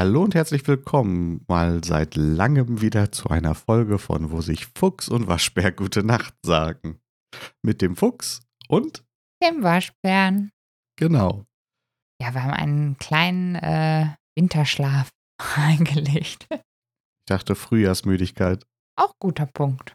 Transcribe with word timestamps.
Hallo 0.00 0.22
und 0.22 0.34
herzlich 0.34 0.66
willkommen 0.66 1.44
mal 1.46 1.84
seit 1.84 2.16
langem 2.16 2.80
wieder 2.80 3.12
zu 3.12 3.28
einer 3.28 3.54
Folge 3.54 3.98
von 3.98 4.30
Wo 4.30 4.40
sich 4.40 4.66
Fuchs 4.74 5.10
und 5.10 5.26
Waschbär 5.26 5.72
gute 5.72 6.02
Nacht 6.02 6.34
sagen. 6.42 7.02
Mit 7.60 7.82
dem 7.82 7.96
Fuchs 7.96 8.40
und 8.66 9.04
dem 9.44 9.62
Waschbären. 9.62 10.52
Genau. 10.96 11.44
Ja, 12.18 12.32
wir 12.32 12.42
haben 12.44 12.54
einen 12.54 12.96
kleinen 12.96 13.56
äh, 13.56 14.06
Winterschlaf 14.34 15.10
eingelegt. 15.56 16.48
Ich 16.50 17.26
dachte 17.26 17.54
Frühjahrsmüdigkeit. 17.54 18.64
Auch 18.96 19.12
guter 19.18 19.44
Punkt. 19.44 19.92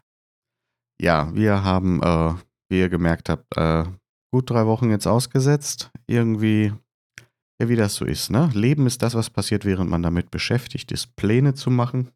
Ja, 1.02 1.34
wir 1.34 1.64
haben, 1.64 2.00
äh, 2.00 2.34
wie 2.68 2.78
ihr 2.78 2.90
gemerkt 2.90 3.28
habt, 3.28 3.56
äh, 3.56 3.82
gut 4.32 4.50
drei 4.50 4.66
Wochen 4.66 4.88
jetzt 4.88 5.08
ausgesetzt. 5.08 5.90
Irgendwie 6.06 6.72
ja, 7.60 7.68
wie 7.68 7.76
das 7.76 7.94
so 7.94 8.04
ist, 8.04 8.30
ne? 8.30 8.50
Leben 8.52 8.86
ist 8.86 9.02
das, 9.02 9.14
was 9.14 9.30
passiert, 9.30 9.64
während 9.64 9.90
man 9.90 10.02
damit 10.02 10.30
beschäftigt 10.30 10.92
ist, 10.92 11.16
Pläne 11.16 11.54
zu 11.54 11.70
machen. 11.70 12.10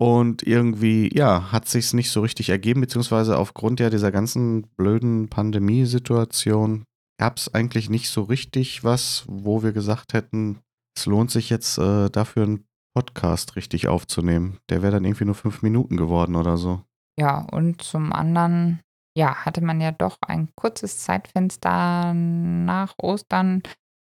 Und 0.00 0.42
irgendwie, 0.42 1.10
ja, 1.16 1.52
hat 1.52 1.68
sich's 1.68 1.92
nicht 1.92 2.10
so 2.10 2.22
richtig 2.22 2.48
ergeben, 2.48 2.80
beziehungsweise 2.80 3.38
aufgrund 3.38 3.78
ja 3.78 3.88
dieser 3.88 4.10
ganzen 4.10 4.62
blöden 4.76 5.28
Pandemiesituation 5.28 6.84
gab 7.20 7.36
es 7.36 7.54
eigentlich 7.54 7.88
nicht 7.88 8.10
so 8.10 8.22
richtig 8.22 8.82
was, 8.82 9.24
wo 9.28 9.62
wir 9.62 9.72
gesagt 9.72 10.12
hätten, 10.12 10.58
es 10.96 11.06
lohnt 11.06 11.30
sich 11.30 11.50
jetzt 11.50 11.78
äh, 11.78 12.10
dafür 12.10 12.42
einen 12.42 12.64
Podcast 12.94 13.54
richtig 13.54 13.86
aufzunehmen. 13.86 14.58
Der 14.68 14.82
wäre 14.82 14.92
dann 14.92 15.04
irgendwie 15.04 15.24
nur 15.24 15.36
fünf 15.36 15.62
Minuten 15.62 15.96
geworden 15.96 16.34
oder 16.34 16.56
so. 16.56 16.82
Ja, 17.16 17.46
und 17.52 17.82
zum 17.82 18.12
anderen, 18.12 18.80
ja, 19.16 19.44
hatte 19.44 19.62
man 19.62 19.80
ja 19.80 19.92
doch 19.92 20.18
ein 20.26 20.48
kurzes 20.56 20.98
Zeitfenster 20.98 22.12
nach 22.12 22.94
Ostern, 22.98 23.62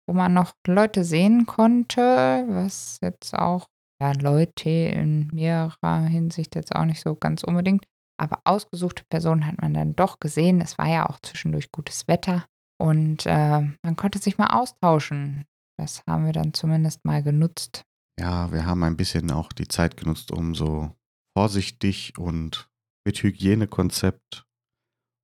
wo 0.08 0.14
man 0.14 0.34
noch 0.34 0.54
Leute 0.68 1.04
sehen 1.04 1.46
konnte, 1.46 2.02
was 2.48 3.00
jetzt 3.02 3.34
auch, 3.34 3.68
ja, 4.02 4.12
Leute 4.14 4.70
in 4.70 5.28
mehrerer 5.28 6.02
Hinsicht 6.02 6.56
jetzt 6.56 6.76
auch 6.76 6.86
nicht 6.86 7.02
so 7.02 7.16
ganz 7.16 7.44
unbedingt. 7.44 7.86
Aber 8.20 8.40
ausgesuchte 8.44 9.04
Personen 9.10 9.46
hat 9.48 9.62
man 9.62 9.74
dann 9.74 9.96
doch 9.96 10.20
gesehen. 10.20 10.62
Es 10.62 10.78
war 10.78 10.88
ja 10.88 11.10
auch 11.10 11.20
zwischendurch 11.20 11.72
gutes 11.72 12.08
Wetter 12.08 12.46
und 12.80 13.26
äh, 13.26 13.62
man 13.62 13.96
konnte 13.96 14.20
sich 14.20 14.38
mal 14.38 14.48
austauschen. 14.48 15.46
Das 15.80 16.04
haben 16.08 16.26
wir 16.26 16.34
dann 16.34 16.54
zumindest 16.54 17.04
mal 17.06 17.24
genutzt. 17.24 17.84
Ja, 18.20 18.52
wir 18.52 18.66
haben 18.66 18.84
ein 18.84 18.98
bisschen 18.98 19.32
auch 19.32 19.52
die 19.52 19.68
Zeit 19.68 19.98
genutzt, 19.98 20.32
um 20.32 20.54
so 20.54 20.92
vorsichtig 21.36 22.18
und 22.18 22.70
mit 23.06 23.22
Hygienekonzept 23.24 24.46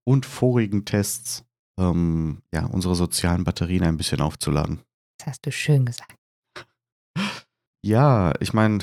und 0.08 0.26
vorigen 0.26 0.86
Tests 0.86 1.46
ähm, 1.80 2.42
ja, 2.54 2.66
unsere 2.66 2.96
sozialen 2.96 3.44
Batterien 3.44 3.84
ein 3.84 3.98
bisschen 3.98 4.22
aufzuladen. 4.22 4.82
Das 5.18 5.28
hast 5.28 5.46
du 5.46 5.52
schön 5.52 5.86
gesagt. 5.86 6.16
Ja, 7.82 8.34
ich 8.42 8.54
meine, 8.54 8.80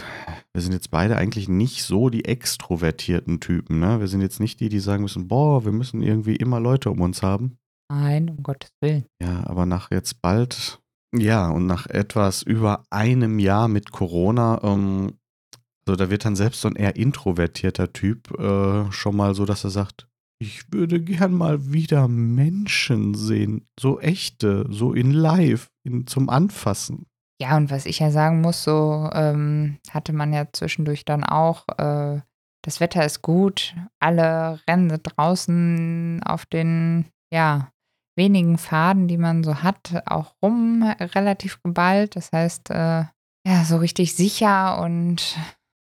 wir 0.54 0.62
sind 0.62 0.72
jetzt 0.72 0.90
beide 0.90 1.16
eigentlich 1.16 1.48
nicht 1.48 1.82
so 1.82 2.08
die 2.08 2.24
extrovertierten 2.24 3.40
Typen, 3.40 3.78
ne? 3.78 4.00
Wir 4.00 4.08
sind 4.08 4.22
jetzt 4.22 4.40
nicht 4.40 4.58
die, 4.60 4.70
die 4.70 4.80
sagen 4.80 5.02
müssen, 5.02 5.28
boah, 5.28 5.66
wir 5.66 5.72
müssen 5.72 6.02
irgendwie 6.02 6.36
immer 6.36 6.60
Leute 6.60 6.90
um 6.90 7.02
uns 7.02 7.22
haben. 7.22 7.58
Nein, 7.90 8.30
um 8.30 8.42
Gottes 8.42 8.70
Willen. 8.80 9.04
Ja, 9.20 9.46
aber 9.46 9.66
nach 9.66 9.90
jetzt 9.90 10.22
bald, 10.22 10.80
ja, 11.14 11.48
und 11.50 11.66
nach 11.66 11.86
etwas 11.86 12.42
über 12.42 12.84
einem 12.90 13.38
Jahr 13.38 13.68
mit 13.68 13.92
Corona, 13.92 14.60
ähm, 14.62 15.18
also 15.86 15.96
da 15.96 16.10
wird 16.10 16.24
dann 16.24 16.34
selbst 16.34 16.62
so 16.62 16.68
ein 16.68 16.76
eher 16.76 16.96
introvertierter 16.96 17.92
Typ 17.92 18.36
äh, 18.40 18.90
schon 18.90 19.14
mal 19.14 19.34
so, 19.34 19.44
dass 19.44 19.62
er 19.62 19.70
sagt, 19.70 20.08
ich 20.38 20.72
würde 20.72 21.00
gern 21.00 21.32
mal 21.32 21.72
wieder 21.72 22.08
Menschen 22.08 23.14
sehen. 23.14 23.68
So 23.78 24.00
echte, 24.00 24.66
so 24.68 24.92
in 24.92 25.10
live, 25.10 25.70
in, 25.84 26.06
zum 26.06 26.28
Anfassen. 26.28 27.06
Ja, 27.40 27.56
und 27.56 27.70
was 27.70 27.86
ich 27.86 27.98
ja 27.98 28.10
sagen 28.10 28.40
muss, 28.40 28.64
so 28.64 29.10
ähm, 29.12 29.78
hatte 29.90 30.12
man 30.12 30.32
ja 30.32 30.46
zwischendurch 30.52 31.04
dann 31.04 31.22
auch, 31.22 31.66
äh, 31.78 32.20
das 32.62 32.80
Wetter 32.80 33.04
ist 33.04 33.22
gut, 33.22 33.74
alle 34.00 34.60
rennen 34.68 35.00
draußen 35.02 36.22
auf 36.24 36.46
den, 36.46 37.06
ja, 37.32 37.70
wenigen 38.18 38.56
Faden, 38.56 39.08
die 39.08 39.18
man 39.18 39.44
so 39.44 39.62
hat, 39.62 40.02
auch 40.06 40.34
rum, 40.42 40.82
relativ 40.82 41.62
geballt. 41.62 42.16
Das 42.16 42.32
heißt, 42.32 42.70
äh, 42.70 43.04
ja, 43.46 43.64
so 43.64 43.76
richtig 43.76 44.14
sicher 44.14 44.80
und 44.80 45.36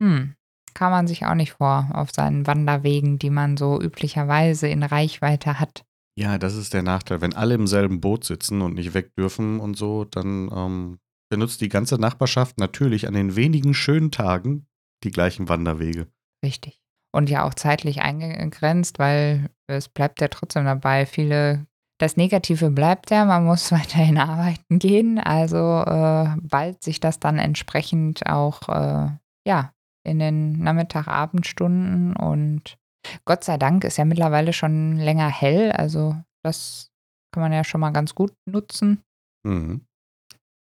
hm, 0.01 0.35
kann 0.77 0.91
man 0.91 1.07
sich 1.07 1.25
auch 1.25 1.33
nicht 1.33 1.53
vor 1.53 1.89
auf 1.93 2.11
seinen 2.11 2.45
Wanderwegen, 2.45 3.17
die 3.17 3.31
man 3.31 3.57
so 3.57 3.81
üblicherweise 3.81 4.67
in 4.67 4.83
Reichweite 4.83 5.59
hat. 5.59 5.83
Ja, 6.15 6.37
das 6.37 6.55
ist 6.55 6.73
der 6.75 6.83
Nachteil. 6.83 7.19
Wenn 7.19 7.33
alle 7.33 7.55
im 7.55 7.65
selben 7.65 7.99
Boot 7.99 8.23
sitzen 8.23 8.61
und 8.61 8.75
nicht 8.75 8.93
weg 8.93 9.15
dürfen 9.15 9.59
und 9.59 9.75
so, 9.75 10.05
dann 10.05 10.51
ähm, 10.55 10.99
benutzt 11.31 11.61
die 11.61 11.69
ganze 11.69 11.95
Nachbarschaft 11.95 12.59
natürlich 12.59 13.07
an 13.07 13.15
den 13.15 13.35
wenigen 13.35 13.73
schönen 13.73 14.11
Tagen 14.11 14.67
die 15.03 15.09
gleichen 15.09 15.49
Wanderwege. 15.49 16.07
Richtig. 16.45 16.79
Und 17.11 17.27
ja 17.29 17.43
auch 17.43 17.55
zeitlich 17.55 18.01
eingegrenzt, 18.01 18.99
weil 18.99 19.49
es 19.65 19.89
bleibt 19.89 20.21
ja 20.21 20.27
trotzdem 20.27 20.65
dabei. 20.65 21.07
Viele, 21.07 21.65
das 21.99 22.17
Negative 22.17 22.69
bleibt 22.69 23.09
ja, 23.09 23.25
man 23.25 23.45
muss 23.45 23.71
weiterhin 23.71 24.19
arbeiten 24.19 24.77
gehen. 24.77 25.17
Also 25.17 25.57
äh, 25.57 26.35
bald 26.39 26.83
sich 26.83 26.99
das 26.99 27.19
dann 27.19 27.39
entsprechend 27.39 28.27
auch 28.27 28.69
äh, 28.69 29.09
ja, 29.47 29.73
in 30.07 30.19
den 30.19 30.63
Nachmittag-Abendstunden 30.63 32.15
und 32.15 32.77
Gott 33.25 33.43
sei 33.43 33.57
Dank 33.57 33.83
ist 33.83 33.97
ja 33.97 34.05
mittlerweile 34.05 34.53
schon 34.53 34.97
länger 34.97 35.29
hell, 35.29 35.71
also 35.71 36.15
das 36.43 36.89
kann 37.31 37.43
man 37.43 37.53
ja 37.53 37.63
schon 37.63 37.81
mal 37.81 37.91
ganz 37.91 38.15
gut 38.15 38.33
nutzen. 38.45 39.03
Mhm. 39.43 39.85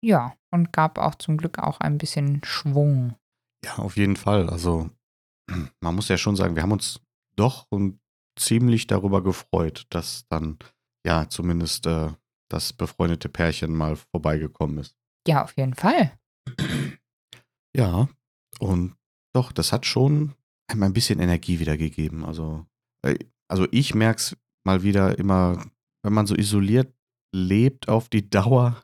Ja, 0.05 0.35
und 0.51 0.73
gab 0.73 0.99
auch 0.99 1.15
zum 1.17 1.37
Glück 1.37 1.59
auch 1.59 1.81
ein 1.81 1.99
bisschen 1.99 2.41
Schwung. 2.45 3.15
Ja, 3.65 3.77
auf 3.77 3.97
jeden 3.97 4.17
Fall. 4.17 4.49
Also 4.49 4.91
man 5.81 5.95
muss 5.95 6.09
ja 6.09 6.17
schon 6.17 6.37
sagen, 6.37 6.57
wir 6.57 6.63
haben 6.63 6.73
uns 6.73 7.01
doch 7.37 7.67
und 7.71 8.01
ziemlich 8.39 8.87
darüber 8.87 9.23
gefreut, 9.23 9.87
dass 9.91 10.27
dann 10.29 10.59
ja 11.07 11.29
zumindest 11.29 11.87
äh, 11.87 12.11
das 12.49 12.73
befreundete 12.73 13.29
Pärchen 13.29 13.75
mal 13.75 13.97
vorbeigekommen 13.97 14.79
ist. 14.79 14.97
Ja, 15.27 15.45
auf 15.45 15.57
jeden 15.57 15.75
Fall. 15.75 16.13
Ja, 17.77 18.09
und 18.59 18.97
doch, 19.35 19.53
das 19.53 19.73
hat 19.73 19.87
schon 19.87 20.35
einem 20.69 20.83
ein 20.85 20.93
bisschen 20.93 21.21
Energie 21.21 21.61
wiedergegeben. 21.61 22.25
Also, 22.25 22.67
äh, 23.03 23.19
also 23.49 23.67
ich 23.71 23.95
merke 23.95 24.19
es 24.19 24.37
mal 24.65 24.83
wieder 24.83 25.19
immer, 25.19 25.65
wenn 26.03 26.13
man 26.13 26.27
so 26.27 26.35
isoliert 26.35 26.93
lebt 27.35 27.89
auf 27.89 28.09
die 28.09 28.29
Dauer 28.29 28.83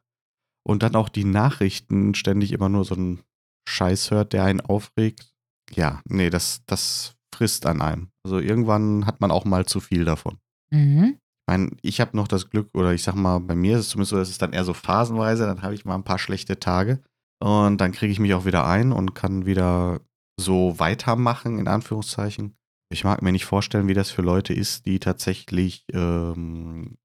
und 0.66 0.82
dann 0.82 0.96
auch 0.96 1.08
die 1.08 1.24
Nachrichten 1.24 2.14
ständig 2.14 2.52
immer 2.52 2.68
nur 2.68 2.84
so 2.84 2.94
einen 2.94 3.20
Scheiß 3.68 4.10
hört, 4.10 4.32
der 4.32 4.44
einen 4.44 4.60
aufregt. 4.60 5.32
Ja, 5.70 6.02
nee, 6.06 6.30
das, 6.30 6.62
das 6.66 7.16
frisst 7.34 7.66
an 7.66 7.82
einem. 7.82 8.10
Also 8.24 8.38
irgendwann 8.38 9.06
hat 9.06 9.20
man 9.20 9.30
auch 9.30 9.44
mal 9.44 9.66
zu 9.66 9.80
viel 9.80 10.04
davon. 10.04 10.38
Mhm. 10.70 11.18
Ich 11.18 11.46
meine, 11.50 11.70
ich 11.82 12.00
habe 12.00 12.16
noch 12.16 12.28
das 12.28 12.50
Glück, 12.50 12.68
oder 12.74 12.92
ich 12.92 13.02
sag 13.02 13.14
mal, 13.14 13.38
bei 13.38 13.54
mir 13.54 13.78
ist 13.78 13.86
es 13.86 13.88
zumindest 13.90 14.10
so, 14.10 14.16
dass 14.16 14.28
es 14.28 14.38
dann 14.38 14.52
eher 14.52 14.64
so 14.64 14.74
phasenweise, 14.74 15.46
dann 15.46 15.62
habe 15.62 15.74
ich 15.74 15.84
mal 15.84 15.94
ein 15.94 16.04
paar 16.04 16.18
schlechte 16.18 16.58
Tage 16.58 17.00
und 17.40 17.80
dann 17.80 17.92
kriege 17.92 18.12
ich 18.12 18.20
mich 18.20 18.34
auch 18.34 18.44
wieder 18.44 18.66
ein 18.66 18.92
und 18.92 19.14
kann 19.14 19.46
wieder 19.46 20.00
so 20.38 20.78
weitermachen, 20.78 21.58
in 21.58 21.68
Anführungszeichen. 21.68 22.56
Ich 22.90 23.04
mag 23.04 23.20
mir 23.20 23.32
nicht 23.32 23.44
vorstellen, 23.44 23.88
wie 23.88 23.94
das 23.94 24.10
für 24.10 24.22
Leute 24.22 24.54
ist, 24.54 24.86
die 24.86 24.98
tatsächlich 24.98 25.84
ähm, 25.92 26.96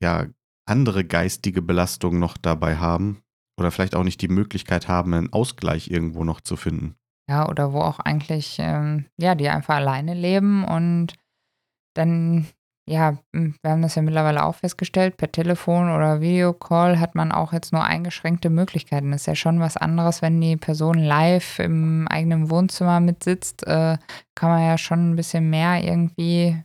ja 0.00 0.26
andere 0.68 1.04
geistige 1.04 1.62
Belastungen 1.62 2.20
noch 2.20 2.36
dabei 2.36 2.76
haben 2.76 3.22
oder 3.58 3.70
vielleicht 3.70 3.94
auch 3.94 4.04
nicht 4.04 4.20
die 4.20 4.28
Möglichkeit 4.28 4.88
haben, 4.88 5.14
einen 5.14 5.32
Ausgleich 5.32 5.90
irgendwo 5.90 6.24
noch 6.24 6.40
zu 6.40 6.56
finden. 6.56 6.96
Ja, 7.28 7.48
oder 7.48 7.72
wo 7.72 7.80
auch 7.80 7.98
eigentlich, 7.98 8.58
ähm, 8.60 9.06
ja, 9.16 9.34
die 9.34 9.48
einfach 9.48 9.76
alleine 9.76 10.14
leben 10.14 10.64
und 10.64 11.14
dann 11.94 12.46
ja, 12.88 13.18
hm, 13.34 13.56
wir 13.62 13.70
haben 13.72 13.82
das 13.82 13.96
ja 13.96 14.02
mittlerweile 14.02 14.44
auch 14.44 14.54
festgestellt, 14.54 15.16
per 15.16 15.32
Telefon 15.32 15.90
oder 15.90 16.20
Videocall 16.20 17.00
hat 17.00 17.16
man 17.16 17.32
auch 17.32 17.52
jetzt 17.52 17.72
nur 17.72 17.82
eingeschränkte 17.82 18.48
Möglichkeiten. 18.48 19.10
Das 19.10 19.22
ist 19.22 19.26
ja 19.26 19.34
schon 19.34 19.58
was 19.58 19.76
anderes, 19.76 20.22
wenn 20.22 20.40
die 20.40 20.56
Person 20.56 20.98
live 20.98 21.58
im 21.58 22.06
eigenen 22.06 22.48
Wohnzimmer 22.48 23.00
mitsitzt, 23.00 23.66
äh, 23.66 23.98
kann 24.36 24.50
man 24.50 24.62
ja 24.62 24.78
schon 24.78 25.10
ein 25.10 25.16
bisschen 25.16 25.50
mehr 25.50 25.82
irgendwie, 25.82 26.62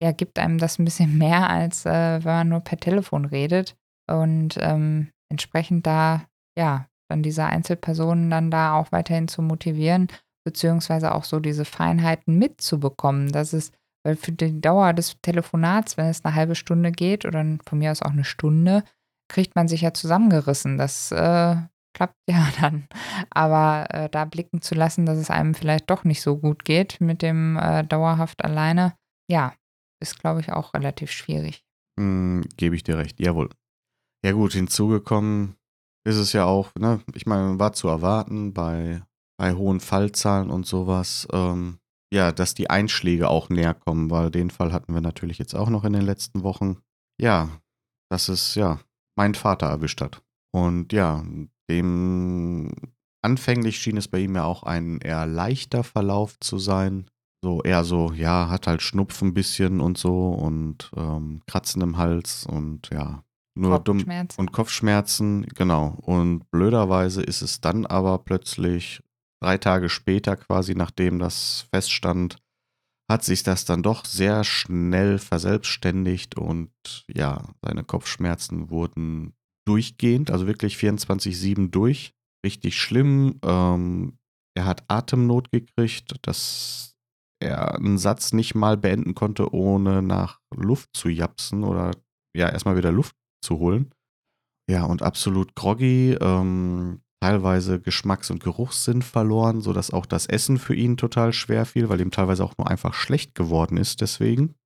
ja, 0.00 0.12
gibt 0.12 0.38
einem 0.38 0.58
das 0.58 0.78
ein 0.78 0.84
bisschen 0.84 1.18
mehr, 1.18 1.50
als 1.50 1.84
äh, 1.86 2.24
wenn 2.24 2.32
man 2.32 2.48
nur 2.50 2.60
per 2.60 2.78
Telefon 2.78 3.24
redet. 3.24 3.76
Und 4.08 4.56
ähm, 4.60 5.10
entsprechend 5.28 5.86
da, 5.86 6.22
ja, 6.56 6.86
dann 7.10 7.22
diese 7.22 7.46
Einzelpersonen 7.46 8.30
dann 8.30 8.50
da 8.50 8.74
auch 8.74 8.92
weiterhin 8.92 9.26
zu 9.26 9.42
motivieren, 9.42 10.08
beziehungsweise 10.44 11.14
auch 11.14 11.24
so 11.24 11.40
diese 11.40 11.64
Feinheiten 11.64 12.38
mitzubekommen, 12.38 13.32
dass 13.32 13.52
es 13.52 13.72
weil 14.04 14.16
für 14.16 14.32
die 14.32 14.60
Dauer 14.60 14.92
des 14.92 15.16
Telefonats, 15.22 15.96
wenn 15.96 16.06
es 16.06 16.24
eine 16.24 16.34
halbe 16.34 16.54
Stunde 16.54 16.92
geht 16.92 17.24
oder 17.24 17.44
von 17.66 17.78
mir 17.78 17.90
aus 17.90 18.02
auch 18.02 18.10
eine 18.10 18.24
Stunde, 18.24 18.84
kriegt 19.28 19.56
man 19.56 19.66
sich 19.66 19.80
ja 19.80 19.94
zusammengerissen. 19.94 20.78
Das 20.78 21.10
äh, 21.10 21.56
klappt 21.94 22.16
ja 22.28 22.46
dann. 22.60 22.86
Aber 23.30 23.86
äh, 23.90 24.08
da 24.10 24.24
blicken 24.24 24.60
zu 24.60 24.74
lassen, 24.74 25.06
dass 25.06 25.18
es 25.18 25.30
einem 25.30 25.54
vielleicht 25.54 25.90
doch 25.90 26.04
nicht 26.04 26.22
so 26.22 26.36
gut 26.36 26.64
geht 26.64 27.00
mit 27.00 27.22
dem 27.22 27.56
äh, 27.56 27.84
dauerhaft 27.84 28.44
alleine, 28.44 28.94
ja, 29.30 29.54
ist, 30.00 30.20
glaube 30.20 30.40
ich, 30.40 30.52
auch 30.52 30.74
relativ 30.74 31.10
schwierig. 31.10 31.64
Mm, 31.98 32.42
Gebe 32.56 32.76
ich 32.76 32.82
dir 32.82 32.98
recht, 32.98 33.20
jawohl. 33.20 33.48
Ja 34.24 34.32
gut, 34.32 34.52
hinzugekommen, 34.52 35.56
ist 36.06 36.16
es 36.16 36.32
ja 36.32 36.44
auch, 36.44 36.70
ne, 36.78 37.00
ich 37.14 37.26
meine, 37.26 37.58
war 37.58 37.72
zu 37.72 37.88
erwarten 37.88 38.52
bei, 38.52 39.02
bei 39.38 39.54
hohen 39.54 39.80
Fallzahlen 39.80 40.50
und 40.50 40.66
sowas, 40.66 41.26
ähm, 41.32 41.78
ja, 42.14 42.32
dass 42.32 42.54
die 42.54 42.70
Einschläge 42.70 43.28
auch 43.28 43.50
näher 43.50 43.74
kommen, 43.74 44.10
weil 44.10 44.30
den 44.30 44.50
Fall 44.50 44.72
hatten 44.72 44.94
wir 44.94 45.00
natürlich 45.00 45.38
jetzt 45.38 45.54
auch 45.54 45.68
noch 45.68 45.84
in 45.84 45.92
den 45.92 46.02
letzten 46.02 46.42
Wochen. 46.42 46.78
Ja, 47.20 47.50
dass 48.10 48.28
es 48.28 48.54
ja 48.54 48.80
meinen 49.16 49.34
Vater 49.34 49.66
erwischt 49.66 50.00
hat. 50.00 50.22
Und 50.52 50.92
ja, 50.92 51.24
dem 51.68 52.70
anfänglich 53.22 53.78
schien 53.78 53.96
es 53.96 54.08
bei 54.08 54.20
ihm 54.20 54.36
ja 54.36 54.44
auch 54.44 54.62
ein 54.62 54.98
eher 54.98 55.26
leichter 55.26 55.82
Verlauf 55.82 56.38
zu 56.40 56.58
sein. 56.58 57.06
So 57.42 57.62
eher 57.62 57.84
so, 57.84 58.12
ja, 58.12 58.48
hat 58.48 58.66
halt 58.66 58.80
Schnupfen 58.80 59.28
ein 59.28 59.34
bisschen 59.34 59.80
und 59.80 59.98
so 59.98 60.28
und 60.28 60.90
ähm, 60.96 61.42
Kratzen 61.46 61.82
im 61.82 61.96
Hals 61.98 62.46
und 62.46 62.90
ja, 62.90 63.24
nur 63.56 63.78
dumm 63.78 64.04
und 64.36 64.52
Kopfschmerzen, 64.52 65.46
genau. 65.54 65.98
Und 66.02 66.50
blöderweise 66.50 67.22
ist 67.22 67.42
es 67.42 67.60
dann 67.60 67.86
aber 67.86 68.18
plötzlich 68.18 69.02
drei 69.44 69.58
Tage 69.58 69.90
später, 69.90 70.36
quasi 70.36 70.74
nachdem 70.74 71.18
das 71.18 71.66
feststand, 71.72 72.38
hat 73.10 73.22
sich 73.24 73.42
das 73.42 73.66
dann 73.66 73.82
doch 73.82 74.06
sehr 74.06 74.42
schnell 74.44 75.18
verselbstständigt 75.18 76.38
und 76.38 76.72
ja, 77.14 77.42
seine 77.62 77.84
Kopfschmerzen 77.84 78.70
wurden 78.70 79.34
durchgehend, 79.66 80.30
also 80.30 80.46
wirklich 80.46 80.76
24-7 80.76 81.70
durch. 81.70 82.14
Richtig 82.44 82.78
schlimm. 82.78 83.38
Ähm, 83.44 84.18
er 84.56 84.64
hat 84.64 84.84
Atemnot 84.88 85.50
gekriegt, 85.50 86.14
dass 86.22 86.96
er 87.42 87.74
einen 87.74 87.98
Satz 87.98 88.32
nicht 88.32 88.54
mal 88.54 88.78
beenden 88.78 89.14
konnte, 89.14 89.52
ohne 89.52 90.00
nach 90.00 90.40
Luft 90.54 90.90
zu 90.94 91.08
japsen 91.10 91.64
oder 91.64 91.90
ja, 92.34 92.48
erstmal 92.48 92.76
wieder 92.76 92.92
Luft 92.92 93.16
zu 93.42 93.58
holen. 93.58 93.90
Ja, 94.70 94.84
und 94.84 95.02
absolut 95.02 95.54
groggy, 95.54 96.16
ähm, 96.18 97.02
teilweise 97.24 97.80
Geschmacks- 97.80 98.30
und 98.30 98.42
Geruchssinn 98.42 99.00
verloren, 99.00 99.62
sodass 99.62 99.90
auch 99.90 100.04
das 100.04 100.26
Essen 100.26 100.58
für 100.58 100.74
ihn 100.74 100.98
total 100.98 101.32
schwer 101.32 101.64
fiel, 101.64 101.88
weil 101.88 102.02
ihm 102.02 102.10
teilweise 102.10 102.44
auch 102.44 102.58
nur 102.58 102.68
einfach 102.68 102.92
schlecht 102.92 103.34
geworden 103.34 103.78
ist 103.78 104.02
deswegen. 104.02 104.56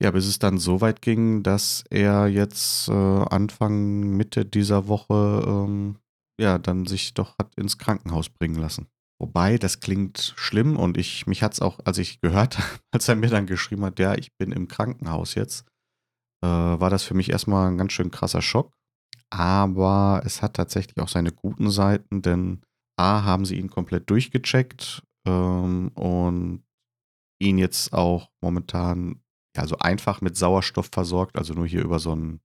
Ja, 0.00 0.12
bis 0.12 0.26
es 0.26 0.38
dann 0.38 0.58
so 0.58 0.80
weit 0.80 1.02
ging, 1.02 1.42
dass 1.42 1.82
er 1.90 2.28
jetzt 2.28 2.88
äh, 2.88 2.92
Anfang, 2.92 4.16
Mitte 4.16 4.44
dieser 4.44 4.86
Woche 4.86 5.44
ähm, 5.44 5.96
ja 6.40 6.58
dann 6.58 6.86
sich 6.86 7.12
doch 7.12 7.36
hat 7.38 7.52
ins 7.56 7.76
Krankenhaus 7.76 8.28
bringen 8.28 8.60
lassen. 8.60 8.86
Wobei, 9.20 9.58
das 9.58 9.80
klingt 9.80 10.34
schlimm 10.36 10.76
und 10.76 10.96
ich, 10.96 11.26
mich 11.26 11.42
hat 11.42 11.54
es 11.54 11.60
auch, 11.60 11.80
als 11.84 11.98
ich 11.98 12.20
gehört 12.20 12.58
habe, 12.58 12.78
als 12.92 13.08
er 13.08 13.16
mir 13.16 13.30
dann 13.30 13.46
geschrieben 13.46 13.84
hat, 13.84 13.98
ja, 13.98 14.14
ich 14.14 14.32
bin 14.36 14.52
im 14.52 14.68
Krankenhaus 14.68 15.34
jetzt, 15.34 15.66
äh, 16.44 16.46
war 16.46 16.90
das 16.90 17.02
für 17.02 17.14
mich 17.14 17.30
erstmal 17.30 17.68
ein 17.68 17.78
ganz 17.78 17.92
schön 17.92 18.12
krasser 18.12 18.42
Schock. 18.42 18.72
Aber 19.30 20.22
es 20.24 20.42
hat 20.42 20.54
tatsächlich 20.54 20.98
auch 20.98 21.08
seine 21.08 21.32
guten 21.32 21.70
Seiten, 21.70 22.22
denn 22.22 22.62
A, 22.96 23.24
haben 23.24 23.44
sie 23.44 23.58
ihn 23.58 23.70
komplett 23.70 24.08
durchgecheckt 24.08 25.02
ähm, 25.26 25.88
und 25.94 26.64
ihn 27.40 27.58
jetzt 27.58 27.92
auch 27.92 28.30
momentan 28.40 29.20
ja, 29.56 29.66
so 29.66 29.78
einfach 29.78 30.20
mit 30.20 30.36
Sauerstoff 30.36 30.88
versorgt, 30.92 31.36
also 31.36 31.54
nur 31.54 31.66
hier 31.66 31.82
über 31.82 31.98
so 31.98 32.12
einen, 32.12 32.40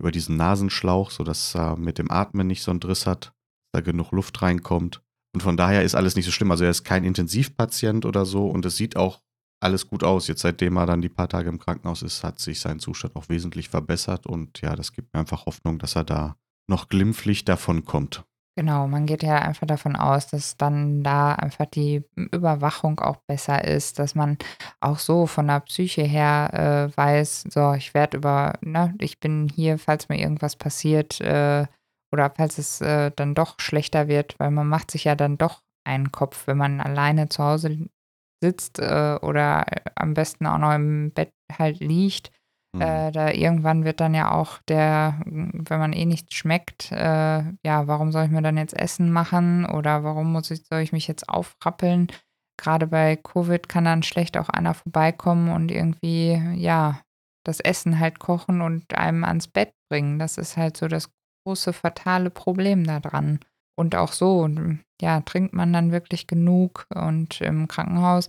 über 0.00 0.10
diesen 0.10 0.36
Nasenschlauch, 0.36 1.10
sodass 1.10 1.54
er 1.54 1.76
mit 1.76 1.98
dem 1.98 2.10
Atmen 2.10 2.46
nicht 2.46 2.62
so 2.62 2.70
einen 2.70 2.80
Driss 2.80 3.06
hat, 3.06 3.34
da 3.72 3.80
genug 3.80 4.12
Luft 4.12 4.42
reinkommt. 4.42 5.02
Und 5.34 5.42
von 5.42 5.56
daher 5.56 5.82
ist 5.82 5.94
alles 5.94 6.14
nicht 6.14 6.26
so 6.26 6.30
schlimm. 6.30 6.50
Also 6.50 6.64
er 6.64 6.70
ist 6.70 6.84
kein 6.84 7.04
Intensivpatient 7.04 8.04
oder 8.04 8.26
so 8.26 8.48
und 8.48 8.66
es 8.66 8.76
sieht 8.76 8.96
auch 8.96 9.22
alles 9.62 9.88
gut 9.88 10.04
aus. 10.04 10.28
Jetzt 10.28 10.42
seitdem 10.42 10.76
er 10.76 10.86
dann 10.86 11.02
die 11.02 11.08
paar 11.08 11.28
Tage 11.28 11.48
im 11.48 11.58
Krankenhaus 11.58 12.02
ist, 12.02 12.24
hat 12.24 12.38
sich 12.38 12.60
sein 12.60 12.78
Zustand 12.78 13.16
auch 13.16 13.28
wesentlich 13.28 13.68
verbessert 13.68 14.26
und 14.26 14.60
ja, 14.60 14.76
das 14.76 14.92
gibt 14.92 15.12
mir 15.14 15.20
einfach 15.20 15.46
Hoffnung, 15.46 15.78
dass 15.78 15.96
er 15.96 16.04
da 16.04 16.36
noch 16.68 16.88
glimpflich 16.88 17.44
davon 17.44 17.84
kommt. 17.84 18.24
Genau, 18.54 18.86
man 18.86 19.06
geht 19.06 19.22
ja 19.22 19.38
einfach 19.38 19.66
davon 19.66 19.96
aus, 19.96 20.26
dass 20.26 20.58
dann 20.58 21.02
da 21.02 21.34
einfach 21.34 21.64
die 21.64 22.04
Überwachung 22.16 23.00
auch 23.00 23.16
besser 23.26 23.64
ist, 23.64 23.98
dass 23.98 24.14
man 24.14 24.36
auch 24.78 24.98
so 24.98 25.26
von 25.26 25.46
der 25.46 25.60
Psyche 25.60 26.02
her 26.02 26.90
äh, 26.92 26.96
weiß, 26.96 27.46
so, 27.48 27.72
ich 27.72 27.94
werde 27.94 28.18
über, 28.18 28.52
ne, 28.60 28.94
ich 29.00 29.20
bin 29.20 29.48
hier, 29.48 29.78
falls 29.78 30.10
mir 30.10 30.20
irgendwas 30.20 30.56
passiert 30.56 31.18
äh, 31.22 31.66
oder 32.12 32.30
falls 32.36 32.58
es 32.58 32.82
äh, 32.82 33.10
dann 33.16 33.34
doch 33.34 33.58
schlechter 33.58 34.06
wird, 34.06 34.38
weil 34.38 34.50
man 34.50 34.68
macht 34.68 34.90
sich 34.90 35.04
ja 35.04 35.14
dann 35.14 35.38
doch 35.38 35.62
einen 35.84 36.12
Kopf, 36.12 36.46
wenn 36.46 36.58
man 36.58 36.82
alleine 36.82 37.30
zu 37.30 37.42
Hause 37.42 37.88
sitzt 38.42 38.78
äh, 38.78 39.18
oder 39.22 39.64
am 39.94 40.14
besten 40.14 40.46
auch 40.46 40.58
noch 40.58 40.74
im 40.74 41.12
Bett 41.12 41.32
halt 41.58 41.80
liegt 41.80 42.30
Mhm. 42.74 42.80
äh, 42.80 43.12
da 43.12 43.30
irgendwann 43.30 43.84
wird 43.84 44.00
dann 44.00 44.14
ja 44.14 44.32
auch 44.32 44.58
der, 44.68 45.20
wenn 45.26 45.78
man 45.78 45.92
eh 45.92 46.06
nichts 46.06 46.34
schmeckt, 46.34 46.90
äh, 46.90 47.42
ja, 47.64 47.86
warum 47.86 48.12
soll 48.12 48.24
ich 48.24 48.30
mir 48.30 48.42
dann 48.42 48.56
jetzt 48.56 48.78
Essen 48.78 49.12
machen 49.12 49.66
oder 49.66 50.04
warum 50.04 50.32
muss 50.32 50.50
ich, 50.50 50.66
soll 50.66 50.80
ich 50.80 50.92
mich 50.92 51.06
jetzt 51.06 51.28
aufrappeln? 51.28 52.08
Gerade 52.58 52.86
bei 52.86 53.16
Covid 53.16 53.68
kann 53.68 53.84
dann 53.84 54.02
schlecht 54.02 54.36
auch 54.36 54.48
einer 54.48 54.74
vorbeikommen 54.74 55.50
und 55.50 55.70
irgendwie, 55.70 56.40
ja, 56.54 57.00
das 57.44 57.60
Essen 57.60 57.98
halt 57.98 58.20
kochen 58.20 58.60
und 58.60 58.94
einem 58.96 59.24
ans 59.24 59.48
Bett 59.48 59.72
bringen. 59.90 60.18
Das 60.18 60.38
ist 60.38 60.56
halt 60.56 60.76
so 60.76 60.88
das 60.88 61.10
große 61.44 61.72
fatale 61.72 62.30
Problem 62.30 62.84
daran. 62.84 63.40
Und 63.76 63.96
auch 63.96 64.12
so, 64.12 64.48
ja, 65.02 65.20
trinkt 65.20 65.52
man 65.52 65.72
dann 65.72 65.90
wirklich 65.90 66.28
genug 66.28 66.86
und 66.94 67.40
im 67.40 67.66
Krankenhaus, 67.66 68.28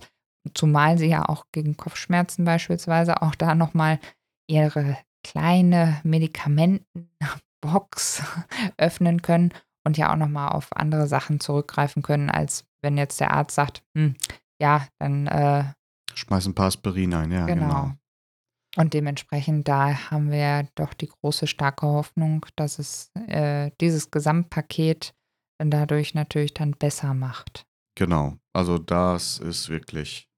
zumal 0.54 0.98
sie 0.98 1.06
ja 1.06 1.28
auch 1.28 1.46
gegen 1.52 1.76
Kopfschmerzen 1.76 2.44
beispielsweise 2.44 3.22
auch 3.22 3.36
da 3.36 3.54
nochmal 3.54 4.00
ihre 4.48 4.98
kleine 5.22 6.00
Medikamentenbox 6.02 8.24
öffnen 8.76 9.22
können 9.22 9.52
und 9.84 9.96
ja 9.96 10.12
auch 10.12 10.16
nochmal 10.16 10.48
auf 10.50 10.76
andere 10.76 11.06
Sachen 11.06 11.38
zurückgreifen 11.40 12.02
können, 12.02 12.28
als 12.28 12.66
wenn 12.82 12.98
jetzt 12.98 13.20
der 13.20 13.32
Arzt 13.32 13.54
sagt, 13.54 13.84
hm, 13.96 14.16
ja, 14.60 14.88
dann 14.98 15.28
äh, 15.28 15.64
Schmeiß 16.14 16.46
ein 16.46 16.54
paar 16.54 16.66
Aspirin 16.66 17.14
ein, 17.14 17.30
ja, 17.30 17.46
genau. 17.46 17.68
genau. 17.68 17.92
Und 18.76 18.94
dementsprechend, 18.94 19.68
da 19.68 20.10
haben 20.10 20.32
wir 20.32 20.66
doch 20.74 20.94
die 20.94 21.06
große, 21.06 21.46
starke 21.46 21.86
Hoffnung, 21.86 22.44
dass 22.56 22.80
es 22.80 23.12
äh, 23.28 23.70
dieses 23.80 24.10
Gesamtpaket 24.10 25.14
dadurch 25.58 26.14
natürlich 26.14 26.54
dann 26.54 26.72
besser 26.72 27.14
macht. 27.14 27.66
Genau. 27.96 28.36
Also 28.52 28.78
das 28.78 29.38
ist 29.38 29.68
wirklich 29.68 30.28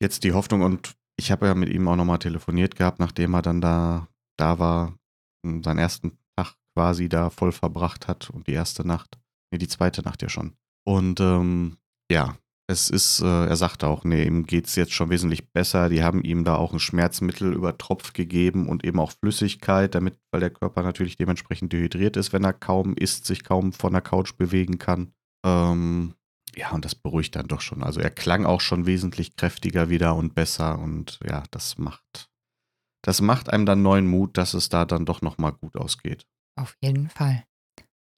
jetzt 0.00 0.24
die 0.24 0.32
Hoffnung 0.32 0.62
und 0.62 0.96
ich 1.18 1.30
habe 1.30 1.46
ja 1.46 1.54
mit 1.54 1.70
ihm 1.70 1.88
auch 1.88 1.96
nochmal 1.96 2.18
telefoniert 2.18 2.76
gehabt, 2.76 2.98
nachdem 2.98 3.34
er 3.34 3.42
dann 3.42 3.60
da, 3.60 4.08
da 4.38 4.58
war, 4.58 4.98
und 5.44 5.64
seinen 5.64 5.78
ersten 5.78 6.18
Tag 6.36 6.54
quasi 6.74 7.08
da 7.08 7.30
voll 7.30 7.52
verbracht 7.52 8.08
hat 8.08 8.30
und 8.30 8.46
die 8.48 8.52
erste 8.52 8.86
Nacht, 8.86 9.18
nee, 9.50 9.58
die 9.58 9.68
zweite 9.68 10.02
Nacht 10.02 10.22
ja 10.22 10.28
schon. 10.28 10.56
Und 10.84 11.20
ähm, 11.20 11.78
ja, 12.10 12.36
es 12.68 12.90
ist, 12.90 13.20
äh, 13.20 13.46
er 13.46 13.56
sagte 13.56 13.86
auch, 13.86 14.04
nee, 14.04 14.24
ihm 14.24 14.44
geht 14.44 14.66
es 14.66 14.74
jetzt 14.74 14.92
schon 14.92 15.10
wesentlich 15.10 15.52
besser. 15.52 15.88
Die 15.88 16.02
haben 16.02 16.22
ihm 16.22 16.44
da 16.44 16.56
auch 16.56 16.72
ein 16.72 16.80
Schmerzmittel 16.80 17.52
über 17.52 17.78
Tropf 17.78 18.12
gegeben 18.12 18.68
und 18.68 18.84
eben 18.84 18.98
auch 18.98 19.12
Flüssigkeit, 19.12 19.94
damit, 19.94 20.18
weil 20.32 20.40
der 20.40 20.50
Körper 20.50 20.82
natürlich 20.82 21.16
dementsprechend 21.16 21.72
dehydriert 21.72 22.16
ist, 22.16 22.32
wenn 22.32 22.44
er 22.44 22.52
kaum 22.52 22.94
isst, 22.94 23.24
sich 23.24 23.44
kaum 23.44 23.72
von 23.72 23.92
der 23.92 24.02
Couch 24.02 24.36
bewegen 24.36 24.78
kann. 24.78 25.12
Ähm, 25.44 26.14
ja, 26.56 26.70
und 26.72 26.84
das 26.84 26.96
beruhigt 26.96 27.36
dann 27.36 27.46
doch 27.46 27.60
schon. 27.60 27.84
Also 27.84 28.00
er 28.00 28.10
klang 28.10 28.46
auch 28.46 28.60
schon 28.60 28.86
wesentlich 28.86 29.36
kräftiger 29.36 29.88
wieder 29.88 30.16
und 30.16 30.34
besser 30.34 30.78
und 30.78 31.20
ja, 31.24 31.44
das 31.52 31.78
macht, 31.78 32.30
das 33.02 33.20
macht 33.20 33.48
einem 33.52 33.66
dann 33.66 33.82
neuen 33.82 34.08
Mut, 34.08 34.36
dass 34.36 34.54
es 34.54 34.68
da 34.68 34.84
dann 34.84 35.06
doch 35.06 35.22
nochmal 35.22 35.52
gut 35.52 35.76
ausgeht. 35.76 36.26
Auf 36.58 36.74
jeden 36.80 37.10
Fall. 37.10 37.44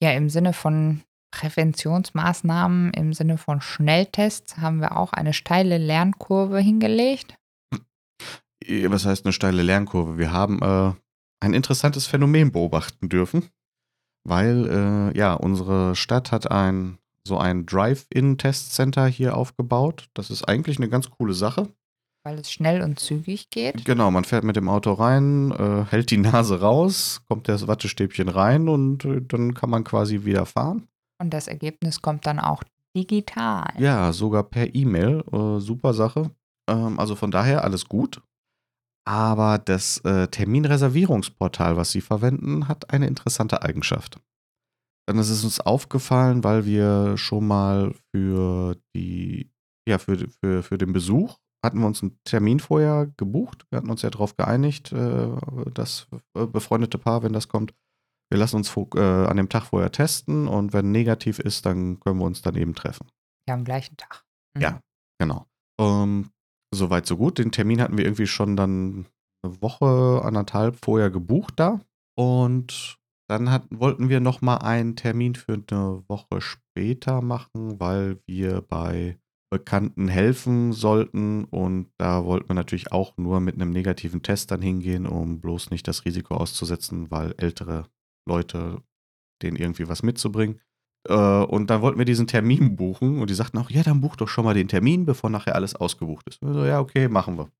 Ja, 0.00 0.12
im 0.12 0.30
Sinne 0.30 0.52
von 0.52 1.02
Präventionsmaßnahmen, 1.30 2.92
im 2.92 3.12
Sinne 3.12 3.38
von 3.38 3.60
Schnelltests 3.60 4.58
haben 4.58 4.80
wir 4.80 4.96
auch 4.96 5.12
eine 5.12 5.32
steile 5.32 5.78
Lernkurve 5.78 6.58
hingelegt. 6.58 7.34
Was 8.66 9.06
heißt 9.06 9.24
eine 9.24 9.32
steile 9.32 9.62
Lernkurve? 9.62 10.18
Wir 10.18 10.32
haben 10.32 10.60
äh, 10.62 10.92
ein 11.40 11.54
interessantes 11.54 12.06
Phänomen 12.06 12.52
beobachten 12.52 13.08
dürfen, 13.08 13.48
weil 14.24 14.66
äh, 15.14 15.18
ja, 15.18 15.34
unsere 15.34 15.94
Stadt 15.96 16.32
hat 16.32 16.50
ein 16.50 16.98
so 17.28 17.38
ein 17.38 17.66
Drive-In-Testcenter 17.66 19.06
hier 19.06 19.36
aufgebaut. 19.36 20.08
Das 20.14 20.30
ist 20.30 20.44
eigentlich 20.44 20.78
eine 20.78 20.88
ganz 20.88 21.10
coole 21.10 21.34
Sache. 21.34 21.68
Weil 22.24 22.38
es 22.38 22.50
schnell 22.50 22.82
und 22.82 22.98
zügig 22.98 23.50
geht. 23.50 23.84
Genau, 23.84 24.10
man 24.10 24.24
fährt 24.24 24.44
mit 24.44 24.56
dem 24.56 24.68
Auto 24.68 24.92
rein, 24.94 25.52
äh, 25.52 25.84
hält 25.88 26.10
die 26.10 26.16
Nase 26.16 26.60
raus, 26.60 27.20
kommt 27.28 27.48
das 27.48 27.68
Wattestäbchen 27.68 28.28
rein 28.28 28.68
und 28.68 29.04
äh, 29.04 29.20
dann 29.22 29.54
kann 29.54 29.70
man 29.70 29.84
quasi 29.84 30.24
wieder 30.24 30.44
fahren. 30.44 30.88
Und 31.20 31.30
das 31.30 31.48
Ergebnis 31.48 32.00
kommt 32.00 32.26
dann 32.26 32.38
auch 32.38 32.62
digital. 32.96 33.72
Ja, 33.78 34.12
sogar 34.12 34.44
per 34.44 34.74
E-Mail. 34.74 35.24
Äh, 35.32 35.60
super 35.60 35.94
Sache. 35.94 36.30
Ähm, 36.68 36.98
also 36.98 37.16
von 37.16 37.30
daher 37.30 37.64
alles 37.64 37.86
gut. 37.86 38.22
Aber 39.06 39.58
das 39.58 39.98
äh, 40.04 40.28
Terminreservierungsportal, 40.28 41.76
was 41.76 41.90
sie 41.90 42.02
verwenden, 42.02 42.68
hat 42.68 42.90
eine 42.92 43.06
interessante 43.06 43.62
Eigenschaft. 43.62 44.20
Dann 45.08 45.18
ist 45.18 45.30
es 45.30 45.42
uns 45.42 45.60
aufgefallen, 45.60 46.44
weil 46.44 46.66
wir 46.66 47.16
schon 47.16 47.46
mal 47.46 47.94
für 48.10 48.76
die, 48.94 49.50
ja, 49.88 49.96
für, 49.96 50.28
für, 50.28 50.62
für 50.62 50.76
den 50.76 50.92
Besuch 50.92 51.38
hatten 51.64 51.80
wir 51.80 51.86
uns 51.86 52.02
einen 52.02 52.18
Termin 52.24 52.60
vorher 52.60 53.10
gebucht. 53.16 53.66
Wir 53.70 53.78
hatten 53.78 53.90
uns 53.90 54.02
ja 54.02 54.10
darauf 54.10 54.36
geeinigt, 54.36 54.92
äh, 54.92 55.28
das 55.72 56.06
äh, 56.36 56.46
befreundete 56.46 56.98
Paar, 56.98 57.22
wenn 57.22 57.32
das 57.32 57.48
kommt, 57.48 57.72
wir 58.30 58.38
lassen 58.38 58.56
uns 58.56 58.74
äh, 58.76 59.00
an 59.00 59.36
dem 59.36 59.48
Tag 59.48 59.64
vorher 59.64 59.92
testen 59.92 60.48
und 60.48 60.72
wenn 60.72 60.90
negativ 60.90 61.38
ist, 61.38 61.66
dann 61.66 62.00
können 62.00 62.18
wir 62.18 62.26
uns 62.26 62.42
dann 62.42 62.56
eben 62.56 62.74
treffen. 62.74 63.08
Ja, 63.48 63.54
am 63.54 63.64
gleichen 63.64 63.96
Tag. 63.96 64.24
Mhm. 64.54 64.62
Ja, 64.62 64.80
genau. 65.18 65.46
Ähm, 65.80 66.30
Soweit, 66.70 67.06
so 67.06 67.16
gut. 67.16 67.38
Den 67.38 67.52
Termin 67.52 67.80
hatten 67.80 67.96
wir 67.96 68.04
irgendwie 68.04 68.26
schon 68.26 68.56
dann 68.56 69.06
eine 69.42 69.62
Woche, 69.62 70.22
anderthalb 70.22 70.76
vorher 70.84 71.10
gebucht 71.10 71.54
da. 71.56 71.80
Und 72.16 72.98
dann 73.28 73.50
hatten, 73.50 73.80
wollten 73.80 74.08
wir 74.08 74.20
nochmal 74.20 74.58
einen 74.58 74.96
Termin 74.96 75.34
für 75.34 75.54
eine 75.54 76.02
Woche 76.08 76.40
später 76.40 77.22
machen, 77.22 77.80
weil 77.80 78.20
wir 78.26 78.60
bei 78.60 79.18
Bekannten 79.50 80.08
helfen 80.08 80.72
sollten. 80.72 81.44
Und 81.44 81.90
da 81.96 82.24
wollten 82.26 82.48
wir 82.48 82.54
natürlich 82.54 82.92
auch 82.92 83.16
nur 83.16 83.40
mit 83.40 83.54
einem 83.54 83.70
negativen 83.70 84.22
Test 84.22 84.50
dann 84.50 84.60
hingehen, 84.60 85.06
um 85.06 85.40
bloß 85.40 85.70
nicht 85.70 85.88
das 85.88 86.04
Risiko 86.04 86.34
auszusetzen, 86.34 87.10
weil 87.10 87.34
ältere 87.38 87.86
Leute 88.28 88.82
denen 89.42 89.56
irgendwie 89.56 89.88
was 89.88 90.02
mitzubringen. 90.02 90.60
Äh, 91.08 91.14
und 91.14 91.70
dann 91.70 91.82
wollten 91.82 91.98
wir 91.98 92.04
diesen 92.04 92.26
Termin 92.26 92.76
buchen 92.76 93.20
und 93.20 93.30
die 93.30 93.34
sagten 93.34 93.58
auch, 93.58 93.70
ja, 93.70 93.82
dann 93.82 94.00
buch 94.00 94.16
doch 94.16 94.28
schon 94.28 94.44
mal 94.44 94.54
den 94.54 94.68
Termin, 94.68 95.06
bevor 95.06 95.30
nachher 95.30 95.54
alles 95.54 95.74
ausgebucht 95.74 96.28
ist. 96.28 96.42
Und 96.42 96.54
so, 96.54 96.64
ja, 96.64 96.80
okay, 96.80 97.08
machen 97.08 97.38
wir. 97.38 97.50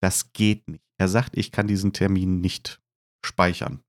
Das 0.00 0.32
geht 0.32 0.68
nicht. 0.68 0.82
Er 0.98 1.08
sagt, 1.08 1.36
ich 1.36 1.52
kann 1.52 1.66
diesen 1.66 1.92
Termin 1.92 2.40
nicht 2.40 2.80
speichern. 3.24 3.82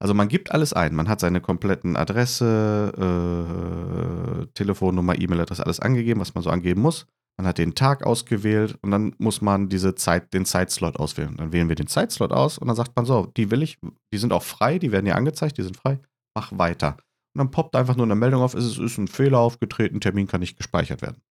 Also 0.00 0.14
man 0.14 0.28
gibt 0.28 0.52
alles 0.52 0.72
ein. 0.72 0.94
Man 0.94 1.08
hat 1.08 1.20
seine 1.20 1.40
kompletten 1.40 1.96
Adresse, 1.96 2.92
äh, 2.96 4.46
Telefonnummer, 4.54 5.18
E-Mail-Adresse, 5.18 5.64
alles 5.64 5.80
angegeben, 5.80 6.20
was 6.20 6.34
man 6.34 6.44
so 6.44 6.50
angeben 6.50 6.80
muss. 6.80 7.06
Man 7.38 7.46
hat 7.46 7.58
den 7.58 7.76
Tag 7.76 8.04
ausgewählt 8.04 8.76
und 8.82 8.90
dann 8.90 9.14
muss 9.18 9.40
man 9.40 9.68
diese 9.68 9.94
Zeit, 9.94 10.34
den 10.34 10.44
Zeitslot 10.44 10.96
auswählen. 10.96 11.36
Dann 11.36 11.52
wählen 11.52 11.68
wir 11.68 11.76
den 11.76 11.86
Zeitslot 11.86 12.32
aus 12.32 12.58
und 12.58 12.66
dann 12.66 12.76
sagt 12.76 12.96
man 12.96 13.06
so, 13.06 13.26
die 13.36 13.52
will 13.52 13.62
ich, 13.62 13.78
die 14.12 14.18
sind 14.18 14.32
auch 14.32 14.42
frei, 14.42 14.80
die 14.80 14.90
werden 14.90 15.06
ja 15.06 15.14
angezeigt, 15.14 15.56
die 15.56 15.62
sind 15.62 15.76
frei, 15.76 16.00
mach 16.36 16.50
weiter. 16.58 16.96
Und 17.34 17.38
dann 17.38 17.50
poppt 17.52 17.76
einfach 17.76 17.94
nur 17.94 18.06
eine 18.06 18.16
Meldung 18.16 18.42
auf, 18.42 18.54
es 18.54 18.76
ist 18.76 18.98
ein 18.98 19.06
Fehler 19.06 19.38
aufgetreten, 19.38 20.00
Termin 20.00 20.26
kann 20.26 20.40
nicht 20.40 20.56
gespeichert 20.56 21.00
werden. 21.00 21.22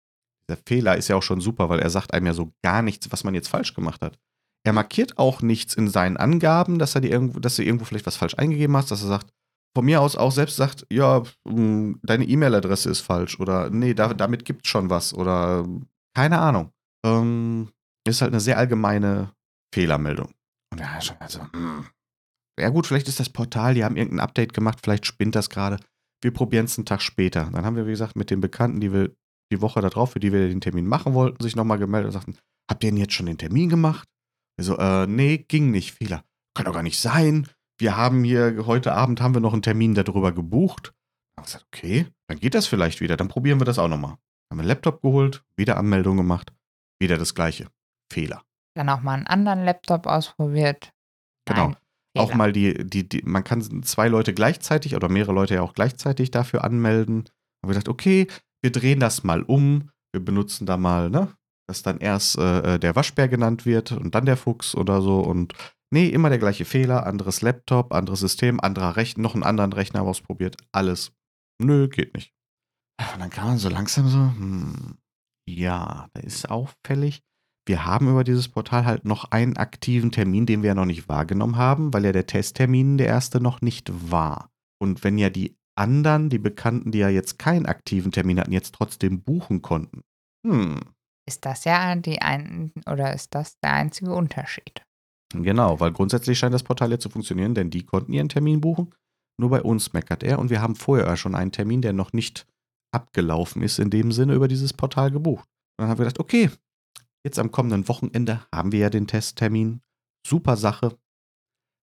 Der 0.49 0.57
Fehler 0.65 0.95
ist 0.95 1.09
ja 1.09 1.17
auch 1.17 1.23
schon 1.23 1.41
super, 1.41 1.67
weil 1.67 1.79
er 1.79 1.89
sagt 1.89 2.13
einem 2.13 2.27
ja 2.27 2.33
so 2.33 2.53
gar 2.63 2.81
nichts, 2.81 3.11
was 3.11 3.25
man 3.25 3.35
jetzt 3.35 3.49
falsch 3.49 3.73
gemacht 3.73 4.01
hat. 4.01 4.17
Er 4.65 4.71
markiert 4.71 5.17
auch 5.17 5.41
nichts 5.41 5.73
in 5.73 5.89
seinen 5.89 6.15
Angaben, 6.15 6.79
dass 6.79 6.95
er 6.95 7.01
dir 7.01 7.11
irgendwo, 7.11 7.39
dass 7.39 7.57
du 7.57 7.63
irgendwo 7.63 7.83
vielleicht 7.83 8.05
was 8.05 8.15
falsch 8.15 8.35
eingegeben 8.37 8.77
hast, 8.77 8.91
dass 8.91 9.01
er 9.01 9.09
sagt, 9.09 9.33
von 9.75 9.85
mir 9.85 10.01
aus 10.01 10.15
auch 10.15 10.31
selbst 10.31 10.55
sagt, 10.55 10.87
ja, 10.89 11.23
hm, 11.47 11.99
deine 12.01 12.25
E-Mail-Adresse 12.25 12.89
ist 12.89 13.01
falsch 13.01 13.39
oder 13.39 13.69
nee, 13.69 13.93
da, 13.93 14.13
damit 14.13 14.45
gibt 14.45 14.65
es 14.65 14.71
schon 14.71 14.89
was 14.89 15.13
oder 15.13 15.67
keine 16.17 16.39
Ahnung. 16.39 16.71
Ähm, 17.05 17.69
ist 18.07 18.21
halt 18.21 18.31
eine 18.31 18.41
sehr 18.41 18.57
allgemeine 18.57 19.33
Fehlermeldung. 19.73 20.33
Und 20.71 20.79
ja, 20.79 20.99
also, 21.19 21.41
hm. 21.53 21.85
ja 22.59 22.69
gut, 22.69 22.87
vielleicht 22.87 23.07
ist 23.07 23.19
das 23.19 23.29
Portal, 23.29 23.75
die 23.75 23.85
haben 23.85 23.95
irgendein 23.97 24.21
Update 24.21 24.53
gemacht, 24.53 24.79
vielleicht 24.81 25.05
spinnt 25.05 25.35
das 25.35 25.49
gerade 25.49 25.79
wir 26.23 26.31
probieren 26.31 26.65
es 26.65 26.77
einen 26.77 26.85
Tag 26.85 27.01
später. 27.01 27.49
Dann 27.51 27.65
haben 27.65 27.75
wir, 27.75 27.85
wie 27.85 27.91
gesagt, 27.91 28.15
mit 28.15 28.29
den 28.29 28.41
Bekannten, 28.41 28.79
die 28.79 28.91
wir 28.91 29.15
die 29.51 29.61
Woche 29.61 29.81
darauf, 29.81 30.11
für 30.11 30.19
die 30.19 30.33
wir 30.33 30.47
den 30.47 30.61
Termin 30.61 30.87
machen 30.87 31.13
wollten, 31.13 31.41
sich 31.41 31.55
nochmal 31.55 31.77
gemeldet 31.77 32.07
und 32.07 32.13
sagten, 32.13 32.37
habt 32.69 32.83
ihr 32.83 32.89
denn 32.89 32.97
jetzt 32.97 33.13
schon 33.13 33.27
den 33.27 33.37
Termin 33.37 33.69
gemacht? 33.69 34.09
Also, 34.59 34.77
äh, 34.77 35.07
nee, 35.07 35.37
ging 35.37 35.71
nicht. 35.71 35.93
Fehler. 35.93 36.23
Kann 36.55 36.65
doch 36.65 36.73
gar 36.73 36.83
nicht 36.83 36.99
sein. 36.99 37.47
Wir 37.79 37.95
haben 37.95 38.23
hier, 38.23 38.65
heute 38.65 38.93
Abend 38.93 39.21
haben 39.21 39.35
wir 39.35 39.41
noch 39.41 39.53
einen 39.53 39.61
Termin 39.61 39.93
darüber 39.93 40.31
gebucht. 40.31 40.87
Dann 41.35 41.43
haben 41.43 41.45
wir 41.45 41.59
gesagt, 41.59 41.65
okay, 41.73 42.07
dann 42.27 42.39
geht 42.39 42.55
das 42.55 42.65
vielleicht 42.65 42.99
wieder. 42.99 43.15
Dann 43.15 43.27
probieren 43.27 43.61
wir 43.61 43.65
das 43.65 43.77
auch 43.77 43.87
nochmal. 43.87 44.17
Haben 44.49 44.59
einen 44.59 44.67
Laptop 44.67 45.01
geholt, 45.01 45.43
wieder 45.55 45.77
Anmeldung 45.77 46.17
gemacht, 46.17 46.53
wieder 46.99 47.17
das 47.17 47.35
gleiche. 47.35 47.67
Fehler. 48.11 48.43
Dann 48.75 48.89
auch 48.89 49.01
mal 49.01 49.15
einen 49.15 49.27
anderen 49.27 49.65
Laptop 49.65 50.07
ausprobiert. 50.07 50.93
Genau. 51.45 51.67
Nein, 51.67 51.77
auch 52.15 52.33
mal 52.33 52.51
die, 52.51 52.73
die, 52.87 53.07
die, 53.07 53.21
man 53.23 53.43
kann 53.43 53.83
zwei 53.83 54.07
Leute 54.07 54.33
gleichzeitig 54.33 54.95
oder 54.95 55.09
mehrere 55.09 55.33
Leute 55.33 55.55
ja 55.55 55.61
auch 55.61 55.73
gleichzeitig 55.73 56.31
dafür 56.31 56.63
anmelden. 56.63 57.25
Haben 57.61 57.69
wir 57.69 57.73
gedacht, 57.73 57.89
okay, 57.89 58.27
wir 58.61 58.71
drehen 58.71 58.99
das 58.99 59.23
mal 59.23 59.43
um. 59.43 59.89
Wir 60.13 60.23
benutzen 60.23 60.65
da 60.65 60.77
mal, 60.77 61.09
ne, 61.09 61.33
dass 61.67 61.83
dann 61.83 61.99
erst 61.99 62.37
äh, 62.37 62.75
äh, 62.75 62.79
der 62.79 62.95
Waschbär 62.95 63.27
genannt 63.27 63.65
wird 63.65 63.91
und 63.91 64.15
dann 64.15 64.25
der 64.25 64.37
Fuchs 64.37 64.73
oder 64.73 65.01
so. 65.01 65.19
Und 65.19 65.53
nee, 65.91 66.07
immer 66.07 66.29
der 66.29 66.39
gleiche 66.39 66.65
Fehler, 66.65 67.05
anderes 67.05 67.41
Laptop, 67.41 67.93
anderes 67.93 68.21
System, 68.21 68.59
anderer 68.59 68.95
Rechner, 68.95 69.23
noch 69.23 69.35
einen 69.35 69.43
anderen 69.43 69.73
Rechner 69.73 70.01
ausprobiert. 70.01 70.55
Alles. 70.71 71.11
Nö, 71.61 71.87
geht 71.87 72.13
nicht. 72.15 72.33
Und 72.99 73.19
dann 73.19 73.29
kam 73.29 73.47
man 73.47 73.57
so 73.57 73.69
langsam 73.69 74.07
so, 74.09 74.17
hm, 74.17 74.97
ja, 75.47 76.07
da 76.13 76.21
ist 76.21 76.49
auffällig 76.49 77.21
wir 77.67 77.85
haben 77.85 78.09
über 78.09 78.23
dieses 78.23 78.47
Portal 78.47 78.85
halt 78.85 79.05
noch 79.05 79.31
einen 79.31 79.57
aktiven 79.57 80.11
Termin, 80.11 80.45
den 80.45 80.63
wir 80.63 80.69
ja 80.69 80.75
noch 80.75 80.85
nicht 80.85 81.09
wahrgenommen 81.09 81.57
haben, 81.57 81.93
weil 81.93 82.05
ja 82.05 82.11
der 82.11 82.25
Testtermin 82.25 82.97
der 82.97 83.07
erste 83.07 83.41
noch 83.41 83.61
nicht 83.61 83.91
war. 84.11 84.49
Und 84.79 85.03
wenn 85.03 85.17
ja 85.17 85.29
die 85.29 85.57
anderen, 85.75 86.29
die 86.29 86.39
Bekannten, 86.39 86.91
die 86.91 86.99
ja 86.99 87.09
jetzt 87.09 87.37
keinen 87.37 87.65
aktiven 87.65 88.11
Termin 88.11 88.39
hatten, 88.39 88.53
jetzt 88.53 88.73
trotzdem 88.73 89.21
buchen 89.21 89.61
konnten. 89.61 90.01
Hm. 90.45 90.79
Ist 91.27 91.45
das 91.45 91.65
ja 91.65 91.95
die 91.95 92.21
ein 92.21 92.71
oder 92.89 93.13
ist 93.13 93.35
das 93.35 93.59
der 93.59 93.73
einzige 93.73 94.13
Unterschied? 94.13 94.81
Genau, 95.33 95.79
weil 95.81 95.91
grundsätzlich 95.91 96.39
scheint 96.39 96.53
das 96.53 96.63
Portal 96.63 96.91
jetzt 96.91 97.03
zu 97.03 97.09
funktionieren, 97.09 97.53
denn 97.53 97.69
die 97.69 97.85
konnten 97.85 98.13
ihren 98.13 98.29
Termin 98.29 98.61
buchen. 98.61 98.95
Nur 99.39 99.49
bei 99.49 99.61
uns 99.61 99.91
meckert 99.91 100.23
er 100.23 100.39
und 100.39 100.49
wir 100.49 100.61
haben 100.61 100.75
vorher 100.75 101.17
schon 101.17 101.35
einen 101.35 101.51
Termin, 101.51 101.81
der 101.81 101.91
noch 101.91 102.13
nicht 102.13 102.47
abgelaufen 102.91 103.61
ist, 103.61 103.79
in 103.79 103.89
dem 103.89 104.11
Sinne 104.11 104.33
über 104.33 104.47
dieses 104.47 104.73
Portal 104.73 105.11
gebucht. 105.11 105.47
Und 105.77 105.83
dann 105.83 105.89
haben 105.89 105.99
wir 105.99 106.05
gedacht, 106.05 106.19
okay, 106.19 106.49
Jetzt 107.27 107.39
am 107.39 107.51
kommenden 107.51 107.89
Wochenende 107.89 108.39
haben 108.55 108.71
wir 108.71 108.79
ja 108.79 108.89
den 108.89 109.05
Testtermin. 109.05 109.81
Super 110.25 110.55
Sache. 110.55 110.97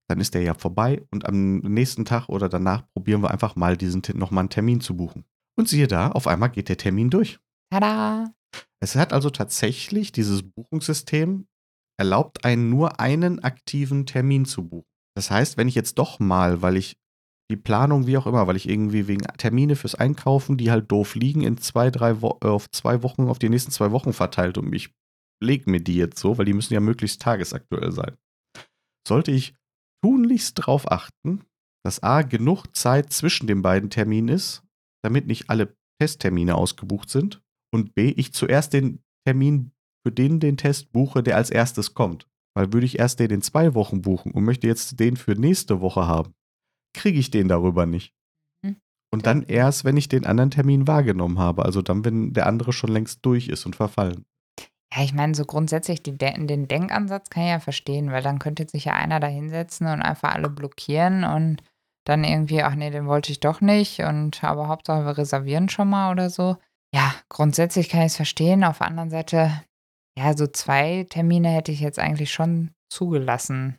Dann 0.08 0.18
ist 0.18 0.32
der 0.32 0.40
ja 0.40 0.54
vorbei 0.54 1.06
und 1.10 1.26
am 1.26 1.58
nächsten 1.58 2.06
Tag 2.06 2.30
oder 2.30 2.48
danach 2.48 2.90
probieren 2.94 3.22
wir 3.22 3.30
einfach 3.30 3.54
mal 3.54 3.76
diesen 3.76 4.02
nochmal 4.14 4.40
einen 4.40 4.48
Termin 4.48 4.80
zu 4.80 4.96
buchen. 4.96 5.26
Und 5.54 5.68
siehe 5.68 5.86
da, 5.86 6.10
auf 6.10 6.26
einmal 6.28 6.48
geht 6.48 6.70
der 6.70 6.78
Termin 6.78 7.10
durch. 7.10 7.40
Tada! 7.70 8.32
Es 8.80 8.96
hat 8.96 9.12
also 9.12 9.28
tatsächlich 9.28 10.12
dieses 10.12 10.42
Buchungssystem 10.42 11.46
erlaubt 11.98 12.46
einen 12.46 12.70
nur 12.70 12.98
einen 12.98 13.40
aktiven 13.40 14.06
Termin 14.06 14.46
zu 14.46 14.66
buchen. 14.66 14.88
Das 15.14 15.30
heißt, 15.30 15.58
wenn 15.58 15.68
ich 15.68 15.74
jetzt 15.74 15.98
doch 15.98 16.20
mal, 16.20 16.62
weil 16.62 16.78
ich 16.78 16.96
die 17.50 17.56
Planung, 17.56 18.06
wie 18.06 18.16
auch 18.16 18.26
immer, 18.26 18.46
weil 18.46 18.56
ich 18.56 18.68
irgendwie 18.68 19.06
wegen 19.06 19.24
Termine 19.36 19.76
fürs 19.76 19.94
Einkaufen, 19.94 20.56
die 20.56 20.70
halt 20.70 20.90
doof 20.90 21.14
liegen, 21.14 21.42
in 21.42 21.58
zwei, 21.58 21.90
drei 21.90 22.22
Wo 22.22 22.38
auf 22.40 22.70
zwei 22.70 23.02
Wochen, 23.02 23.28
auf 23.28 23.38
die 23.38 23.50
nächsten 23.50 23.70
zwei 23.70 23.90
Wochen 23.90 24.12
verteilt 24.12 24.56
und 24.56 24.70
mich 24.70 24.94
lege 25.42 25.70
mir 25.70 25.80
die 25.80 25.96
jetzt 25.96 26.18
so, 26.18 26.38
weil 26.38 26.46
die 26.46 26.54
müssen 26.54 26.74
ja 26.74 26.80
möglichst 26.80 27.20
tagesaktuell 27.20 27.92
sein. 27.92 28.16
Sollte 29.06 29.30
ich 29.30 29.54
tunlichst 30.02 30.58
darauf 30.58 30.90
achten, 30.90 31.44
dass 31.84 32.02
A 32.02 32.22
genug 32.22 32.74
Zeit 32.74 33.12
zwischen 33.12 33.46
den 33.46 33.60
beiden 33.60 33.90
Terminen 33.90 34.28
ist, 34.28 34.62
damit 35.02 35.26
nicht 35.26 35.50
alle 35.50 35.76
Testtermine 36.00 36.54
ausgebucht 36.54 37.10
sind 37.10 37.42
und 37.74 37.94
B 37.94 38.08
ich 38.16 38.32
zuerst 38.32 38.72
den 38.72 39.02
Termin 39.26 39.72
für 40.06 40.12
den 40.12 40.40
den 40.40 40.56
Test 40.56 40.92
buche, 40.92 41.22
der 41.22 41.36
als 41.36 41.50
erstes 41.50 41.94
kommt. 41.94 42.26
Weil 42.56 42.72
würde 42.72 42.86
ich 42.86 42.98
erst 42.98 43.20
den 43.20 43.30
in 43.30 43.42
zwei 43.42 43.74
Wochen 43.74 44.02
buchen 44.02 44.32
und 44.32 44.44
möchte 44.44 44.66
jetzt 44.66 45.00
den 45.00 45.16
für 45.16 45.32
nächste 45.32 45.80
Woche 45.80 46.06
haben, 46.06 46.34
kriege 46.94 47.18
ich 47.18 47.30
den 47.30 47.48
darüber 47.48 47.86
nicht. 47.86 48.14
Hm. 48.64 48.76
Und 49.12 49.26
dann 49.26 49.42
erst, 49.42 49.84
wenn 49.84 49.96
ich 49.96 50.08
den 50.08 50.26
anderen 50.26 50.50
Termin 50.50 50.86
wahrgenommen 50.86 51.38
habe. 51.38 51.64
Also 51.64 51.82
dann, 51.82 52.04
wenn 52.04 52.32
der 52.32 52.46
andere 52.46 52.72
schon 52.72 52.90
längst 52.90 53.20
durch 53.22 53.48
ist 53.48 53.66
und 53.66 53.76
verfallen. 53.76 54.24
Ja, 54.94 55.02
ich 55.02 55.12
meine, 55.12 55.34
so 55.34 55.44
grundsätzlich 55.44 56.02
die 56.02 56.16
De 56.16 56.32
den 56.46 56.68
Denkansatz 56.68 57.28
kann 57.28 57.42
ich 57.42 57.50
ja 57.50 57.60
verstehen, 57.60 58.12
weil 58.12 58.22
dann 58.22 58.38
könnte 58.38 58.68
sich 58.68 58.84
ja 58.84 58.92
einer 58.92 59.18
da 59.18 59.26
hinsetzen 59.26 59.88
und 59.88 60.02
einfach 60.02 60.34
alle 60.34 60.48
blockieren 60.48 61.24
und 61.24 61.62
dann 62.04 62.22
irgendwie, 62.22 62.62
ach 62.62 62.74
nee, 62.74 62.90
den 62.90 63.06
wollte 63.06 63.32
ich 63.32 63.40
doch 63.40 63.60
nicht 63.60 64.00
und 64.00 64.44
aber 64.44 64.68
Hauptsache 64.68 65.04
wir 65.04 65.18
reservieren 65.18 65.68
schon 65.68 65.88
mal 65.88 66.12
oder 66.12 66.30
so. 66.30 66.56
Ja, 66.94 67.12
grundsätzlich 67.28 67.88
kann 67.88 68.02
ich 68.02 68.06
es 68.06 68.16
verstehen. 68.16 68.62
Auf 68.62 68.78
der 68.78 68.86
anderen 68.86 69.10
Seite, 69.10 69.64
ja, 70.16 70.36
so 70.36 70.46
zwei 70.46 71.06
Termine 71.08 71.48
hätte 71.48 71.72
ich 71.72 71.80
jetzt 71.80 71.98
eigentlich 71.98 72.32
schon 72.32 72.70
zugelassen. 72.88 73.78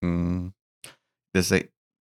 Mhm. 0.00 0.52
Das, 1.34 1.52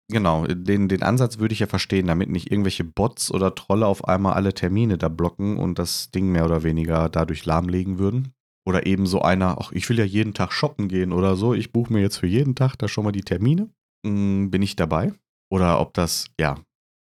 genau, 0.10 0.46
den, 0.48 0.88
den 0.88 1.04
Ansatz 1.04 1.40
würde 1.40 1.54
ich 1.54 1.60
ja 1.60 1.68
verstehen, 1.68 2.08
damit 2.08 2.30
nicht 2.30 2.52
irgendwelche 2.52 2.84
Bots 2.84 3.32
oder 3.32 3.56
Trolle 3.56 3.88
auf 3.88 4.08
einmal 4.08 4.34
alle 4.34 4.54
Termine 4.54 4.98
da 4.98 5.10
blocken 5.10 5.58
und 5.58 5.80
das 5.80 6.12
Ding 6.12 6.32
mehr 6.32 6.46
oder 6.46 6.64
weniger 6.64 7.10
dadurch 7.10 7.46
lahmlegen 7.46 8.00
würden. 8.00 8.34
Oder 8.66 8.86
eben 8.86 9.06
so 9.06 9.22
einer, 9.22 9.60
ach, 9.62 9.72
ich 9.72 9.88
will 9.88 9.98
ja 9.98 10.04
jeden 10.04 10.34
Tag 10.34 10.52
shoppen 10.52 10.90
gehen 10.90 11.14
oder 11.14 11.36
so, 11.36 11.54
ich 11.54 11.72
buche 11.72 11.94
mir 11.94 12.02
jetzt 12.02 12.18
für 12.18 12.28
jeden 12.28 12.54
Tag 12.54 12.76
da 12.76 12.88
schon 12.88 13.06
mal 13.06 13.14
die 13.14 13.22
Termine. 13.22 13.70
Hm, 14.06 14.52
bin 14.52 14.62
ich 14.62 14.76
dabei? 14.76 15.14
Oder 15.50 15.80
ob 15.80 15.94
das, 15.94 16.28
ja, 16.40 16.58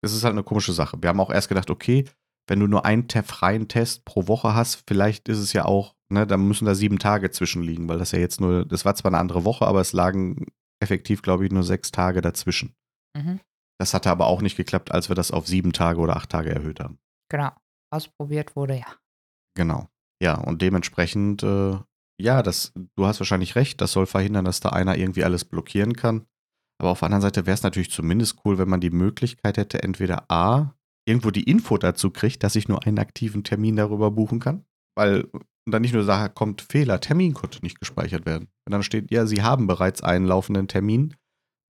es 0.03 0.15
ist 0.15 0.25
halt 0.25 0.33
eine 0.33 0.43
komische 0.43 0.73
Sache. 0.73 0.97
Wir 1.01 1.11
haben 1.11 1.21
auch 1.21 1.31
erst 1.31 1.49
gedacht, 1.49 1.71
okay, 1.71 2.07
wenn 2.49 2.61
du 2.61 2.67
nur 2.67 2.85
einen 2.85 3.09
freien 3.09 3.69
Test 3.69 4.05
pro 4.05 4.27
Woche 4.27 4.55
hast, 4.55 4.83
vielleicht 4.87 5.29
ist 5.29 5.39
es 5.39 5.53
ja 5.53 5.65
auch, 5.65 5.95
ne, 6.11 6.27
da 6.27 6.37
müssen 6.37 6.65
da 6.65 6.75
sieben 6.75 6.99
Tage 6.99 7.31
zwischenliegen, 7.31 7.89
weil 7.89 7.99
das 7.99 8.13
ja 8.13 8.19
jetzt 8.19 8.41
nur, 8.41 8.65
das 8.65 8.85
war 8.85 8.95
zwar 8.95 9.11
eine 9.11 9.19
andere 9.19 9.45
Woche, 9.45 9.67
aber 9.67 9.81
es 9.81 9.93
lagen 9.93 10.47
effektiv, 10.83 11.23
glaube 11.23 11.47
ich, 11.47 11.53
nur 11.53 11.63
sechs 11.63 11.93
Tage 11.93 12.21
dazwischen. 12.21 12.75
Mhm. 13.17 13.41
Das 13.79 13.95
hatte 13.95 14.11
aber 14.11 14.27
auch 14.27 14.43
nicht 14.43 14.57
geklappt, 14.57 14.93
als 14.93 15.09
wir 15.09 15.17
das 15.17 15.31
auf 15.31 15.47
sieben 15.47 15.73
Tage 15.73 15.99
oder 15.99 16.17
acht 16.17 16.31
Tage 16.31 16.51
erhöht 16.51 16.81
haben. 16.81 16.99
Genau. 17.29 17.51
Ausprobiert 17.91 18.57
wurde 18.57 18.79
ja. 18.79 18.97
Genau. 19.55 19.89
Ja, 20.23 20.35
und 20.35 20.63
dementsprechend, 20.63 21.43
äh, 21.43 21.79
ja, 22.21 22.43
das, 22.43 22.73
du 22.97 23.07
hast 23.07 23.21
wahrscheinlich 23.21 23.57
recht, 23.57 23.81
das 23.81 23.93
soll 23.93 24.07
verhindern, 24.07 24.45
dass 24.45 24.61
da 24.61 24.71
einer 24.71 24.97
irgendwie 24.97 25.25
alles 25.25 25.45
blockieren 25.45 25.95
kann. 25.95 26.27
Aber 26.81 26.91
auf 26.91 27.01
der 27.01 27.07
anderen 27.07 27.23
Seite 27.23 27.47
wäre 27.47 27.55
es 27.55 27.63
natürlich 27.63 27.91
zumindest 27.91 28.39
cool, 28.45 28.59
wenn 28.59 28.69
man 28.69 28.81
die 28.81 28.91
Möglichkeit 28.91 29.57
hätte, 29.57 29.83
entweder 29.83 30.31
A, 30.31 30.75
irgendwo 31.07 31.31
die 31.31 31.45
Info 31.45 31.77
dazu 31.77 32.11
kriegt, 32.11 32.43
dass 32.43 32.57
ich 32.57 32.69
nur 32.69 32.85
einen 32.87 32.99
aktiven 32.99 33.45
Termin 33.45 33.77
darüber 33.77 34.11
buchen 34.11 34.41
kann. 34.41 34.65
Weil 34.97 35.29
dann 35.69 35.83
nicht 35.83 35.95
nur 35.95 36.05
sagt, 36.05 36.35
kommt 36.35 36.63
Fehler, 36.63 37.01
Termin 37.01 37.35
konnte 37.35 37.61
nicht 37.63 37.79
gespeichert 37.79 38.27
werden. 38.27 38.49
Und 38.67 38.73
dann 38.73 38.83
steht, 38.83 39.11
ja, 39.11 39.27
Sie 39.27 39.43
haben 39.43 39.67
bereits 39.67 40.03
einen 40.03 40.27
laufenden 40.27 40.69
Termin. 40.69 41.15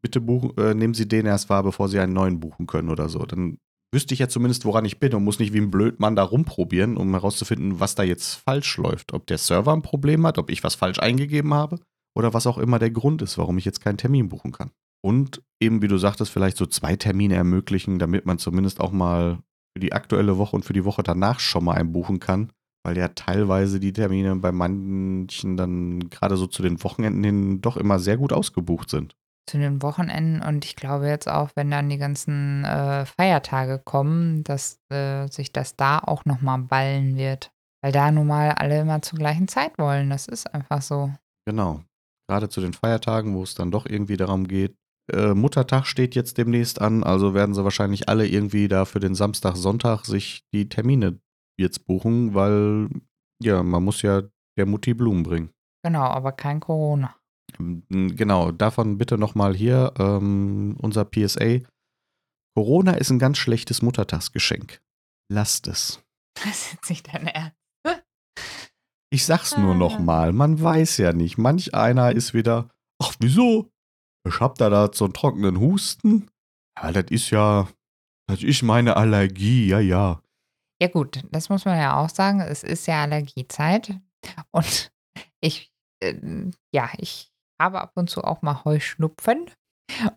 Bitte 0.02 0.20
buchen, 0.20 0.56
äh, 0.58 0.74
nehmen 0.74 0.94
Sie 0.94 1.06
den 1.06 1.26
erst 1.26 1.48
wahr, 1.48 1.62
bevor 1.62 1.88
Sie 1.88 1.98
einen 1.98 2.12
neuen 2.12 2.40
buchen 2.40 2.66
können 2.66 2.90
oder 2.90 3.08
so. 3.08 3.20
Dann 3.20 3.58
wüsste 3.94 4.14
ich 4.14 4.20
ja 4.20 4.28
zumindest, 4.28 4.64
woran 4.64 4.84
ich 4.84 4.98
bin 4.98 5.14
und 5.14 5.24
muss 5.24 5.38
nicht 5.38 5.52
wie 5.52 5.60
ein 5.60 5.70
Blödmann 5.70 6.16
da 6.16 6.22
rumprobieren, 6.22 6.96
um 6.96 7.12
herauszufinden, 7.12 7.78
was 7.78 7.94
da 7.94 8.02
jetzt 8.02 8.34
falsch 8.34 8.76
läuft. 8.78 9.12
Ob 9.12 9.26
der 9.26 9.38
Server 9.38 9.72
ein 9.72 9.82
Problem 9.82 10.26
hat, 10.26 10.38
ob 10.38 10.50
ich 10.50 10.64
was 10.64 10.74
falsch 10.74 10.98
eingegeben 10.98 11.54
habe 11.54 11.78
oder 12.16 12.34
was 12.34 12.46
auch 12.46 12.58
immer 12.58 12.78
der 12.78 12.90
Grund 12.90 13.22
ist, 13.22 13.38
warum 13.38 13.58
ich 13.58 13.64
jetzt 13.64 13.80
keinen 13.80 13.98
Termin 13.98 14.28
buchen 14.28 14.52
kann. 14.52 14.70
Und 15.04 15.42
eben, 15.60 15.82
wie 15.82 15.88
du 15.88 15.98
sagtest, 15.98 16.30
vielleicht 16.30 16.56
so 16.56 16.66
zwei 16.66 16.96
Termine 16.96 17.34
ermöglichen, 17.34 17.98
damit 17.98 18.24
man 18.24 18.38
zumindest 18.38 18.80
auch 18.80 18.92
mal 18.92 19.38
für 19.74 19.80
die 19.80 19.92
aktuelle 19.92 20.38
Woche 20.38 20.56
und 20.56 20.64
für 20.64 20.72
die 20.72 20.84
Woche 20.84 21.02
danach 21.02 21.40
schon 21.40 21.64
mal 21.64 21.74
einbuchen 21.74 22.20
kann, 22.20 22.52
weil 22.84 22.96
ja 22.96 23.08
teilweise 23.08 23.80
die 23.80 23.92
Termine 23.92 24.36
bei 24.36 24.52
manchen 24.52 25.56
dann 25.56 26.10
gerade 26.10 26.36
so 26.36 26.46
zu 26.46 26.62
den 26.62 26.82
Wochenenden 26.82 27.24
hin 27.24 27.60
doch 27.60 27.76
immer 27.76 27.98
sehr 27.98 28.16
gut 28.16 28.32
ausgebucht 28.32 28.90
sind. 28.90 29.16
Zu 29.46 29.58
den 29.58 29.82
Wochenenden 29.82 30.40
und 30.40 30.64
ich 30.64 30.76
glaube 30.76 31.08
jetzt 31.08 31.28
auch, 31.28 31.50
wenn 31.56 31.70
dann 31.70 31.88
die 31.88 31.98
ganzen 31.98 32.64
äh, 32.64 33.04
Feiertage 33.04 33.80
kommen, 33.84 34.44
dass 34.44 34.78
äh, 34.90 35.26
sich 35.28 35.52
das 35.52 35.76
da 35.76 35.98
auch 35.98 36.24
nochmal 36.24 36.58
ballen 36.58 37.16
wird. 37.16 37.52
Weil 37.82 37.92
da 37.92 38.12
nun 38.12 38.28
mal 38.28 38.52
alle 38.52 38.80
immer 38.80 39.02
zur 39.02 39.18
gleichen 39.18 39.48
Zeit 39.48 39.76
wollen. 39.78 40.10
Das 40.10 40.28
ist 40.28 40.52
einfach 40.54 40.80
so. 40.80 41.12
Genau. 41.44 41.82
Gerade 42.28 42.48
zu 42.48 42.60
den 42.60 42.72
Feiertagen, 42.72 43.34
wo 43.34 43.42
es 43.42 43.54
dann 43.56 43.72
doch 43.72 43.84
irgendwie 43.84 44.16
darum 44.16 44.46
geht, 44.46 44.76
äh, 45.12 45.34
Muttertag 45.34 45.86
steht 45.86 46.14
jetzt 46.14 46.38
demnächst 46.38 46.80
an, 46.80 47.02
also 47.02 47.34
werden 47.34 47.54
sie 47.54 47.64
wahrscheinlich 47.64 48.08
alle 48.08 48.26
irgendwie 48.26 48.68
da 48.68 48.84
für 48.84 49.00
den 49.00 49.14
Samstag, 49.14 49.56
Sonntag 49.56 50.04
sich 50.04 50.44
die 50.54 50.68
Termine 50.68 51.18
jetzt 51.58 51.86
buchen, 51.86 52.34
weil 52.34 52.88
ja, 53.42 53.62
man 53.62 53.82
muss 53.82 54.02
ja 54.02 54.22
der 54.56 54.66
Mutti 54.66 54.94
Blumen 54.94 55.24
bringen. 55.24 55.50
Genau, 55.84 56.02
aber 56.02 56.32
kein 56.32 56.60
Corona. 56.60 57.16
Ähm, 57.62 58.16
genau, 58.16 58.50
davon 58.50 58.98
bitte 58.98 59.18
nochmal 59.18 59.54
hier 59.54 59.92
ähm, 59.98 60.76
unser 60.80 61.04
PSA. 61.04 61.60
Corona 62.54 62.92
ist 62.92 63.10
ein 63.10 63.18
ganz 63.18 63.38
schlechtes 63.38 63.82
Muttertagsgeschenk. 63.82 64.82
Lasst 65.30 65.66
es. 65.68 66.02
Das 66.34 66.72
ist 66.72 66.90
nicht 66.90 67.12
dein 67.12 67.26
Ernst. 67.26 67.56
Ich 69.14 69.26
sag's 69.26 69.58
nur 69.58 69.74
nochmal, 69.74 70.32
man 70.32 70.62
weiß 70.62 70.96
ja 70.96 71.12
nicht. 71.12 71.36
Manch 71.36 71.74
einer 71.74 72.12
ist 72.12 72.32
wieder, 72.32 72.70
ach 72.98 73.12
wieso? 73.20 73.70
Ich 74.26 74.40
hab 74.40 74.56
da, 74.56 74.70
da 74.70 74.88
so 74.90 75.04
einen 75.04 75.12
trockenen 75.12 75.60
Husten. 75.60 76.30
Ja, 76.80 76.92
das 76.92 77.10
ist 77.10 77.28
ja, 77.28 77.68
das 78.26 78.42
ist 78.42 78.62
meine 78.62 78.96
Allergie, 78.96 79.66
ja, 79.66 79.80
ja. 79.80 80.22
Ja 80.80 80.88
gut, 80.88 81.22
das 81.30 81.50
muss 81.50 81.66
man 81.66 81.78
ja 81.78 81.98
auch 81.98 82.08
sagen. 82.08 82.40
Es 82.40 82.62
ist 82.62 82.86
ja 82.86 83.02
Allergiezeit. 83.02 84.00
Und 84.50 84.90
ich, 85.42 85.70
äh, 86.00 86.14
ja, 86.72 86.90
ich 86.96 87.31
habe 87.62 87.80
ab 87.80 87.92
und 87.94 88.10
zu 88.10 88.22
auch 88.24 88.42
mal 88.42 88.64
Heuschnupfen. 88.64 89.50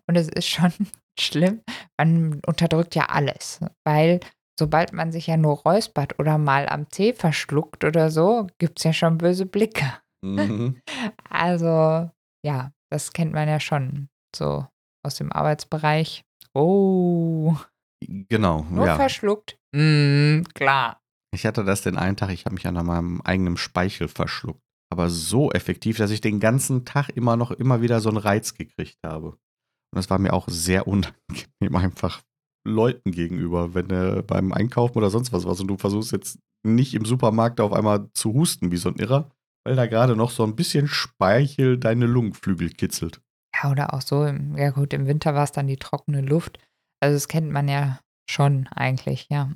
Und 0.06 0.16
es 0.16 0.28
ist 0.28 0.48
schon 0.48 0.72
schlimm. 1.18 1.62
Man 1.98 2.40
unterdrückt 2.46 2.94
ja 2.94 3.06
alles. 3.06 3.60
Weil 3.84 4.20
sobald 4.58 4.92
man 4.92 5.12
sich 5.12 5.26
ja 5.26 5.36
nur 5.36 5.58
räuspert 5.58 6.18
oder 6.18 6.38
mal 6.38 6.68
am 6.68 6.88
Tee 6.88 7.12
verschluckt 7.12 7.84
oder 7.84 8.10
so, 8.10 8.46
gibt 8.58 8.78
es 8.78 8.84
ja 8.84 8.92
schon 8.92 9.18
böse 9.18 9.46
Blicke. 9.46 9.92
Mhm. 10.24 10.80
Also, 11.28 12.10
ja, 12.44 12.72
das 12.90 13.12
kennt 13.12 13.32
man 13.32 13.46
ja 13.46 13.60
schon 13.60 14.08
so 14.34 14.66
aus 15.04 15.16
dem 15.16 15.30
Arbeitsbereich. 15.30 16.24
Oh. 16.54 17.54
Genau. 18.00 18.64
Nur 18.70 18.86
ja. 18.86 18.96
verschluckt. 18.96 19.58
Mm, 19.74 20.42
klar. 20.54 21.00
Ich 21.34 21.44
hatte 21.44 21.64
das 21.64 21.82
den 21.82 21.98
einen 21.98 22.16
Tag, 22.16 22.30
ich 22.30 22.46
habe 22.46 22.54
mich 22.54 22.66
an 22.66 22.74
meinem 22.74 23.20
eigenen 23.20 23.58
Speichel 23.58 24.08
verschluckt. 24.08 24.62
Aber 24.96 25.10
so 25.10 25.52
effektiv, 25.52 25.98
dass 25.98 26.10
ich 26.10 26.22
den 26.22 26.40
ganzen 26.40 26.86
Tag 26.86 27.10
immer 27.10 27.36
noch 27.36 27.50
immer 27.50 27.82
wieder 27.82 28.00
so 28.00 28.08
einen 28.08 28.16
Reiz 28.16 28.54
gekriegt 28.54 28.96
habe. 29.04 29.26
Und 29.28 29.38
das 29.92 30.08
war 30.08 30.18
mir 30.18 30.32
auch 30.32 30.48
sehr 30.48 30.88
unangenehm, 30.88 31.44
einfach 31.74 32.22
Leuten 32.66 33.10
gegenüber, 33.10 33.74
wenn 33.74 33.88
du 33.88 34.22
beim 34.22 34.54
Einkaufen 34.54 34.96
oder 34.96 35.10
sonst 35.10 35.34
was 35.34 35.44
was 35.44 35.60
und 35.60 35.68
du 35.68 35.76
versuchst 35.76 36.12
jetzt 36.12 36.38
nicht 36.64 36.94
im 36.94 37.04
Supermarkt 37.04 37.60
auf 37.60 37.74
einmal 37.74 38.08
zu 38.14 38.32
husten 38.32 38.72
wie 38.72 38.78
so 38.78 38.88
ein 38.88 38.96
Irrer, 38.96 39.30
weil 39.66 39.76
da 39.76 39.84
gerade 39.84 40.16
noch 40.16 40.30
so 40.30 40.44
ein 40.44 40.56
bisschen 40.56 40.88
Speichel 40.88 41.76
deine 41.76 42.06
Lungenflügel 42.06 42.70
kitzelt. 42.70 43.20
Ja, 43.54 43.70
oder 43.70 43.92
auch 43.92 44.00
so, 44.00 44.24
im, 44.24 44.56
ja 44.56 44.70
gut, 44.70 44.94
im 44.94 45.06
Winter 45.06 45.34
war 45.34 45.44
es 45.44 45.52
dann 45.52 45.66
die 45.66 45.76
trockene 45.76 46.22
Luft. 46.22 46.58
Also 47.00 47.16
das 47.16 47.28
kennt 47.28 47.50
man 47.50 47.68
ja 47.68 48.00
schon 48.30 48.66
eigentlich, 48.68 49.28
ja. 49.30 49.52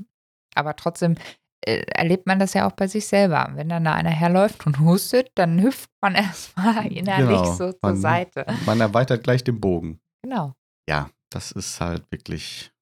Aber 0.54 0.76
trotzdem 0.76 1.14
äh, 1.14 1.18
erlebt 1.64 2.26
man 2.26 2.38
das 2.38 2.54
ja 2.54 2.66
auch 2.66 2.72
bei 2.72 2.86
sich 2.86 3.06
selber. 3.06 3.50
Wenn 3.54 3.68
dann 3.68 3.84
da 3.84 3.94
einer 3.94 4.10
herläuft 4.10 4.66
und 4.66 4.80
hustet, 4.80 5.30
dann 5.34 5.60
hüpft 5.62 5.90
man 6.00 6.14
erstmal 6.16 6.86
innerlich 6.86 7.26
genau. 7.28 7.52
so 7.52 7.72
zur 7.72 7.78
man, 7.82 7.96
Seite. 7.96 8.46
Man 8.66 8.80
erweitert 8.80 9.24
gleich 9.24 9.44
den 9.44 9.60
Bogen. 9.60 10.00
Genau. 10.22 10.54
Ja, 10.88 11.10
das 11.30 11.52
ist 11.52 11.80
halt 11.80 12.10
wirklich. 12.10 12.72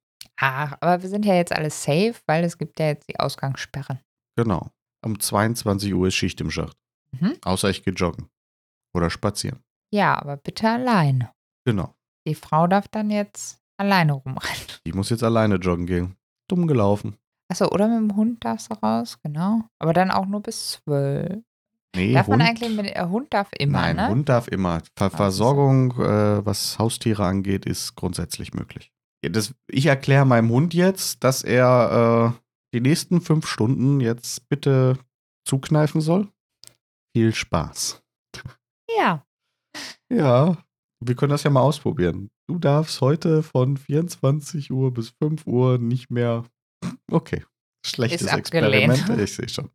Ach, 0.40 0.76
aber 0.80 1.02
wir 1.02 1.08
sind 1.08 1.24
ja 1.24 1.34
jetzt 1.34 1.52
alle 1.52 1.70
safe, 1.70 2.14
weil 2.26 2.44
es 2.44 2.58
gibt 2.58 2.78
ja 2.78 2.86
jetzt 2.86 3.08
die 3.08 3.18
Ausgangssperren. 3.18 4.00
Genau. 4.36 4.70
Um 5.04 5.18
22 5.18 5.94
Uhr 5.94 6.08
ist 6.08 6.14
Schicht 6.14 6.40
im 6.40 6.50
Schacht. 6.50 6.76
Mhm. 7.12 7.36
Außer 7.42 7.70
ich 7.70 7.84
gehe 7.84 7.94
joggen. 7.94 8.28
Oder 8.94 9.10
spazieren. 9.10 9.62
Ja, 9.92 10.20
aber 10.20 10.36
bitte 10.36 10.68
alleine. 10.68 11.32
Genau. 11.64 11.94
Die 12.26 12.34
Frau 12.34 12.66
darf 12.66 12.88
dann 12.88 13.10
jetzt 13.10 13.60
alleine 13.78 14.12
rumrennen. 14.12 14.66
Die 14.86 14.92
muss 14.92 15.10
jetzt 15.10 15.22
alleine 15.22 15.56
joggen 15.56 15.86
gehen. 15.86 16.16
Dumm 16.48 16.66
gelaufen. 16.66 17.16
Achso, 17.50 17.68
oder 17.70 17.88
mit 17.88 18.11
dem 18.11 18.16
Hund 18.16 18.44
darfst 18.44 18.70
du 18.70 18.74
raus, 18.74 19.18
genau. 19.22 19.62
Aber 19.78 19.92
dann 19.92 20.11
auch 20.11 20.26
nur 20.26 20.42
bis 20.42 20.72
zwölf. 20.72 21.42
Nee, 21.96 22.12
darf 22.12 22.26
Hund, 22.26 22.38
man 22.38 22.46
eigentlich 22.46 22.76
mit, 22.76 22.94
äh, 22.94 23.06
Hund 23.06 23.32
darf 23.32 23.48
immer, 23.58 23.80
Nein, 23.80 23.96
ne? 23.96 24.08
Hund 24.08 24.28
darf 24.28 24.48
immer. 24.48 24.82
Ver 24.96 25.11
Versorgung, 25.11 25.92
äh, 25.92 26.44
was 26.44 26.78
Haustiere 26.78 27.24
angeht, 27.24 27.64
ist 27.64 27.96
grundsätzlich 27.96 28.52
möglich. 28.52 28.92
Das, 29.22 29.54
ich 29.66 29.87
erkläre 29.87 30.26
meinem 30.26 30.50
Hund 30.50 30.74
jetzt, 30.74 31.24
dass 31.24 31.42
er 31.42 32.34
äh, 32.37 32.40
die 32.74 32.80
nächsten 32.80 33.20
fünf 33.20 33.46
Stunden 33.46 34.00
jetzt 34.00 34.48
bitte 34.48 34.98
zukneifen 35.44 36.00
soll. 36.00 36.28
Viel 37.16 37.34
Spaß. 37.34 38.02
Ja. 38.96 39.24
Ja, 40.12 40.56
wir 41.00 41.14
können 41.14 41.30
das 41.30 41.42
ja 41.42 41.50
mal 41.50 41.61
ausprobieren. 41.61 42.30
Du 42.46 42.58
darfst 42.58 43.00
heute 43.00 43.42
von 43.42 43.76
24 43.76 44.70
Uhr 44.70 44.92
bis 44.92 45.11
5 45.11 45.46
Uhr 45.46 45.78
nicht 45.78 46.11
mehr. 46.11 46.44
Okay. 47.10 47.44
Schlechtes 47.84 48.26
Experiment. 48.26 49.08
Ich 49.18 49.34
sehe 49.34 49.48
schon. 49.48 49.70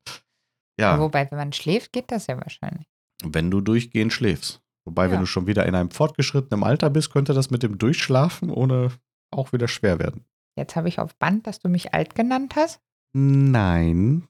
Ja. 0.79 0.99
Wobei, 0.99 1.29
wenn 1.29 1.37
man 1.37 1.53
schläft, 1.53 1.93
geht 1.93 2.11
das 2.11 2.27
ja 2.27 2.37
wahrscheinlich. 2.37 2.87
Wenn 3.23 3.51
du 3.51 3.61
durchgehend 3.61 4.11
schläfst. 4.11 4.61
Wobei, 4.85 5.05
ja. 5.05 5.11
wenn 5.11 5.19
du 5.21 5.25
schon 5.25 5.47
wieder 5.47 5.65
in 5.65 5.75
einem 5.75 5.91
fortgeschrittenen 5.91 6.63
Alter 6.63 6.89
bist, 6.89 7.11
könnte 7.11 7.33
das 7.33 7.51
mit 7.51 7.63
dem 7.63 7.77
Durchschlafen 7.77 8.49
ohne 8.49 8.91
auch 9.31 9.53
wieder 9.53 9.67
schwer 9.67 9.99
werden. 9.99 10.25
Jetzt 10.57 10.75
habe 10.75 10.87
ich 10.87 10.99
auf 10.99 11.15
Band, 11.15 11.47
dass 11.47 11.59
du 11.59 11.69
mich 11.69 11.93
alt 11.93 12.15
genannt 12.15 12.55
hast. 12.55 12.81
Nein. 13.15 14.27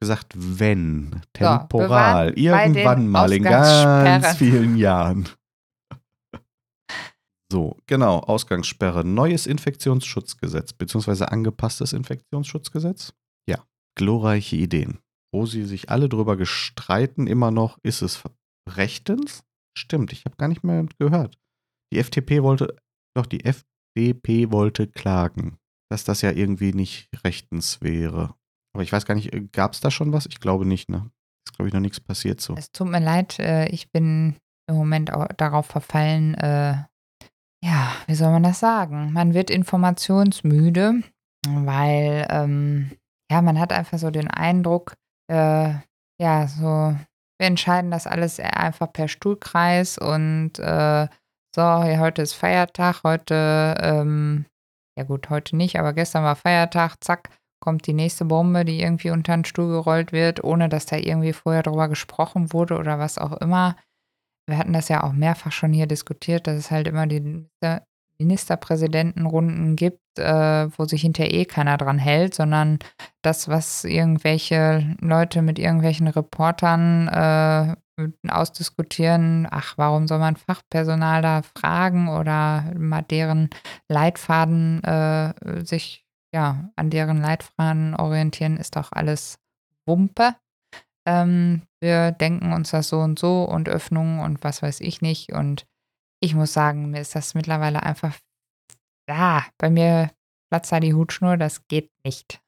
gesagt, 0.00 0.34
wenn, 0.36 1.22
temporal, 1.32 2.28
so, 2.28 2.34
irgendwann 2.36 3.08
mal 3.08 3.32
in 3.32 3.42
ganz 3.42 4.36
vielen 4.36 4.76
Jahren. 4.76 5.28
So, 7.52 7.76
genau, 7.86 8.20
Ausgangssperre, 8.20 9.04
neues 9.04 9.46
Infektionsschutzgesetz, 9.46 10.72
beziehungsweise 10.72 11.30
angepasstes 11.30 11.92
Infektionsschutzgesetz. 11.92 13.12
Ja, 13.48 13.64
glorreiche 13.96 14.56
Ideen. 14.56 14.98
Wo 15.32 15.46
sie 15.46 15.64
sich 15.64 15.90
alle 15.90 16.08
drüber 16.08 16.36
gestreiten, 16.36 17.26
immer 17.26 17.50
noch, 17.50 17.78
ist 17.82 18.02
es 18.02 18.22
rechtens? 18.68 19.44
Stimmt, 19.76 20.12
ich 20.12 20.24
habe 20.24 20.36
gar 20.36 20.48
nicht 20.48 20.64
mehr 20.64 20.86
gehört. 20.98 21.38
Die 21.92 21.98
FDP 21.98 22.42
wollte, 22.42 22.76
doch, 23.16 23.26
die 23.26 23.44
FDP 23.44 24.50
wollte 24.50 24.86
klagen, 24.86 25.58
dass 25.90 26.04
das 26.04 26.22
ja 26.22 26.30
irgendwie 26.30 26.72
nicht 26.72 27.08
rechtens 27.24 27.80
wäre. 27.82 28.34
Aber 28.74 28.82
ich 28.82 28.92
weiß 28.92 29.06
gar 29.06 29.14
nicht, 29.14 29.32
äh, 29.32 29.46
gab 29.52 29.74
es 29.74 29.80
da 29.80 29.90
schon 29.90 30.12
was? 30.12 30.26
Ich 30.26 30.40
glaube 30.40 30.66
nicht, 30.66 30.88
ne? 30.88 31.10
Ist, 31.46 31.56
glaube 31.56 31.68
ich, 31.68 31.74
noch 31.74 31.80
nichts 31.80 32.00
passiert 32.00 32.40
so. 32.40 32.54
Es 32.56 32.72
tut 32.72 32.88
mir 32.88 33.00
leid, 33.00 33.38
äh, 33.38 33.68
ich 33.68 33.90
bin 33.92 34.36
im 34.66 34.76
Moment 34.76 35.12
darauf 35.36 35.66
verfallen, 35.66 36.34
äh, 36.34 36.82
ja, 37.64 37.92
wie 38.06 38.14
soll 38.14 38.30
man 38.30 38.42
das 38.42 38.60
sagen? 38.60 39.12
Man 39.12 39.32
wird 39.32 39.48
informationsmüde, 39.48 41.02
weil, 41.48 42.26
ähm, 42.28 42.90
ja, 43.30 43.40
man 43.40 43.58
hat 43.58 43.72
einfach 43.72 43.98
so 43.98 44.10
den 44.10 44.28
Eindruck, 44.28 44.94
äh, 45.32 45.72
ja, 46.20 46.46
so, 46.46 46.94
wir 47.38 47.46
entscheiden 47.46 47.90
das 47.90 48.06
alles 48.06 48.38
einfach 48.38 48.92
per 48.92 49.08
Stuhlkreis 49.08 49.96
und 49.96 50.58
äh, 50.58 51.08
so, 51.54 51.60
ja, 51.60 51.98
heute 51.98 52.20
ist 52.20 52.34
Feiertag, 52.34 53.02
heute, 53.02 53.76
ähm, 53.80 54.44
ja 54.98 55.04
gut, 55.04 55.30
heute 55.30 55.56
nicht, 55.56 55.78
aber 55.78 55.94
gestern 55.94 56.22
war 56.22 56.36
Feiertag, 56.36 56.96
zack, 57.02 57.30
kommt 57.60 57.86
die 57.86 57.94
nächste 57.94 58.26
Bombe, 58.26 58.66
die 58.66 58.82
irgendwie 58.82 59.10
unter 59.10 59.34
den 59.34 59.46
Stuhl 59.46 59.68
gerollt 59.68 60.12
wird, 60.12 60.44
ohne 60.44 60.68
dass 60.68 60.84
da 60.84 60.96
irgendwie 60.96 61.32
vorher 61.32 61.62
drüber 61.62 61.88
gesprochen 61.88 62.52
wurde 62.52 62.76
oder 62.76 62.98
was 62.98 63.16
auch 63.16 63.32
immer. 63.32 63.76
Wir 64.46 64.58
hatten 64.58 64.72
das 64.72 64.88
ja 64.88 65.02
auch 65.02 65.12
mehrfach 65.12 65.52
schon 65.52 65.72
hier 65.72 65.86
diskutiert, 65.86 66.46
dass 66.46 66.56
es 66.56 66.70
halt 66.70 66.88
immer 66.88 67.06
die 67.06 67.46
Ministerpräsidentenrunden 68.18 69.76
gibt, 69.76 70.18
äh, 70.18 70.68
wo 70.78 70.84
sich 70.84 71.02
hinterher 71.02 71.32
eh 71.32 71.44
keiner 71.44 71.76
dran 71.76 71.98
hält, 71.98 72.34
sondern 72.34 72.78
das, 73.22 73.48
was 73.48 73.84
irgendwelche 73.84 74.96
Leute 75.00 75.42
mit 75.42 75.58
irgendwelchen 75.58 76.08
Reportern 76.08 77.08
äh, 77.08 77.76
ausdiskutieren, 78.28 79.46
ach, 79.50 79.74
warum 79.78 80.08
soll 80.08 80.18
man 80.18 80.36
Fachpersonal 80.36 81.22
da 81.22 81.42
fragen 81.42 82.08
oder 82.08 82.72
mal 82.76 83.02
deren 83.02 83.50
Leitfaden 83.88 84.82
äh, 84.82 85.64
sich, 85.64 86.04
ja, 86.32 86.70
an 86.76 86.90
deren 86.90 87.20
Leitfaden 87.20 87.94
orientieren, 87.94 88.56
ist 88.56 88.76
doch 88.76 88.90
alles 88.92 89.38
Wumpe. 89.86 90.34
Ähm, 91.06 91.62
wir 91.80 92.12
denken 92.12 92.52
uns 92.52 92.70
das 92.70 92.88
so 92.88 93.00
und 93.00 93.18
so 93.18 93.44
und 93.44 93.68
Öffnungen 93.68 94.20
und 94.20 94.42
was 94.42 94.62
weiß 94.62 94.80
ich 94.80 95.02
nicht. 95.02 95.32
Und 95.32 95.66
ich 96.20 96.34
muss 96.34 96.52
sagen, 96.52 96.90
mir 96.90 97.00
ist 97.00 97.14
das 97.14 97.34
mittlerweile 97.34 97.82
einfach, 97.82 98.16
ja, 99.08 99.44
bei 99.58 99.70
mir 99.70 100.10
platzt 100.50 100.72
da 100.72 100.80
die 100.80 100.94
Hutschnur, 100.94 101.36
das 101.36 101.66
geht 101.68 101.90
nicht. 102.04 102.40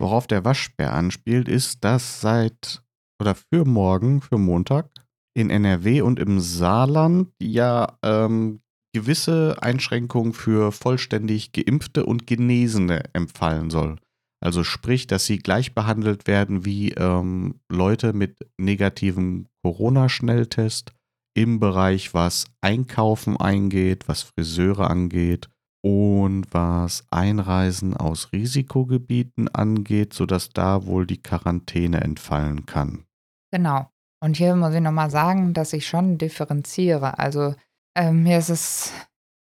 Worauf 0.00 0.26
der 0.26 0.44
Waschbär 0.44 0.94
anspielt, 0.94 1.48
ist, 1.48 1.84
dass 1.84 2.20
seit 2.20 2.82
oder 3.20 3.34
für 3.34 3.66
morgen, 3.66 4.22
für 4.22 4.38
Montag, 4.38 4.88
in 5.36 5.50
NRW 5.50 6.00
und 6.00 6.18
im 6.18 6.40
Saarland 6.40 7.28
ja 7.40 7.98
ähm, 8.02 8.62
gewisse 8.94 9.56
Einschränkungen 9.60 10.32
für 10.32 10.72
vollständig 10.72 11.52
Geimpfte 11.52 12.06
und 12.06 12.26
Genesene 12.26 13.04
empfallen 13.12 13.70
soll. 13.70 13.96
Also 14.42 14.64
sprich, 14.64 15.06
dass 15.06 15.26
sie 15.26 15.38
gleich 15.38 15.74
behandelt 15.74 16.26
werden 16.26 16.64
wie 16.64 16.92
ähm, 16.92 17.60
Leute 17.70 18.12
mit 18.12 18.38
negativem 18.58 19.46
Corona-Schnelltest 19.62 20.92
im 21.34 21.60
Bereich, 21.60 22.14
was 22.14 22.46
Einkaufen 22.60 23.36
eingeht, 23.36 24.08
was 24.08 24.22
Friseure 24.22 24.90
angeht 24.90 25.48
und 25.82 26.46
was 26.52 27.04
Einreisen 27.10 27.96
aus 27.96 28.32
Risikogebieten 28.32 29.48
angeht, 29.48 30.12
sodass 30.14 30.50
da 30.50 30.86
wohl 30.86 31.06
die 31.06 31.22
Quarantäne 31.22 32.00
entfallen 32.00 32.66
kann. 32.66 33.04
Genau. 33.52 33.90
Und 34.22 34.36
hier 34.36 34.54
muss 34.54 34.74
ich 34.74 34.80
nochmal 34.80 35.10
sagen, 35.10 35.54
dass 35.54 35.72
ich 35.72 35.86
schon 35.86 36.18
differenziere. 36.18 37.18
Also 37.18 37.54
ähm, 37.96 38.22
mir 38.22 38.38
ist 38.38 38.50
es, 38.50 38.92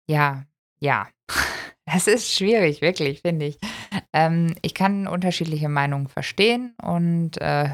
ja, 0.10 0.44
ja. 0.80 1.08
Es 1.90 2.06
ist 2.06 2.30
schwierig, 2.34 2.82
wirklich, 2.82 3.22
finde 3.22 3.46
ich. 3.46 3.60
Ähm, 4.14 4.56
ich 4.62 4.74
kann 4.74 5.08
unterschiedliche 5.08 5.70
Meinungen 5.70 6.08
verstehen 6.08 6.74
und 6.82 7.40
äh, 7.40 7.70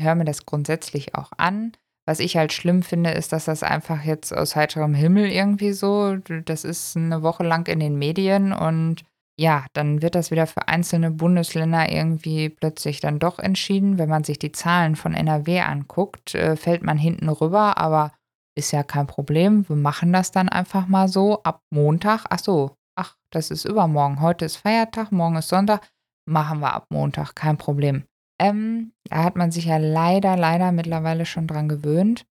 höre 0.00 0.14
mir 0.14 0.24
das 0.24 0.46
grundsätzlich 0.46 1.14
auch 1.14 1.32
an. 1.36 1.72
Was 2.06 2.20
ich 2.20 2.36
halt 2.36 2.52
schlimm 2.52 2.82
finde, 2.82 3.10
ist, 3.10 3.32
dass 3.32 3.46
das 3.46 3.62
einfach 3.62 4.04
jetzt 4.04 4.32
aus 4.32 4.56
heiterem 4.56 4.94
Himmel 4.94 5.30
irgendwie 5.30 5.72
so, 5.72 6.16
das 6.16 6.64
ist 6.64 6.96
eine 6.96 7.22
Woche 7.22 7.44
lang 7.44 7.66
in 7.66 7.80
den 7.80 7.98
Medien 7.98 8.52
und 8.52 9.04
ja, 9.36 9.66
dann 9.72 10.00
wird 10.00 10.14
das 10.14 10.30
wieder 10.30 10.46
für 10.46 10.68
einzelne 10.68 11.10
Bundesländer 11.10 11.90
irgendwie 11.90 12.50
plötzlich 12.50 13.00
dann 13.00 13.18
doch 13.18 13.38
entschieden. 13.38 13.98
Wenn 13.98 14.08
man 14.08 14.22
sich 14.22 14.38
die 14.38 14.52
Zahlen 14.52 14.94
von 14.94 15.12
NRW 15.14 15.60
anguckt, 15.60 16.34
äh, 16.34 16.56
fällt 16.56 16.82
man 16.82 16.98
hinten 16.98 17.28
rüber, 17.28 17.78
aber 17.78 18.12
ist 18.56 18.70
ja 18.70 18.84
kein 18.84 19.08
Problem. 19.08 19.68
Wir 19.68 19.76
machen 19.76 20.12
das 20.12 20.30
dann 20.30 20.48
einfach 20.48 20.86
mal 20.86 21.08
so 21.08 21.42
ab 21.42 21.62
Montag. 21.70 22.26
Ach 22.30 22.38
so, 22.38 22.76
ach, 22.96 23.16
das 23.30 23.50
ist 23.50 23.64
übermorgen. 23.64 24.20
Heute 24.20 24.44
ist 24.44 24.56
Feiertag, 24.56 25.12
morgen 25.12 25.36
ist 25.36 25.48
Sonntag. 25.48 25.88
Machen 26.26 26.60
wir 26.60 26.72
ab 26.72 26.86
Montag, 26.90 27.34
kein 27.34 27.58
Problem. 27.58 28.04
Ähm, 28.40 28.92
da 29.04 29.24
hat 29.24 29.36
man 29.36 29.50
sich 29.50 29.66
ja 29.66 29.76
leider, 29.76 30.36
leider 30.36 30.72
mittlerweile 30.72 31.26
schon 31.26 31.46
dran 31.46 31.68
gewöhnt. 31.68 32.26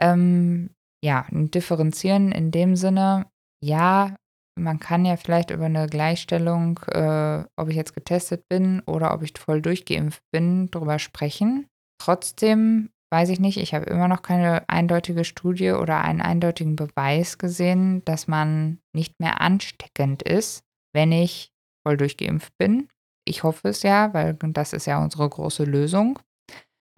Ähm, 0.00 0.70
ja, 1.02 1.26
differenzieren 1.30 2.32
in 2.32 2.50
dem 2.50 2.76
Sinne, 2.76 3.26
ja, 3.62 4.16
man 4.58 4.78
kann 4.78 5.04
ja 5.04 5.16
vielleicht 5.16 5.50
über 5.50 5.64
eine 5.64 5.86
Gleichstellung, 5.86 6.78
äh, 6.88 7.44
ob 7.56 7.68
ich 7.68 7.76
jetzt 7.76 7.94
getestet 7.94 8.48
bin 8.48 8.80
oder 8.80 9.14
ob 9.14 9.22
ich 9.22 9.32
voll 9.38 9.62
durchgeimpft 9.62 10.22
bin, 10.30 10.70
darüber 10.70 10.98
sprechen. 10.98 11.66
Trotzdem 11.98 12.90
weiß 13.10 13.28
ich 13.30 13.40
nicht, 13.40 13.58
ich 13.58 13.74
habe 13.74 13.86
immer 13.86 14.08
noch 14.08 14.22
keine 14.22 14.68
eindeutige 14.68 15.24
Studie 15.24 15.72
oder 15.72 16.00
einen 16.00 16.20
eindeutigen 16.20 16.76
Beweis 16.76 17.38
gesehen, 17.38 18.04
dass 18.04 18.28
man 18.28 18.78
nicht 18.92 19.20
mehr 19.20 19.40
ansteckend 19.40 20.22
ist, 20.22 20.64
wenn 20.92 21.12
ich 21.12 21.52
voll 21.86 21.96
durchgeimpft 21.96 22.56
bin. 22.58 22.88
Ich 23.26 23.42
hoffe 23.42 23.68
es 23.68 23.82
ja, 23.82 24.14
weil 24.14 24.34
das 24.34 24.72
ist 24.72 24.86
ja 24.86 25.02
unsere 25.02 25.28
große 25.28 25.64
Lösung. 25.64 26.18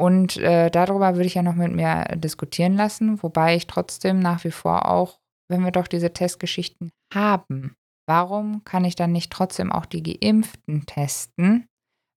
Und 0.01 0.37
äh, 0.39 0.71
darüber 0.71 1.15
würde 1.15 1.27
ich 1.27 1.35
ja 1.35 1.43
noch 1.43 1.55
mit 1.55 1.73
mir 1.73 2.05
diskutieren 2.17 2.75
lassen, 2.75 3.23
wobei 3.23 3.57
ich 3.57 3.67
trotzdem 3.67 4.19
nach 4.21 4.43
wie 4.45 4.51
vor 4.51 4.89
auch 4.89 5.21
wenn 5.53 5.65
wir 5.65 5.71
doch 5.71 5.87
diese 5.87 6.13
Testgeschichten 6.13 6.91
haben, 7.13 7.77
warum 8.09 8.65
kann 8.65 8.85
ich 8.85 8.95
dann 8.95 9.13
nicht 9.13 9.31
trotzdem 9.31 9.71
auch 9.71 9.87
die 9.87 10.03
Geimpften 10.03 10.87
testen? 10.87 11.69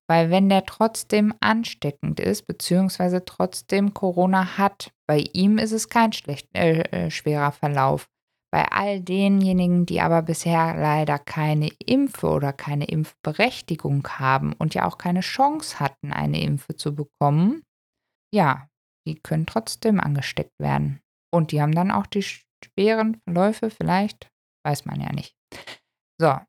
Weil 0.07 0.29
wenn 0.29 0.49
der 0.49 0.65
trotzdem 0.65 1.33
ansteckend 1.39 2.19
ist, 2.19 2.45
beziehungsweise 2.45 3.25
trotzdem 3.25 3.93
Corona 3.93 4.57
hat, 4.57 4.91
bei 5.07 5.23
ihm 5.33 5.57
ist 5.57 5.71
es 5.71 5.89
kein 5.89 6.13
schlecht, 6.13 6.47
äh, 6.55 6.81
äh, 6.81 7.11
schwerer 7.11 7.51
Verlauf. 7.51 8.07
Bei 8.51 8.71
all 8.71 9.01
denjenigen, 9.01 9.85
die 9.85 10.01
aber 10.01 10.21
bisher 10.21 10.75
leider 10.75 11.19
keine 11.19 11.69
Impfe 11.85 12.27
oder 12.27 12.53
keine 12.53 12.85
Impfberechtigung 12.85 14.07
haben 14.07 14.53
und 14.53 14.75
ja 14.75 14.85
auch 14.85 14.97
keine 14.97 15.21
Chance 15.21 15.79
hatten, 15.79 16.13
eine 16.13 16.41
Impfe 16.41 16.75
zu 16.75 16.95
bekommen, 16.95 17.63
ja, 18.33 18.69
die 19.07 19.15
können 19.15 19.45
trotzdem 19.45 19.99
angesteckt 19.99 20.53
werden. 20.59 21.01
Und 21.33 21.51
die 21.51 21.61
haben 21.61 21.75
dann 21.75 21.91
auch 21.91 22.05
die 22.05 22.23
schweren 22.23 23.19
Verläufe 23.23 23.69
vielleicht, 23.69 24.29
weiß 24.65 24.85
man 24.85 25.01
ja 25.01 25.11
nicht. 25.11 25.35
So, 26.19 26.39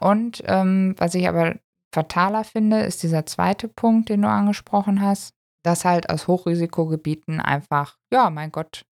und 0.00 0.42
ähm, 0.46 0.94
was 0.98 1.14
ich 1.14 1.28
aber 1.28 1.58
fataler 1.94 2.44
finde, 2.44 2.80
ist 2.80 3.02
dieser 3.02 3.24
zweite 3.24 3.68
Punkt, 3.68 4.08
den 4.08 4.22
du 4.22 4.28
angesprochen 4.28 5.00
hast, 5.00 5.32
dass 5.64 5.84
halt 5.84 6.10
aus 6.10 6.28
Hochrisikogebieten 6.28 7.40
einfach, 7.40 7.96
ja, 8.12 8.28
mein 8.28 8.52
Gott, 8.52 8.84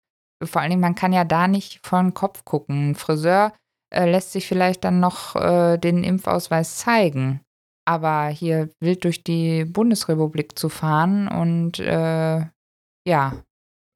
vor 0.42 0.62
allen 0.62 0.70
Dingen, 0.70 0.80
man 0.80 0.94
kann 0.94 1.12
ja 1.12 1.24
da 1.24 1.46
nicht 1.48 1.86
von 1.86 2.14
Kopf 2.14 2.44
gucken. 2.44 2.90
Ein 2.90 2.94
Friseur 2.94 3.52
äh, 3.92 4.10
lässt 4.10 4.32
sich 4.32 4.46
vielleicht 4.46 4.84
dann 4.84 5.00
noch 5.00 5.36
äh, 5.36 5.76
den 5.78 6.02
Impfausweis 6.02 6.78
zeigen. 6.78 7.40
Aber 7.84 8.28
hier 8.28 8.70
wild 8.80 9.04
durch 9.04 9.22
die 9.24 9.64
Bundesrepublik 9.64 10.58
zu 10.58 10.68
fahren 10.68 11.28
und 11.28 11.78
äh, 11.80 12.46
ja, 13.06 13.42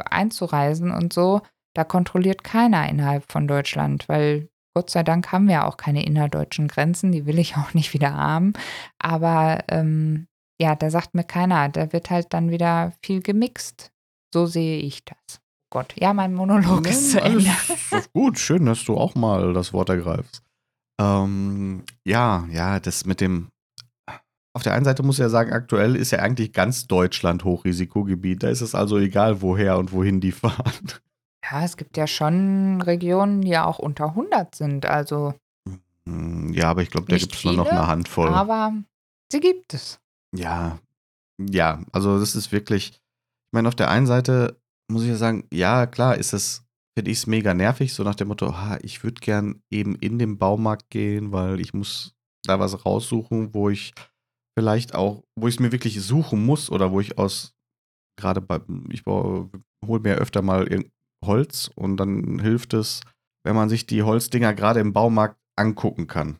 einzureisen 0.04 0.90
und 0.90 1.12
so, 1.12 1.40
da 1.74 1.84
kontrolliert 1.84 2.42
keiner 2.42 2.88
innerhalb 2.88 3.30
von 3.30 3.46
Deutschland, 3.46 4.08
weil 4.08 4.48
Gott 4.76 4.90
sei 4.90 5.02
Dank 5.02 5.32
haben 5.32 5.48
wir 5.48 5.64
auch 5.64 5.78
keine 5.78 6.04
innerdeutschen 6.04 6.68
Grenzen, 6.68 7.10
die 7.10 7.24
will 7.24 7.38
ich 7.38 7.56
auch 7.56 7.72
nicht 7.72 7.94
wieder 7.94 8.12
haben. 8.12 8.52
Aber 8.98 9.64
ähm, 9.68 10.26
ja, 10.60 10.76
da 10.76 10.90
sagt 10.90 11.14
mir 11.14 11.24
keiner, 11.24 11.70
da 11.70 11.94
wird 11.94 12.10
halt 12.10 12.34
dann 12.34 12.50
wieder 12.50 12.92
viel 13.02 13.22
gemixt. 13.22 13.90
So 14.34 14.44
sehe 14.44 14.78
ich 14.80 15.02
das. 15.06 15.40
Gott, 15.72 15.94
ja, 15.96 16.12
mein 16.12 16.34
Monolog 16.34 16.82
Nein, 16.82 16.92
ist 16.92 17.12
zu 17.12 17.22
Ende. 17.22 17.50
Ist 17.90 18.12
gut, 18.12 18.38
schön, 18.38 18.66
dass 18.66 18.84
du 18.84 18.98
auch 18.98 19.14
mal 19.14 19.54
das 19.54 19.72
Wort 19.72 19.88
ergreifst. 19.88 20.42
Ähm, 21.00 21.84
ja, 22.06 22.46
ja, 22.50 22.78
das 22.78 23.06
mit 23.06 23.22
dem. 23.22 23.48
Auf 24.52 24.62
der 24.62 24.74
einen 24.74 24.84
Seite 24.84 25.02
muss 25.02 25.16
ich 25.16 25.22
ja 25.22 25.30
sagen, 25.30 25.54
aktuell 25.54 25.96
ist 25.96 26.10
ja 26.10 26.18
eigentlich 26.18 26.52
ganz 26.52 26.86
Deutschland 26.86 27.44
Hochrisikogebiet. 27.44 28.42
Da 28.42 28.50
ist 28.50 28.60
es 28.60 28.74
also 28.74 28.98
egal, 28.98 29.40
woher 29.40 29.78
und 29.78 29.92
wohin 29.92 30.20
die 30.20 30.32
fahren. 30.32 30.92
Ja, 31.50 31.62
es 31.62 31.76
gibt 31.76 31.96
ja 31.96 32.06
schon 32.06 32.80
Regionen, 32.82 33.42
die 33.42 33.48
ja 33.48 33.64
auch 33.66 33.78
unter 33.78 34.06
100 34.06 34.54
sind, 34.54 34.86
also 34.86 35.34
hm, 36.08 36.52
Ja, 36.52 36.70
aber 36.70 36.82
ich 36.82 36.90
glaube, 36.90 37.08
da 37.08 37.16
gibt 37.16 37.34
es 37.34 37.44
nur 37.44 37.54
noch 37.54 37.70
eine 37.70 37.86
Handvoll. 37.86 38.28
aber 38.28 38.74
sie 39.30 39.40
gibt 39.40 39.74
es. 39.74 40.00
Ja, 40.34 40.78
ja, 41.40 41.82
also 41.92 42.18
das 42.18 42.34
ist 42.34 42.52
wirklich, 42.52 42.90
ich 42.92 43.52
meine, 43.52 43.68
auf 43.68 43.74
der 43.74 43.90
einen 43.90 44.06
Seite 44.06 44.60
muss 44.90 45.02
ich 45.02 45.08
ja 45.08 45.16
sagen, 45.16 45.46
ja, 45.52 45.86
klar, 45.86 46.16
ist 46.16 46.32
es, 46.32 46.64
finde 46.96 47.10
ich 47.10 47.18
es 47.18 47.26
mega 47.26 47.54
nervig, 47.54 47.92
so 47.92 48.02
nach 48.02 48.14
dem 48.14 48.28
Motto, 48.28 48.48
ah, 48.48 48.78
ich 48.82 49.02
würde 49.04 49.20
gern 49.20 49.62
eben 49.70 49.96
in 49.96 50.18
den 50.18 50.38
Baumarkt 50.38 50.90
gehen, 50.90 51.32
weil 51.32 51.60
ich 51.60 51.74
muss 51.74 52.14
da 52.44 52.58
was 52.60 52.86
raussuchen, 52.86 53.52
wo 53.54 53.68
ich 53.70 53.92
vielleicht 54.58 54.94
auch, 54.94 55.24
wo 55.38 55.48
ich 55.48 55.56
es 55.56 55.60
mir 55.60 55.72
wirklich 55.72 56.00
suchen 56.00 56.44
muss 56.44 56.70
oder 56.70 56.92
wo 56.92 57.00
ich 57.00 57.18
aus, 57.18 57.54
gerade 58.18 58.40
bei, 58.40 58.60
ich 58.90 59.04
hole 59.04 59.50
mir 60.00 60.16
öfter 60.16 60.42
mal 60.42 60.66
Holz 61.26 61.70
und 61.74 61.96
dann 61.96 62.38
hilft 62.38 62.74
es, 62.74 63.00
wenn 63.44 63.56
man 63.56 63.68
sich 63.68 63.86
die 63.86 64.02
Holzdinger 64.02 64.54
gerade 64.54 64.80
im 64.80 64.92
Baumarkt 64.92 65.38
angucken 65.56 66.06
kann. 66.06 66.38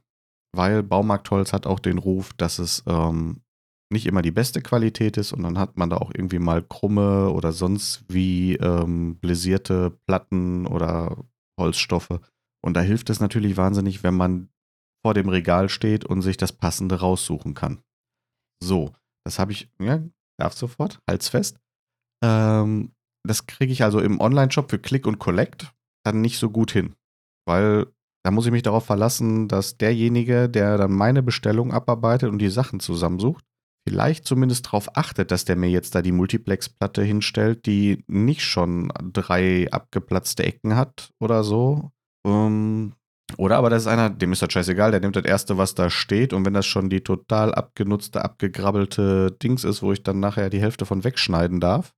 Weil 0.54 0.82
Baumarktholz 0.82 1.52
hat 1.52 1.66
auch 1.66 1.80
den 1.80 1.98
Ruf, 1.98 2.32
dass 2.34 2.58
es 2.58 2.82
ähm, 2.86 3.42
nicht 3.92 4.06
immer 4.06 4.22
die 4.22 4.30
beste 4.30 4.60
Qualität 4.60 5.16
ist 5.16 5.32
und 5.32 5.42
dann 5.42 5.58
hat 5.58 5.76
man 5.76 5.90
da 5.90 5.98
auch 5.98 6.10
irgendwie 6.12 6.38
mal 6.38 6.62
krumme 6.62 7.30
oder 7.30 7.52
sonst 7.52 8.04
wie 8.08 8.56
ähm, 8.56 9.16
blessierte 9.16 9.90
Platten 10.06 10.66
oder 10.66 11.16
Holzstoffe. 11.58 12.20
Und 12.64 12.74
da 12.74 12.80
hilft 12.80 13.10
es 13.10 13.20
natürlich 13.20 13.56
wahnsinnig, 13.56 14.02
wenn 14.02 14.16
man 14.16 14.48
vor 15.04 15.14
dem 15.14 15.28
Regal 15.28 15.68
steht 15.68 16.04
und 16.04 16.22
sich 16.22 16.36
das 16.36 16.52
Passende 16.52 16.98
raussuchen 16.98 17.54
kann. 17.54 17.80
So, 18.60 18.92
das 19.24 19.38
habe 19.38 19.52
ich, 19.52 19.70
ja, 19.78 20.02
darf 20.36 20.54
sofort, 20.54 21.00
halsfest. 21.08 21.60
Ähm, 22.24 22.92
das 23.26 23.46
kriege 23.46 23.72
ich 23.72 23.82
also 23.82 24.00
im 24.00 24.20
Online-Shop 24.20 24.70
für 24.70 24.78
Click 24.78 25.06
und 25.06 25.18
Collect 25.18 25.72
dann 26.04 26.20
nicht 26.20 26.38
so 26.38 26.50
gut 26.50 26.70
hin. 26.70 26.94
Weil 27.46 27.86
da 28.24 28.30
muss 28.30 28.46
ich 28.46 28.52
mich 28.52 28.62
darauf 28.62 28.84
verlassen, 28.84 29.48
dass 29.48 29.76
derjenige, 29.76 30.48
der 30.48 30.78
dann 30.78 30.92
meine 30.92 31.22
Bestellung 31.22 31.72
abarbeitet 31.72 32.30
und 32.30 32.38
die 32.38 32.48
Sachen 32.48 32.80
zusammensucht, 32.80 33.44
vielleicht 33.88 34.26
zumindest 34.26 34.66
darauf 34.66 34.96
achtet, 34.96 35.30
dass 35.30 35.44
der 35.44 35.54
mir 35.54 35.70
jetzt 35.70 35.94
da 35.94 36.02
die 36.02 36.12
Multiplex-Platte 36.12 37.02
hinstellt, 37.02 37.66
die 37.66 38.02
nicht 38.08 38.42
schon 38.42 38.92
drei 39.12 39.70
abgeplatzte 39.70 40.44
Ecken 40.44 40.74
hat 40.74 41.10
oder 41.20 41.44
so. 41.44 41.92
Ähm, 42.26 42.94
oder 43.38 43.58
aber 43.58 43.70
das 43.70 43.82
ist 43.82 43.88
einer, 43.88 44.10
dem 44.10 44.32
ist 44.32 44.42
das 44.42 44.52
scheißegal, 44.52 44.90
der 44.90 45.00
nimmt 45.00 45.16
das 45.16 45.24
erste, 45.24 45.58
was 45.58 45.74
da 45.74 45.90
steht 45.90 46.32
und 46.32 46.44
wenn 46.44 46.54
das 46.54 46.66
schon 46.66 46.88
die 46.88 47.02
total 47.02 47.54
abgenutzte, 47.54 48.24
abgegrabbelte 48.24 49.32
Dings 49.42 49.64
ist, 49.64 49.82
wo 49.82 49.92
ich 49.92 50.02
dann 50.02 50.20
nachher 50.20 50.50
die 50.50 50.60
Hälfte 50.60 50.86
von 50.86 51.04
wegschneiden 51.04 51.60
darf, 51.60 51.92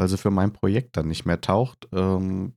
weil 0.00 0.08
sie 0.08 0.16
für 0.16 0.30
mein 0.30 0.50
Projekt 0.50 0.96
dann 0.96 1.08
nicht 1.08 1.26
mehr 1.26 1.42
taucht, 1.42 1.86
ähm, 1.92 2.54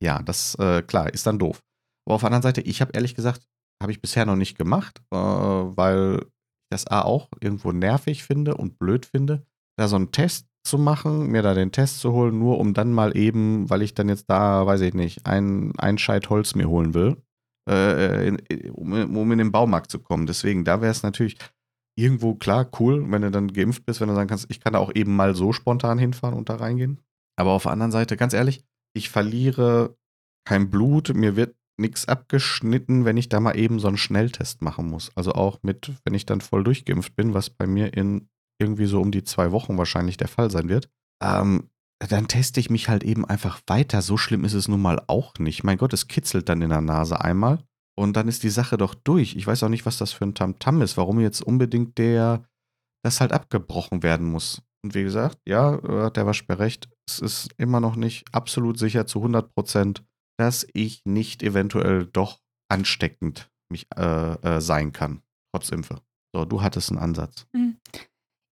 ja, 0.00 0.20
das, 0.20 0.56
äh, 0.56 0.82
klar, 0.82 1.14
ist 1.14 1.28
dann 1.28 1.38
doof. 1.38 1.62
Aber 2.04 2.16
auf 2.16 2.22
der 2.22 2.26
anderen 2.26 2.42
Seite, 2.42 2.60
ich 2.60 2.80
habe 2.80 2.90
ehrlich 2.92 3.14
gesagt, 3.14 3.46
habe 3.80 3.92
ich 3.92 4.02
bisher 4.02 4.26
noch 4.26 4.34
nicht 4.34 4.58
gemacht, 4.58 5.00
äh, 5.12 5.16
weil 5.16 6.22
ich 6.22 6.70
das 6.70 6.88
A 6.88 7.02
auch 7.02 7.28
irgendwo 7.40 7.70
nervig 7.70 8.24
finde 8.24 8.56
und 8.56 8.80
blöd 8.80 9.06
finde, 9.06 9.46
da 9.78 9.86
so 9.86 9.94
einen 9.94 10.10
Test 10.10 10.48
zu 10.66 10.76
machen, 10.76 11.28
mir 11.28 11.42
da 11.42 11.54
den 11.54 11.70
Test 11.70 12.00
zu 12.00 12.12
holen, 12.12 12.36
nur 12.36 12.58
um 12.58 12.74
dann 12.74 12.92
mal 12.92 13.16
eben, 13.16 13.70
weil 13.70 13.82
ich 13.82 13.94
dann 13.94 14.08
jetzt 14.08 14.28
da, 14.28 14.66
weiß 14.66 14.80
ich 14.80 14.94
nicht, 14.94 15.26
ein, 15.26 15.72
ein 15.78 15.98
Scheit 15.98 16.30
Holz 16.30 16.56
mir 16.56 16.68
holen 16.68 16.94
will, 16.94 17.16
äh, 17.70 18.26
in, 18.26 18.70
um, 18.72 19.16
um, 19.16 19.32
in 19.32 19.38
den 19.38 19.52
Baumarkt 19.52 19.88
zu 19.88 20.00
kommen. 20.00 20.26
Deswegen, 20.26 20.64
da 20.64 20.80
wäre 20.80 20.90
es 20.90 21.04
natürlich 21.04 21.38
irgendwo 21.96 22.34
klar, 22.34 22.68
cool, 22.78 23.10
wenn 23.10 23.22
du 23.22 23.30
dann 23.30 23.52
geimpft 23.52 23.86
bist, 23.86 24.00
wenn 24.00 24.08
du 24.08 24.14
sagen 24.14 24.28
kannst, 24.28 24.46
ich 24.50 24.60
kann 24.60 24.72
da 24.72 24.78
auch 24.78 24.94
eben 24.94 25.14
mal 25.14 25.34
so 25.34 25.52
spontan 25.52 25.98
hinfahren 25.98 26.36
und 26.36 26.48
da 26.48 26.56
reingehen. 26.56 27.00
Aber 27.36 27.52
auf 27.52 27.64
der 27.64 27.72
anderen 27.72 27.92
Seite, 27.92 28.16
ganz 28.16 28.32
ehrlich, 28.32 28.64
ich 28.94 29.10
verliere 29.10 29.96
kein 30.46 30.70
Blut, 30.70 31.14
mir 31.14 31.36
wird 31.36 31.56
nichts 31.76 32.06
abgeschnitten, 32.06 33.04
wenn 33.04 33.16
ich 33.16 33.28
da 33.28 33.40
mal 33.40 33.56
eben 33.56 33.80
so 33.80 33.88
einen 33.88 33.96
Schnelltest 33.96 34.62
machen 34.62 34.88
muss. 34.88 35.10
Also 35.16 35.32
auch 35.32 35.58
mit, 35.62 35.92
wenn 36.04 36.14
ich 36.14 36.26
dann 36.26 36.40
voll 36.40 36.62
durchgeimpft 36.62 37.16
bin, 37.16 37.34
was 37.34 37.50
bei 37.50 37.66
mir 37.66 37.94
in 37.94 38.28
irgendwie 38.60 38.86
so 38.86 39.00
um 39.00 39.10
die 39.10 39.24
zwei 39.24 39.50
Wochen 39.50 39.76
wahrscheinlich 39.76 40.16
der 40.16 40.28
Fall 40.28 40.50
sein 40.50 40.68
wird, 40.68 40.88
ähm, 41.22 41.70
dann 41.98 42.28
teste 42.28 42.60
ich 42.60 42.70
mich 42.70 42.88
halt 42.88 43.02
eben 43.02 43.24
einfach 43.24 43.60
weiter. 43.66 44.02
So 44.02 44.16
schlimm 44.16 44.44
ist 44.44 44.54
es 44.54 44.68
nun 44.68 44.82
mal 44.82 45.02
auch 45.08 45.34
nicht. 45.38 45.64
Mein 45.64 45.78
Gott, 45.78 45.92
es 45.92 46.06
kitzelt 46.06 46.48
dann 46.48 46.62
in 46.62 46.70
der 46.70 46.80
Nase 46.80 47.20
einmal 47.20 47.64
und 47.96 48.16
dann 48.16 48.28
ist 48.28 48.42
die 48.42 48.50
Sache 48.50 48.76
doch 48.76 48.94
durch. 48.94 49.36
Ich 49.36 49.46
weiß 49.46 49.62
auch 49.62 49.68
nicht, 49.68 49.86
was 49.86 49.98
das 49.98 50.12
für 50.12 50.24
ein 50.24 50.34
Tamtam 50.34 50.78
-Tam 50.78 50.82
ist, 50.82 50.96
warum 50.96 51.20
jetzt 51.20 51.40
unbedingt 51.40 51.98
der, 51.98 52.44
das 53.04 53.20
halt 53.20 53.32
abgebrochen 53.32 54.02
werden 54.02 54.26
muss. 54.26 54.62
Und 54.84 54.94
wie 54.94 55.02
gesagt, 55.02 55.38
ja, 55.48 55.80
hat 55.82 56.16
der 56.16 56.26
Waschbär 56.26 56.58
recht, 56.58 56.88
es 57.08 57.18
ist 57.20 57.54
immer 57.56 57.80
noch 57.80 57.96
nicht 57.96 58.26
absolut 58.32 58.78
sicher 58.78 59.06
zu 59.06 59.20
100 59.20 59.54
Prozent, 59.54 60.04
dass 60.38 60.66
ich 60.72 61.02
nicht 61.04 61.42
eventuell 61.42 62.06
doch 62.06 62.40
ansteckend 62.70 63.50
mich 63.70 63.86
äh, 63.96 64.34
äh, 64.34 64.60
sein 64.60 64.92
kann, 64.92 65.22
trotz 65.52 65.70
Impfe. 65.70 66.00
So, 66.34 66.44
du 66.44 66.62
hattest 66.62 66.90
einen 66.90 66.98
Ansatz. 66.98 67.46
Hm. 67.56 67.78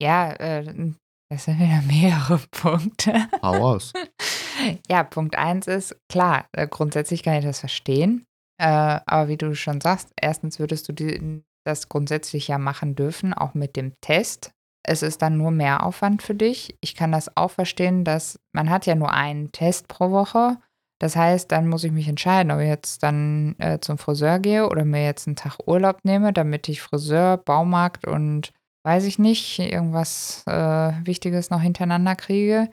Ja, 0.01 0.31
äh, 0.31 0.93
das 1.29 1.45
sind 1.45 1.59
wieder 1.59 1.81
mehrere 1.81 2.39
Punkte. 2.51 3.29
Hau 3.41 3.73
aus. 3.73 3.93
ja, 4.89 5.03
Punkt 5.03 5.35
eins 5.35 5.67
ist, 5.67 5.95
klar, 6.09 6.47
äh, 6.53 6.67
grundsätzlich 6.67 7.23
kann 7.23 7.35
ich 7.35 7.45
das 7.45 7.59
verstehen. 7.59 8.25
Äh, 8.57 8.99
aber 9.05 9.27
wie 9.27 9.37
du 9.37 9.55
schon 9.55 9.81
sagst, 9.81 10.11
erstens 10.19 10.59
würdest 10.59 10.87
du 10.87 10.93
die, 10.93 11.43
das 11.65 11.89
grundsätzlich 11.89 12.47
ja 12.47 12.57
machen 12.57 12.95
dürfen, 12.95 13.33
auch 13.33 13.53
mit 13.53 13.75
dem 13.75 13.93
Test. 14.01 14.51
Es 14.83 15.01
ist 15.01 15.21
dann 15.21 15.37
nur 15.37 15.51
mehr 15.51 15.83
Aufwand 15.83 16.21
für 16.21 16.35
dich. 16.35 16.77
Ich 16.81 16.95
kann 16.95 17.11
das 17.11 17.35
auch 17.35 17.51
verstehen, 17.51 18.03
dass 18.03 18.39
man 18.53 18.69
hat 18.69 18.85
ja 18.85 18.95
nur 18.95 19.11
einen 19.11 19.51
Test 19.51 19.87
pro 19.87 20.11
Woche 20.11 20.57
das 20.99 21.15
heißt, 21.15 21.51
dann 21.51 21.67
muss 21.67 21.83
ich 21.83 21.91
mich 21.91 22.07
entscheiden, 22.07 22.51
ob 22.51 22.59
ich 22.59 22.67
jetzt 22.67 23.03
dann 23.03 23.55
äh, 23.59 23.79
zum 23.79 23.97
Friseur 23.97 24.39
gehe 24.39 24.69
oder 24.69 24.85
mir 24.85 25.03
jetzt 25.03 25.27
einen 25.27 25.35
Tag 25.35 25.57
Urlaub 25.67 25.99
nehme, 26.03 26.31
damit 26.31 26.69
ich 26.69 26.81
Friseur, 26.81 27.37
Baumarkt 27.37 28.07
und 28.07 28.53
weiß 28.83 29.03
ich 29.05 29.19
nicht, 29.19 29.59
irgendwas 29.59 30.43
äh, 30.47 30.93
Wichtiges 31.03 31.49
noch 31.49 31.61
hintereinander 31.61 32.15
kriege. 32.15 32.69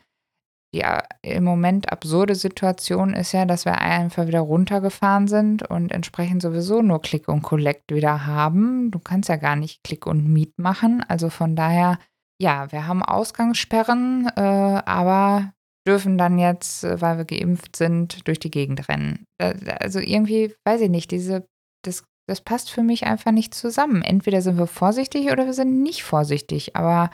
Die 0.75 0.81
äh, 0.81 1.03
im 1.23 1.45
Moment 1.45 1.93
absurde 1.93 2.35
Situation 2.35 3.15
ist 3.15 3.33
ja, 3.33 3.45
dass 3.45 3.65
wir 3.65 3.81
einfach 3.81 4.27
wieder 4.27 4.41
runtergefahren 4.41 5.29
sind 5.29 5.69
und 5.69 5.93
entsprechend 5.93 6.43
sowieso 6.43 6.83
nur 6.83 7.03
Click 7.03 7.29
und 7.29 7.43
Collect 7.43 7.93
wieder 7.93 8.27
haben. 8.27 8.91
Du 8.91 8.99
kannst 8.99 9.29
ja 9.29 9.37
gar 9.37 9.57
nicht 9.57 9.85
Click 9.85 10.07
und 10.07 10.27
Meet 10.33 10.59
machen. 10.59 11.05
Also 11.09 11.29
von 11.29 11.57
daher, 11.57 11.99
ja, 12.41 12.73
wir 12.73 12.87
haben 12.87 13.03
Ausgangssperren, 13.03 14.31
äh, 14.37 14.41
aber 14.41 15.53
dürfen 15.87 16.17
dann 16.17 16.39
jetzt, 16.39 16.85
äh, 16.85 17.01
weil 17.01 17.19
wir 17.19 17.25
geimpft 17.25 17.77
sind, 17.77 18.27
durch 18.27 18.39
die 18.39 18.51
Gegend 18.51 18.89
rennen. 18.89 19.27
Also 19.39 19.99
irgendwie, 19.99 20.55
weiß 20.65 20.81
ich 20.81 20.91
nicht, 20.91 21.11
diese, 21.11 21.47
das, 21.85 22.05
das 22.27 22.41
passt 22.41 22.71
für 22.71 22.83
mich 22.83 23.05
einfach 23.05 23.33
nicht 23.33 23.55
zusammen. 23.55 24.03
Entweder 24.03 24.41
sind 24.41 24.59
wir 24.59 24.67
vorsichtig 24.67 25.31
oder 25.31 25.45
wir 25.45 25.55
sind 25.55 25.83
nicht 25.83 26.03
vorsichtig. 26.05 26.77
Aber 26.77 27.11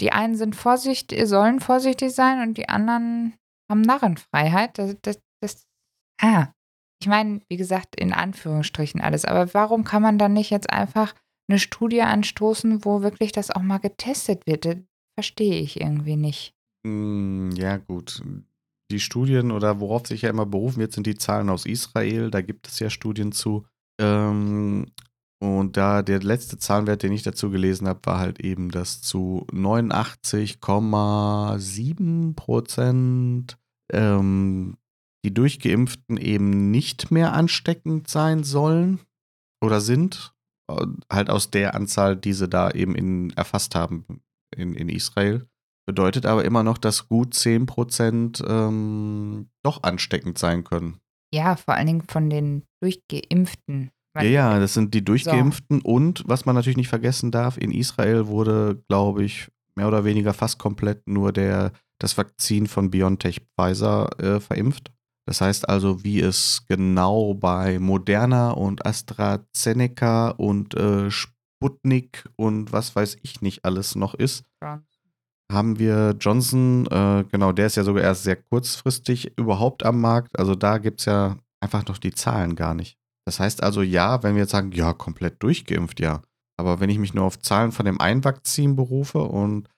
die 0.00 0.12
einen 0.12 0.36
sind 0.36 0.56
vorsichtig, 0.56 1.26
sollen 1.26 1.60
vorsichtig 1.60 2.14
sein 2.14 2.46
und 2.46 2.56
die 2.56 2.68
anderen 2.68 3.34
haben 3.70 3.82
Narrenfreiheit. 3.82 4.78
Das, 4.78 4.96
das, 5.02 5.20
das 5.40 5.66
ah. 6.20 6.48
Ich 7.00 7.06
meine, 7.06 7.40
wie 7.48 7.56
gesagt, 7.56 7.94
in 7.94 8.12
Anführungsstrichen 8.12 9.00
alles. 9.00 9.24
Aber 9.24 9.54
warum 9.54 9.84
kann 9.84 10.02
man 10.02 10.18
dann 10.18 10.32
nicht 10.32 10.50
jetzt 10.50 10.70
einfach 10.70 11.14
eine 11.48 11.60
Studie 11.60 12.02
anstoßen, 12.02 12.84
wo 12.84 13.02
wirklich 13.02 13.30
das 13.30 13.52
auch 13.52 13.62
mal 13.62 13.78
getestet 13.78 14.46
wird? 14.46 14.64
Das 14.64 14.76
verstehe 15.16 15.60
ich 15.60 15.80
irgendwie 15.80 16.16
nicht. 16.16 16.54
Hm, 16.84 17.52
ja, 17.52 17.76
gut. 17.76 18.22
Die 18.90 19.00
Studien 19.00 19.52
oder 19.52 19.80
worauf 19.80 20.06
sich 20.06 20.22
ja 20.22 20.30
immer 20.30 20.46
berufen 20.46 20.80
wird, 20.80 20.92
sind 20.92 21.06
die 21.06 21.16
Zahlen 21.16 21.50
aus 21.50 21.66
Israel. 21.66 22.30
Da 22.30 22.40
gibt 22.40 22.66
es 22.66 22.80
ja 22.80 22.90
Studien 22.90 23.30
zu. 23.30 23.64
Ähm, 24.00 24.86
und 25.40 25.76
da 25.76 26.02
der 26.02 26.18
letzte 26.20 26.58
Zahlenwert, 26.58 27.04
den 27.04 27.12
ich 27.12 27.22
dazu 27.22 27.50
gelesen 27.50 27.86
habe, 27.86 28.00
war 28.04 28.18
halt 28.18 28.40
eben, 28.40 28.70
dass 28.70 29.02
zu 29.02 29.46
89,7 29.52 32.34
Prozent 32.34 33.56
ähm, 33.92 34.76
die 35.24 35.32
Durchgeimpften 35.32 36.16
eben 36.16 36.72
nicht 36.72 37.12
mehr 37.12 37.34
ansteckend 37.34 38.08
sein 38.08 38.42
sollen 38.42 38.98
oder 39.62 39.80
sind. 39.80 40.34
Halt 41.10 41.30
aus 41.30 41.50
der 41.50 41.74
Anzahl, 41.74 42.14
die 42.16 42.34
sie 42.34 42.48
da 42.48 42.70
eben 42.70 42.94
in, 42.94 43.30
erfasst 43.30 43.74
haben 43.74 44.04
in, 44.54 44.74
in 44.74 44.88
Israel. 44.88 45.46
Bedeutet 45.86 46.26
aber 46.26 46.44
immer 46.44 46.62
noch, 46.62 46.76
dass 46.76 47.08
gut 47.08 47.32
10% 47.32 48.46
ähm, 48.46 49.48
doch 49.62 49.82
ansteckend 49.82 50.36
sein 50.36 50.64
können. 50.64 51.00
Ja, 51.32 51.56
vor 51.56 51.74
allen 51.74 51.86
Dingen 51.86 52.04
von 52.06 52.28
den 52.28 52.64
Durchgeimpften. 52.82 53.90
Ja, 54.22 54.52
ja, 54.52 54.58
das 54.58 54.74
sind 54.74 54.94
die 54.94 55.04
Durchgeimpften 55.04 55.80
so. 55.80 55.88
und 55.88 56.24
was 56.26 56.46
man 56.46 56.54
natürlich 56.54 56.76
nicht 56.76 56.88
vergessen 56.88 57.30
darf, 57.30 57.56
in 57.56 57.70
Israel 57.70 58.26
wurde, 58.26 58.82
glaube 58.88 59.24
ich, 59.24 59.48
mehr 59.74 59.88
oder 59.88 60.04
weniger 60.04 60.34
fast 60.34 60.58
komplett 60.58 61.06
nur 61.06 61.32
der, 61.32 61.72
das 61.98 62.16
Vakzin 62.16 62.66
von 62.66 62.90
BioNTech 62.90 63.42
Pfizer 63.56 64.10
äh, 64.20 64.40
verimpft. 64.40 64.92
Das 65.26 65.40
heißt 65.40 65.68
also, 65.68 66.04
wie 66.04 66.20
es 66.20 66.64
genau 66.68 67.34
bei 67.34 67.78
Moderna 67.78 68.50
und 68.50 68.86
AstraZeneca 68.86 70.30
und 70.30 70.74
äh, 70.74 71.10
Sputnik 71.10 72.24
und 72.36 72.72
was 72.72 72.96
weiß 72.96 73.18
ich 73.22 73.42
nicht 73.42 73.64
alles 73.64 73.94
noch 73.94 74.14
ist. 74.14 74.44
Ja 74.62 74.82
haben 75.50 75.78
wir 75.78 76.14
Johnson, 76.20 76.86
äh, 76.90 77.24
genau, 77.30 77.52
der 77.52 77.66
ist 77.66 77.76
ja 77.76 77.84
sogar 77.84 78.02
erst 78.02 78.24
sehr 78.24 78.36
kurzfristig 78.36 79.38
überhaupt 79.38 79.84
am 79.84 80.00
Markt. 80.00 80.38
Also 80.38 80.54
da 80.54 80.78
gibt 80.78 81.00
es 81.00 81.06
ja 81.06 81.36
einfach 81.60 81.86
noch 81.86 81.98
die 81.98 82.12
Zahlen 82.12 82.54
gar 82.54 82.74
nicht. 82.74 82.98
Das 83.28 83.40
heißt 83.40 83.62
also, 83.62 83.82
ja, 83.82 84.22
wenn 84.22 84.36
wir 84.36 84.44
jetzt 84.44 84.52
sagen, 84.52 84.72
ja, 84.72 84.94
komplett 84.94 85.42
durchgeimpft, 85.42 86.00
ja. 86.00 86.22
Aber 86.56 86.80
wenn 86.80 86.88
ich 86.88 86.98
mich 86.98 87.12
nur 87.12 87.26
auf 87.26 87.38
Zahlen 87.38 87.72
von 87.72 87.84
dem 87.84 88.00
einen 88.00 88.22
berufe 88.22 89.18
und 89.18 89.68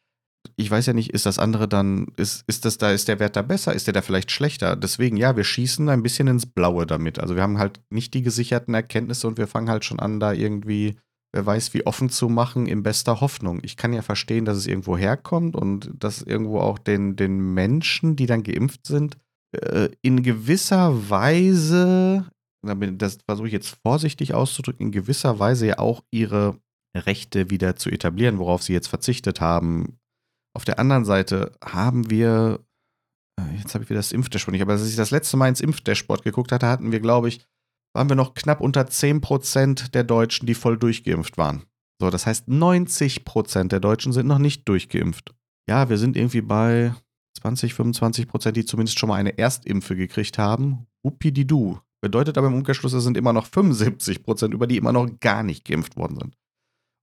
ich 0.55 0.71
weiß 0.71 0.87
ja 0.87 0.93
nicht, 0.93 1.11
ist 1.11 1.27
das 1.27 1.41
andere 1.41 1.67
dann, 1.67 2.13
ist, 2.17 2.45
ist 2.47 2.65
das 2.65 2.79
da, 2.79 2.93
ist 2.93 3.09
der 3.09 3.19
Wert 3.19 3.35
da 3.35 3.43
besser, 3.43 3.75
ist 3.75 3.89
der 3.89 3.93
da 3.93 4.03
vielleicht 4.03 4.31
schlechter? 4.31 4.77
Deswegen, 4.77 5.17
ja, 5.17 5.37
wir 5.37 5.43
schießen 5.43 5.89
ein 5.89 6.05
bisschen 6.05 6.29
ins 6.29 6.47
Blaue 6.47 6.87
damit. 6.87 7.19
Also 7.19 7.35
wir 7.35 7.43
haben 7.43 7.59
halt 7.59 7.81
nicht 7.91 8.15
die 8.15 8.23
gesicherten 8.23 8.73
Erkenntnisse 8.73 9.27
und 9.27 9.37
wir 9.37 9.49
fangen 9.49 9.69
halt 9.69 9.85
schon 9.85 9.99
an, 9.99 10.21
da 10.21 10.33
irgendwie 10.33 10.97
wer 11.33 11.45
weiß, 11.45 11.75
wie 11.75 11.87
offen 11.87 12.09
zu 12.09 12.29
machen, 12.29 12.67
in 12.67 12.85
bester 12.85 13.21
Hoffnung. 13.21 13.59
Ich 13.65 13.77
kann 13.77 13.93
ja 13.93 14.03
verstehen, 14.03 14.45
dass 14.45 14.59
es 14.59 14.69
irgendwo 14.69 14.97
herkommt 14.97 15.57
und 15.57 15.91
dass 15.99 16.23
irgendwo 16.23 16.61
auch 16.61 16.79
den, 16.79 17.17
den 17.17 17.53
Menschen, 17.53 18.15
die 18.15 18.27
dann 18.27 18.45
geimpft 18.45 18.87
sind, 18.87 19.17
äh, 19.51 19.89
in 20.03 20.23
gewisser 20.23 21.11
Weise, 21.11 22.27
das 22.63 23.19
versuche 23.27 23.47
ich 23.47 23.53
jetzt 23.53 23.79
vorsichtig 23.83 24.35
auszudrücken, 24.35 24.87
in 24.87 24.93
gewisser 24.93 25.39
Weise 25.39 25.67
ja 25.67 25.79
auch 25.79 26.03
ihre 26.11 26.61
Rechte 26.97 27.51
wieder 27.51 27.77
zu 27.77 27.91
etablieren, 27.91 28.39
worauf 28.39 28.63
sie 28.63 28.73
jetzt 28.73 28.89
verzichtet 28.89 29.41
haben. 29.41 29.99
Auf 30.55 30.65
der 30.65 30.79
anderen 30.79 31.05
Seite 31.05 31.53
haben 31.65 32.11
wir, 32.11 32.61
äh, 33.41 33.57
jetzt 33.59 33.75
habe 33.75 33.85
ich 33.85 33.91
wieder 33.91 33.99
das 33.99 34.13
Impfdashboard 34.13 34.53
nicht, 34.53 34.63
aber 34.63 34.73
als 34.73 34.89
ich 34.89 34.97
das 34.97 35.11
letzte 35.13 35.37
Mal 35.37 35.49
ins 35.49 35.61
Impfdashboard 35.61 36.25
geguckt 36.25 36.53
hatte, 36.53 36.67
hatten 36.67 36.93
wir, 36.93 37.01
glaube 37.01 37.29
ich, 37.29 37.47
waren 37.95 38.09
wir 38.09 38.17
noch 38.17 38.35
knapp 38.35 38.61
unter 38.61 38.83
10% 38.83 39.91
der 39.93 40.05
Deutschen, 40.05 40.47
die 40.47 40.55
voll 40.55 40.79
durchgeimpft 40.79 41.39
waren. 41.39 41.65
So, 42.01 42.11
das 42.11 42.27
heißt, 42.27 42.49
90% 42.49 43.69
der 43.69 43.81
Deutschen 43.81 44.13
sind 44.13 44.27
noch 44.27 44.39
nicht 44.39 44.69
durchgeimpft. 44.69 45.35
Ja, 45.69 45.89
wir 45.89 45.99
sind 45.99 46.17
irgendwie 46.17 46.41
bei 46.41 46.95
20, 47.41 47.75
25 47.75 48.27
Prozent, 48.27 48.57
die 48.57 48.65
zumindest 48.65 48.99
schon 48.99 49.09
mal 49.09 49.17
eine 49.17 49.37
Erstimpfe 49.39 49.97
gekriegt 49.97 50.39
haben. 50.39 50.87
Wuppididu. 51.03 51.79
Bedeutet 52.03 52.39
aber 52.39 52.47
im 52.47 52.55
Umkehrschluss, 52.55 52.93
es 52.93 53.05
sind 53.05 53.17
immer 53.17 53.33
noch 53.33 53.47
75 53.47 54.23
Prozent, 54.23 54.55
über 54.55 54.67
die 54.67 54.77
immer 54.77 54.93
noch 54.93 55.09
gar 55.21 55.43
nicht 55.43 55.65
geimpft 55.65 55.97
worden 55.97 56.19
sind. 56.19 56.37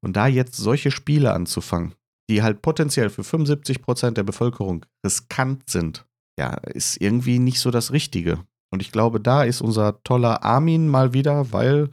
Und 0.03 0.15
da 0.15 0.27
jetzt 0.27 0.55
solche 0.55 0.91
Spiele 0.91 1.33
anzufangen, 1.33 1.93
die 2.29 2.43
halt 2.43 2.61
potenziell 2.61 3.09
für 3.09 3.23
75 3.23 3.81
Prozent 3.81 4.17
der 4.17 4.23
Bevölkerung 4.23 4.85
riskant 5.05 5.69
sind, 5.69 6.05
ja, 6.39 6.53
ist 6.55 6.99
irgendwie 7.01 7.39
nicht 7.39 7.59
so 7.59 7.71
das 7.71 7.91
Richtige. 7.91 8.43
Und 8.71 8.81
ich 8.81 8.91
glaube, 8.91 9.19
da 9.19 9.43
ist 9.43 9.61
unser 9.61 10.01
toller 10.03 10.43
Armin 10.43 10.87
mal 10.87 11.13
wieder, 11.13 11.51
weil 11.51 11.89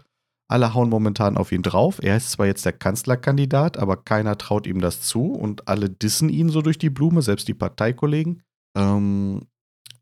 alle 0.51 0.75
hauen 0.75 0.91
momentan 0.91 1.37
auf 1.37 1.53
ihn 1.53 1.63
drauf. 1.63 2.01
Er 2.03 2.17
ist 2.17 2.33
zwar 2.33 2.47
jetzt 2.47 2.67
der 2.67 2.73
Kanzlerkandidat, 2.73 3.79
aber 3.79 3.97
keiner 3.97 4.37
traut 4.37 4.67
ihm 4.67 4.81
das 4.81 5.01
zu 5.01 5.33
und 5.33 5.69
alle 5.69 5.89
dissen 5.89 6.29
ihn 6.29 6.51
so 6.51 6.63
durch 6.63 6.79
die 6.79 6.91
Blume, 6.91 7.23
selbst 7.23 7.49
die 7.49 7.55
Parteikollegen. 7.55 8.43
Ähm, 8.77 9.47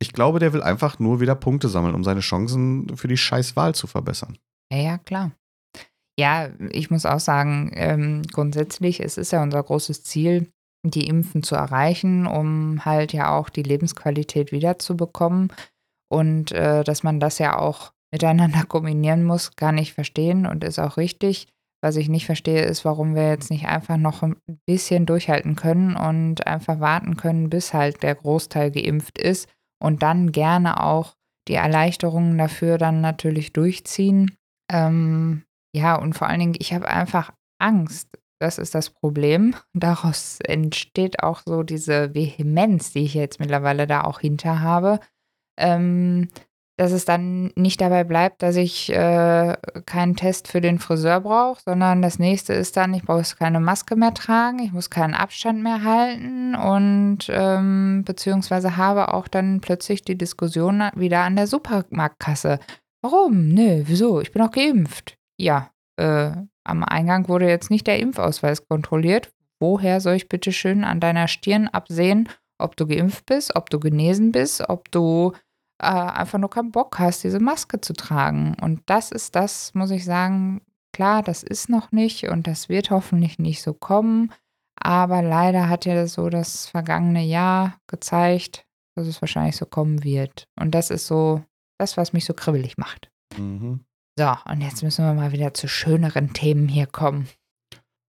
ich 0.03 0.12
glaube, 0.12 0.41
der 0.41 0.53
will 0.53 0.62
einfach 0.62 0.99
nur 0.99 1.21
wieder 1.21 1.37
Punkte 1.37 1.69
sammeln, 1.69 1.95
um 1.95 2.03
seine 2.03 2.21
Chancen 2.21 2.97
für 2.97 3.09
die 3.09 3.17
Scheißwahl 3.17 3.75
zu 3.75 3.87
verbessern. 3.87 4.37
Ja, 4.73 4.79
ja, 4.79 4.99
klar. 4.99 5.31
Ja, 6.19 6.51
ich 6.71 6.91
muss 6.91 7.07
auch 7.07 7.21
sagen, 7.21 7.71
ähm, 7.75 8.23
grundsätzlich, 8.33 9.01
es 9.01 9.17
ist 9.17 9.33
ja 9.33 9.43
unser 9.43 9.62
großes 9.62 10.03
Ziel, 10.03 10.49
die 10.85 11.07
Impfen 11.07 11.45
zu 11.45 11.55
erreichen, 11.55 12.27
um 12.27 12.85
halt 12.85 13.12
ja 13.12 13.37
auch 13.37 13.49
die 13.49 13.62
Lebensqualität 13.62 14.51
wiederzubekommen. 14.51 15.53
Und 16.11 16.51
äh, 16.51 16.83
dass 16.83 17.05
man 17.05 17.21
das 17.21 17.38
ja 17.38 17.57
auch 17.57 17.93
miteinander 18.12 18.65
kombinieren 18.67 19.25
muss, 19.25 19.55
kann 19.57 19.79
ich 19.79 19.95
verstehen 19.95 20.47
und 20.47 20.65
ist 20.65 20.81
auch 20.81 20.97
richtig. 20.97 21.47
Was 21.81 21.97
ich 21.97 22.09
nicht 22.09 22.27
verstehe, 22.27 22.62
ist, 22.62 22.85
warum 22.85 23.15
wir 23.15 23.29
jetzt 23.29 23.51
nicht 23.51 23.67
einfach 23.67 23.97
noch 23.97 24.23
ein 24.23 24.37
bisschen 24.67 25.07
durchhalten 25.07 25.57
können 25.57 25.97
und 25.97 26.47
einfach 26.47 26.81
warten 26.81 27.17
können, 27.17 27.51
bis 27.51 27.73
halt 27.73 28.03
der 28.03 28.15
Großteil 28.17 28.71
geimpft 28.73 29.19
ist 29.19 29.49
und 29.83 30.03
dann 30.03 30.33
gerne 30.33 30.83
auch 30.83 31.16
die 31.49 31.55
Erleichterungen 31.55 32.38
dafür 32.38 32.79
dann 32.79 33.01
natürlich 33.01 33.53
durchziehen. 33.53 34.37
Ähm, 34.71 35.45
ja, 35.75 35.97
und 35.97 36.14
vor 36.14 36.29
allen 36.29 36.40
Dingen, 36.40 36.57
ich 36.59 36.73
habe 36.73 36.88
einfach 36.88 37.33
Angst. 37.59 38.09
Das 38.40 38.59
ist 38.59 38.75
das 38.75 38.90
Problem. 38.90 39.55
Daraus 39.75 40.38
entsteht 40.40 41.23
auch 41.23 41.42
so 41.45 41.62
diese 41.62 42.14
Vehemenz, 42.14 42.92
die 42.92 43.05
ich 43.05 43.14
jetzt 43.14 43.40
mittlerweile 43.40 43.87
da 43.87 44.03
auch 44.03 44.21
hinter 44.21 44.61
habe. 44.61 45.01
Ähm, 45.59 46.29
dass 46.77 46.93
es 46.93 47.05
dann 47.05 47.53
nicht 47.55 47.81
dabei 47.81 48.03
bleibt, 48.05 48.43
dass 48.43 48.57
ich 48.57 48.91
äh, 48.91 49.57
keinen 49.87 50.17
Test 50.17 50.49
für 50.49 50.61
den 50.61 50.79
Friseur 50.79 51.21
brauche, 51.21 51.61
sondern 51.65 52.03
das 52.03 52.19
nächste 52.19 52.55
ist 52.55 52.77
dann, 52.77 52.95
ich 52.95 53.03
brauche 53.03 53.23
keine 53.37 53.61
Maske 53.61 53.95
mehr 53.95 54.15
tragen, 54.15 54.59
ich 54.59 54.73
muss 54.73 54.91
keinen 54.91 55.15
Abstand 55.15 55.63
mehr 55.63 55.85
halten 55.85 56.55
und 56.55 57.19
ähm, 57.29 58.03
beziehungsweise 58.05 58.77
habe 58.77 59.13
auch 59.13 59.29
dann 59.29 59.61
plötzlich 59.61 60.03
die 60.03 60.17
Diskussion 60.17 60.83
wieder 60.95 61.21
an 61.21 61.37
der 61.37 61.47
Supermarktkasse. 61.47 62.59
Warum? 63.03 63.49
Nö, 63.49 63.83
wieso? 63.87 64.21
Ich 64.21 64.33
bin 64.33 64.43
auch 64.43 64.51
geimpft. 64.51 65.19
Ja, 65.37 65.71
äh, 65.97 66.31
am 66.65 66.85
Eingang 66.85 67.29
wurde 67.29 67.49
jetzt 67.49 67.71
nicht 67.71 67.87
der 67.87 67.99
Impfausweis 67.99 68.67
kontrolliert. 68.67 69.31
Woher 69.61 70.01
soll 70.01 70.15
ich 70.15 70.29
bitte 70.29 70.53
schön 70.53 70.85
an 70.85 71.01
deiner 71.01 71.29
Stirn 71.29 71.69
absehen, 71.69 72.29
ob 72.59 72.77
du 72.77 72.87
geimpft 72.87 73.27
bist, 73.27 73.57
ob 73.57 73.71
du 73.71 73.79
genesen 73.79 74.33
bist, 74.33 74.69
ob 74.69 74.91
du 74.91 75.33
äh, 75.83 75.87
einfach 75.87 76.38
nur 76.38 76.51
keinen 76.51 76.71
Bock 76.71 76.99
hast, 76.99 77.25
diese 77.25 77.40
Maske 77.40 77.81
zu 77.81 77.92
tragen. 77.92 78.55
Und 78.61 78.83
das 78.87 79.11
ist 79.11 79.35
das, 79.35 79.75
muss 79.75 79.90
ich 79.90 80.05
sagen, 80.05 80.62
klar, 80.92 81.23
das 81.23 81.42
ist 81.42 81.68
noch 81.68 81.92
nicht 81.92 82.29
und 82.29 82.47
das 82.47 82.68
wird 82.68 82.90
hoffentlich 82.90 83.38
nicht 83.38 83.62
so 83.62 83.75
kommen. 83.75 84.33
Aber 84.77 85.23
leider 85.23 85.68
hat 85.68 85.85
ja 85.85 86.07
so 86.07 86.31
das 86.31 86.66
vergangene 86.66 87.25
Jahr 87.25 87.79
gezeigt, 87.88 88.66
dass 88.97 89.07
es 89.07 89.21
wahrscheinlich 89.21 89.57
so 89.57 89.66
kommen 89.66 90.03
wird. 90.05 90.49
Und 90.59 90.73
das 90.73 90.90
ist 90.90 91.07
so 91.07 91.42
das, 91.79 91.97
was 91.97 92.12
mich 92.12 92.25
so 92.25 92.35
kribbelig 92.35 92.79
macht. 92.79 93.11
Mhm. 93.37 93.81
So, 94.18 94.37
und 94.45 94.61
jetzt 94.61 94.83
müssen 94.83 95.05
wir 95.05 95.14
mal 95.14 95.33
wieder 95.33 95.55
zu 95.55 95.68
schöneren 95.68 96.33
Themen 96.33 96.68
hier 96.68 96.87
kommen. 96.87 97.29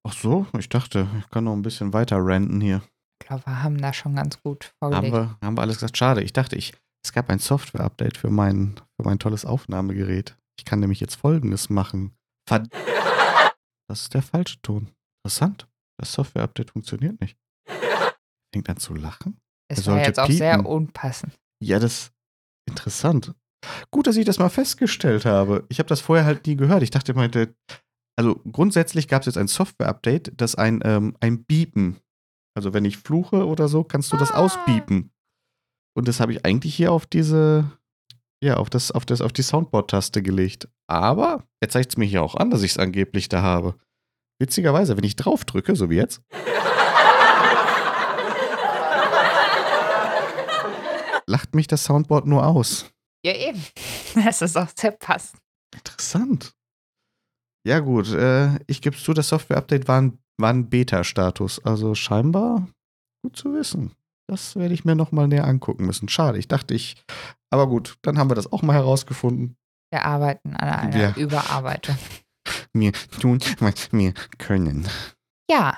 Ach 0.06 0.14
so, 0.14 0.46
ich 0.58 0.68
dachte, 0.68 1.08
ich 1.20 1.30
kann 1.30 1.46
noch 1.46 1.54
ein 1.54 1.62
bisschen 1.62 1.94
weiter 1.94 2.18
ranten 2.20 2.60
hier. 2.60 2.82
Ich 3.22 3.28
glaube, 3.28 3.46
wir 3.46 3.64
haben 3.64 3.80
da 3.80 3.94
schon 3.94 4.16
ganz 4.16 4.42
gut 4.42 4.74
vorgelegt. 4.80 5.16
Haben 5.16 5.38
wir, 5.42 5.48
haben 5.48 5.58
wir 5.58 5.62
alles 5.62 5.78
gesagt? 5.78 5.98
Schade. 5.98 6.22
Ich 6.22 6.34
dachte, 6.34 6.58
ich, 6.58 6.74
es 7.06 7.12
gab 7.12 7.30
ein 7.30 7.40
Software-Update 7.40 8.18
für 8.18 8.30
mein, 8.30 8.76
für 8.96 9.06
mein 9.06 9.20
tolles 9.20 9.46
Aufnahmegerät. 9.46 10.38
Ich 10.58 10.66
kann 10.66 10.80
nämlich 10.80 11.00
jetzt 11.00 11.16
folgendes 11.16 11.70
machen. 11.70 12.16
Verd 12.48 12.70
das 13.90 14.04
ist 14.04 14.14
der 14.14 14.22
falsche 14.22 14.62
Ton. 14.62 14.90
Interessant. 15.24 15.68
Das 16.00 16.14
Software-Update 16.14 16.72
funktioniert 16.72 17.20
nicht. 17.22 17.38
Fängt 18.54 18.70
an 18.70 18.78
zu 18.78 18.94
lachen. 18.94 19.40
Es 19.70 19.88
war 19.88 19.98
jetzt 20.00 20.20
auch 20.20 20.28
piepen. 20.28 20.38
sehr 20.38 20.66
unpassend. 20.66 21.34
Ja, 21.62 21.80
das 21.80 21.94
ist 21.94 22.14
interessant. 22.68 23.34
Gut, 23.92 24.08
dass 24.08 24.18
ich 24.18 24.26
das 24.26 24.40
mal 24.40 24.50
festgestellt 24.50 25.26
habe. 25.26 25.66
Ich 25.70 25.80
habe 25.80 25.88
das 25.88 26.02
vorher 26.02 26.26
halt 26.26 26.46
nie 26.46 26.56
gehört. 26.56 26.84
Ich 26.84 26.92
dachte, 26.92 27.14
meinte, 27.14 27.56
also 28.18 28.36
grundsätzlich 28.52 29.08
gab 29.08 29.22
es 29.22 29.28
jetzt 29.28 29.38
ein 29.38 29.48
Software-Update, 29.48 30.34
das 30.38 30.56
ein, 30.56 30.82
ähm, 30.84 31.16
ein 31.20 31.44
Biepen, 31.46 32.00
also 32.56 32.74
wenn 32.74 32.86
ich 32.86 32.98
fluche 32.98 33.48
oder 33.48 33.68
so, 33.68 33.84
kannst 33.84 34.12
du 34.14 34.18
das 34.18 34.32
ah. 34.32 34.40
ausbiepen. 34.40 35.13
Und 35.96 36.08
das 36.08 36.20
habe 36.20 36.34
ich 36.34 36.46
eigentlich 36.46 36.76
hier 36.76 36.92
auf 36.92 37.06
diese, 37.06 37.72
ja, 38.44 38.58
auf 38.58 38.70
das, 38.70 38.92
auf 38.92 39.06
das, 39.06 39.22
auf 39.22 39.34
die 39.34 39.44
Soundboard-Taste 39.44 40.22
gelegt. 40.22 40.68
Aber 40.88 41.44
er 41.62 41.70
zeigt 41.70 41.92
es 41.92 41.98
mir 41.98 42.06
hier 42.06 42.24
auch 42.24 42.36
an, 42.36 42.50
dass 42.50 42.64
ich 42.64 42.72
es 42.72 42.78
angeblich 42.78 43.30
da 43.30 43.42
habe. 43.42 43.76
Witzigerweise, 44.40 44.98
wenn 44.98 45.04
ich 45.04 45.16
drauf 45.16 45.46
drücke, 45.46 45.76
so 45.76 45.90
wie 45.90 45.96
jetzt. 45.96 46.22
lacht 51.28 51.56
mich 51.56 51.68
das 51.68 51.84
Soundboard 51.84 52.28
nur 52.28 52.46
aus. 52.46 52.92
Ja, 53.26 53.36
eben. 53.36 53.62
Das 54.16 54.44
ist 54.44 54.56
auch 54.56 54.68
sehr 54.78 54.92
passend. 54.92 55.42
Interessant. 55.74 56.54
Ja, 57.66 57.80
gut. 57.80 58.12
Äh, 58.14 58.60
ich 58.68 58.80
gebe 58.80 58.96
es 58.96 59.04
zu, 59.04 59.12
das 59.14 59.30
Software-Update 59.30 59.88
war 59.88 60.00
ein, 60.00 60.20
war 60.38 60.52
ein 60.52 60.70
Beta-Status. 60.70 61.66
Also 61.66 61.96
scheinbar 61.96 62.68
gut 63.24 63.36
zu 63.36 63.56
wissen. 63.56 63.96
Das 64.34 64.56
werde 64.56 64.74
ich 64.74 64.84
mir 64.84 64.96
nochmal 64.96 65.28
näher 65.28 65.46
angucken 65.46 65.86
müssen. 65.86 66.10
Schade, 66.10 66.40
ich 66.40 66.48
dachte 66.48 66.74
ich. 66.74 66.96
Aber 67.52 67.68
gut, 67.68 68.00
dann 68.02 68.18
haben 68.18 68.32
wir 68.32 68.36
das 68.36 68.52
auch 68.52 68.64
mal 68.64 68.74
herausgefunden. 68.74 69.56
Wir 69.92 70.06
arbeiten 70.06 70.56
an 70.56 70.70
einer 70.70 70.98
ja. 70.98 71.16
Überarbeitung. 71.16 71.96
Wir 72.74 72.92
tun, 73.22 73.40
was 73.60 73.94
wir 73.94 74.14
können. 74.40 74.88
Ja, 75.50 75.78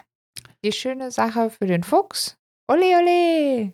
die 0.63 0.71
schöne 0.71 1.11
Sache 1.11 1.49
für 1.49 1.67
den 1.67 1.83
Fuchs. 1.83 2.37
Ole, 2.71 2.97
ole! 2.97 3.73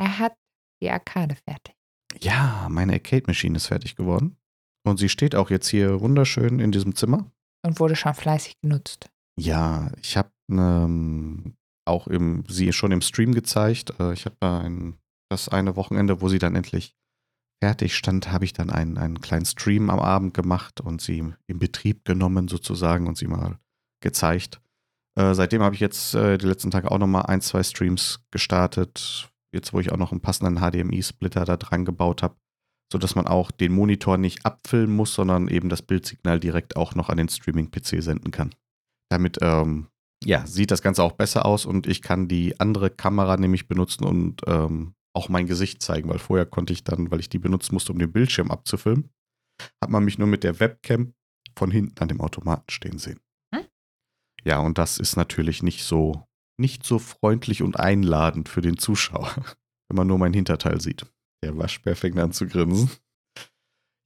Er 0.00 0.18
hat 0.18 0.34
die 0.82 0.90
Arkade 0.90 1.36
fertig. 1.36 1.76
Ja, 2.20 2.66
meine 2.70 2.94
Arcade-Maschine 2.94 3.58
ist 3.58 3.66
fertig 3.66 3.94
geworden. 3.94 4.38
Und 4.84 4.96
sie 4.96 5.10
steht 5.10 5.34
auch 5.34 5.50
jetzt 5.50 5.68
hier 5.68 6.00
wunderschön 6.00 6.58
in 6.58 6.72
diesem 6.72 6.96
Zimmer. 6.96 7.30
Und 7.64 7.78
wurde 7.78 7.94
schon 7.94 8.14
fleißig 8.14 8.58
genutzt. 8.62 9.10
Ja, 9.38 9.92
ich 10.00 10.16
habe 10.16 10.30
ähm, 10.50 11.54
auch 11.84 12.06
im, 12.06 12.44
sie 12.48 12.72
schon 12.72 12.92
im 12.92 13.00
Stream 13.00 13.34
gezeigt. 13.34 13.94
Äh, 13.98 14.12
ich 14.12 14.26
habe 14.26 14.36
ein, 14.40 14.98
das 15.30 15.48
eine 15.48 15.76
Wochenende, 15.76 16.20
wo 16.20 16.28
sie 16.28 16.38
dann 16.38 16.54
endlich 16.54 16.94
fertig 17.62 17.96
stand, 17.96 18.32
habe 18.32 18.44
ich 18.44 18.52
dann 18.52 18.70
einen, 18.70 18.98
einen 18.98 19.20
kleinen 19.20 19.44
Stream 19.44 19.88
am 19.88 20.00
Abend 20.00 20.34
gemacht 20.34 20.80
und 20.80 21.00
sie 21.00 21.32
in 21.46 21.58
Betrieb 21.58 22.04
genommen 22.04 22.48
sozusagen 22.48 23.06
und 23.06 23.16
sie 23.16 23.28
mal 23.28 23.58
gezeigt. 24.02 24.60
Äh, 25.16 25.34
seitdem 25.34 25.62
habe 25.62 25.74
ich 25.74 25.80
jetzt 25.80 26.14
äh, 26.14 26.38
die 26.38 26.46
letzten 26.46 26.70
Tage 26.70 26.90
auch 26.90 26.98
nochmal 26.98 27.26
ein, 27.26 27.40
zwei 27.40 27.62
Streams 27.62 28.24
gestartet. 28.30 29.30
Jetzt, 29.54 29.72
wo 29.72 29.80
ich 29.80 29.92
auch 29.92 29.96
noch 29.96 30.12
einen 30.12 30.22
passenden 30.22 30.58
HDMI-Splitter 30.58 31.44
da 31.44 31.56
dran 31.56 31.84
gebaut 31.84 32.22
habe, 32.22 32.36
sodass 32.90 33.14
man 33.14 33.26
auch 33.26 33.50
den 33.50 33.72
Monitor 33.72 34.16
nicht 34.16 34.44
abfilmen 34.46 34.96
muss, 34.96 35.14
sondern 35.14 35.48
eben 35.48 35.68
das 35.68 35.82
Bildsignal 35.82 36.40
direkt 36.40 36.76
auch 36.76 36.94
noch 36.94 37.10
an 37.10 37.18
den 37.18 37.28
Streaming-PC 37.28 38.02
senden 38.02 38.30
kann. 38.30 38.54
Damit 39.10 39.38
ähm, 39.42 39.88
ja, 40.24 40.46
sieht 40.46 40.70
das 40.70 40.82
Ganze 40.82 41.02
auch 41.02 41.12
besser 41.12 41.46
aus 41.46 41.66
und 41.66 41.86
ich 41.86 42.02
kann 42.02 42.28
die 42.28 42.58
andere 42.60 42.90
Kamera 42.90 43.36
nämlich 43.36 43.68
benutzen 43.68 44.04
und 44.04 44.42
ähm, 44.46 44.94
auch 45.14 45.28
mein 45.28 45.46
Gesicht 45.46 45.82
zeigen, 45.82 46.08
weil 46.08 46.18
vorher 46.18 46.46
konnte 46.46 46.72
ich 46.72 46.84
dann, 46.84 47.10
weil 47.10 47.20
ich 47.20 47.28
die 47.28 47.38
benutzen 47.38 47.74
musste, 47.74 47.92
um 47.92 47.98
den 47.98 48.12
Bildschirm 48.12 48.50
abzufilmen, 48.50 49.10
hat 49.80 49.90
man 49.90 50.04
mich 50.04 50.18
nur 50.18 50.28
mit 50.28 50.44
der 50.44 50.60
Webcam 50.60 51.14
von 51.56 51.70
hinten 51.70 52.00
an 52.00 52.08
dem 52.08 52.20
Automaten 52.20 52.70
stehen 52.70 52.98
sehen. 52.98 53.20
Hm? 53.54 53.64
Ja, 54.44 54.58
und 54.60 54.78
das 54.78 54.98
ist 54.98 55.16
natürlich 55.16 55.62
nicht 55.62 55.84
so, 55.84 56.26
nicht 56.58 56.84
so 56.84 56.98
freundlich 56.98 57.62
und 57.62 57.78
einladend 57.78 58.48
für 58.48 58.62
den 58.62 58.78
Zuschauer, 58.78 59.34
wenn 59.88 59.96
man 59.96 60.06
nur 60.06 60.18
mein 60.18 60.32
Hinterteil 60.32 60.80
sieht. 60.80 61.06
Der 61.44 61.56
Waschbär 61.58 61.96
fängt 61.96 62.18
an 62.18 62.32
zu 62.32 62.46
grinsen. 62.46 62.90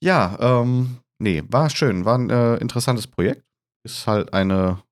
Ja, 0.03 0.37
ähm, 0.41 0.99
nee, 1.19 1.43
war 1.49 1.71
schön, 1.71 2.05
war 2.05 2.19
ein 2.19 2.31
äh, 2.31 2.57
interessantes 2.57 3.07
Projekt. 3.07 3.45
Ist 3.85 4.07
halt 4.07 4.33
eine 4.33 4.83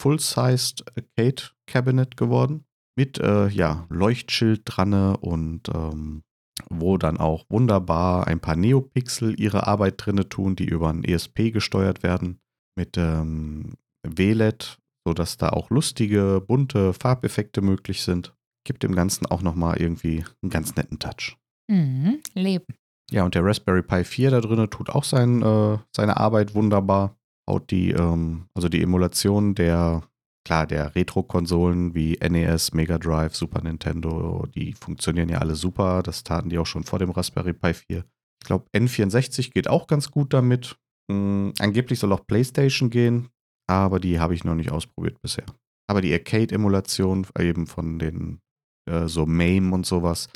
Full-Sized 0.00 0.84
Arcade 0.96 1.50
Cabinet 1.66 2.16
geworden. 2.16 2.64
Mit 2.96 3.18
äh, 3.18 3.48
ja, 3.48 3.86
Leuchtschild 3.90 4.62
dran 4.64 5.14
und 5.14 5.68
ähm, 5.68 6.22
wo 6.68 6.98
dann 6.98 7.18
auch 7.18 7.44
wunderbar 7.48 8.26
ein 8.26 8.40
paar 8.40 8.56
Neopixel 8.56 9.38
ihre 9.38 9.66
Arbeit 9.66 9.94
drinne 10.04 10.28
tun, 10.28 10.56
die 10.56 10.66
über 10.66 10.88
ein 10.88 11.04
ESP 11.04 11.52
gesteuert 11.52 12.02
werden. 12.02 12.40
Mit 12.76 12.96
ähm, 12.96 13.74
WLED, 14.02 14.78
sodass 15.06 15.36
da 15.36 15.50
auch 15.50 15.70
lustige, 15.70 16.42
bunte 16.46 16.92
Farbeffekte 16.92 17.60
möglich 17.60 18.02
sind. 18.02 18.34
gibt 18.64 18.82
dem 18.82 18.94
Ganzen 18.94 19.26
auch 19.26 19.42
nochmal 19.42 19.80
irgendwie 19.80 20.24
einen 20.42 20.50
ganz 20.50 20.76
netten 20.76 20.98
Touch. 20.98 21.36
Mhm. 21.70 22.20
Leben. 22.34 22.74
Ja, 23.10 23.24
und 23.24 23.34
der 23.34 23.44
Raspberry 23.44 23.82
Pi 23.82 24.04
4 24.04 24.30
da 24.30 24.40
drin 24.40 24.68
tut 24.70 24.90
auch 24.90 25.04
sein, 25.04 25.42
äh, 25.42 25.78
seine 25.94 26.16
Arbeit 26.18 26.54
wunderbar. 26.54 27.17
Haut 27.48 27.70
die, 27.70 27.90
ähm, 27.90 28.48
also 28.54 28.68
die 28.68 28.82
Emulation 28.82 29.54
der, 29.54 30.02
klar, 30.44 30.66
der 30.66 30.94
Retro-Konsolen 30.94 31.94
wie 31.94 32.18
NES, 32.18 32.74
Mega 32.74 32.98
Drive, 32.98 33.34
Super 33.34 33.62
Nintendo, 33.62 34.46
die 34.54 34.74
funktionieren 34.74 35.30
ja 35.30 35.38
alle 35.38 35.54
super. 35.54 36.02
Das 36.02 36.24
taten 36.24 36.50
die 36.50 36.58
auch 36.58 36.66
schon 36.66 36.84
vor 36.84 36.98
dem 36.98 37.10
Raspberry 37.10 37.54
Pi 37.54 37.72
4. 37.72 38.04
Ich 38.40 38.46
glaube, 38.46 38.66
N64 38.74 39.52
geht 39.52 39.68
auch 39.68 39.86
ganz 39.86 40.10
gut 40.10 40.32
damit. 40.34 40.76
Mhm, 41.10 41.54
angeblich 41.58 41.98
soll 41.98 42.12
auch 42.12 42.26
PlayStation 42.26 42.90
gehen, 42.90 43.30
aber 43.66 43.98
die 43.98 44.20
habe 44.20 44.34
ich 44.34 44.44
noch 44.44 44.54
nicht 44.54 44.70
ausprobiert 44.70 45.20
bisher. 45.22 45.46
Aber 45.88 46.02
die 46.02 46.12
Arcade-Emulation 46.12 47.26
eben 47.38 47.66
von 47.66 47.98
den 47.98 48.40
äh, 48.88 49.08
so 49.08 49.24
MAME 49.24 49.74
und 49.74 49.86
sowas, 49.86 50.28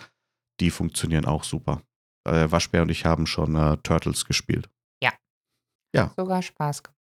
die 0.61 0.71
funktionieren 0.71 1.27
auch 1.27 1.45
super. 1.45 1.83
Äh, 2.27 2.51
Waschbär 2.51 2.83
und 2.83 2.91
ich 2.91 3.05
haben 3.05 3.27
schon 3.27 3.55
äh, 3.57 3.77
Turtles 3.83 4.25
gespielt. 4.25 4.71
Ja. 5.03 5.13
Ja. 5.95 6.13
Sogar 6.17 6.41
Spaß 6.41 6.83
gemacht. 6.83 7.02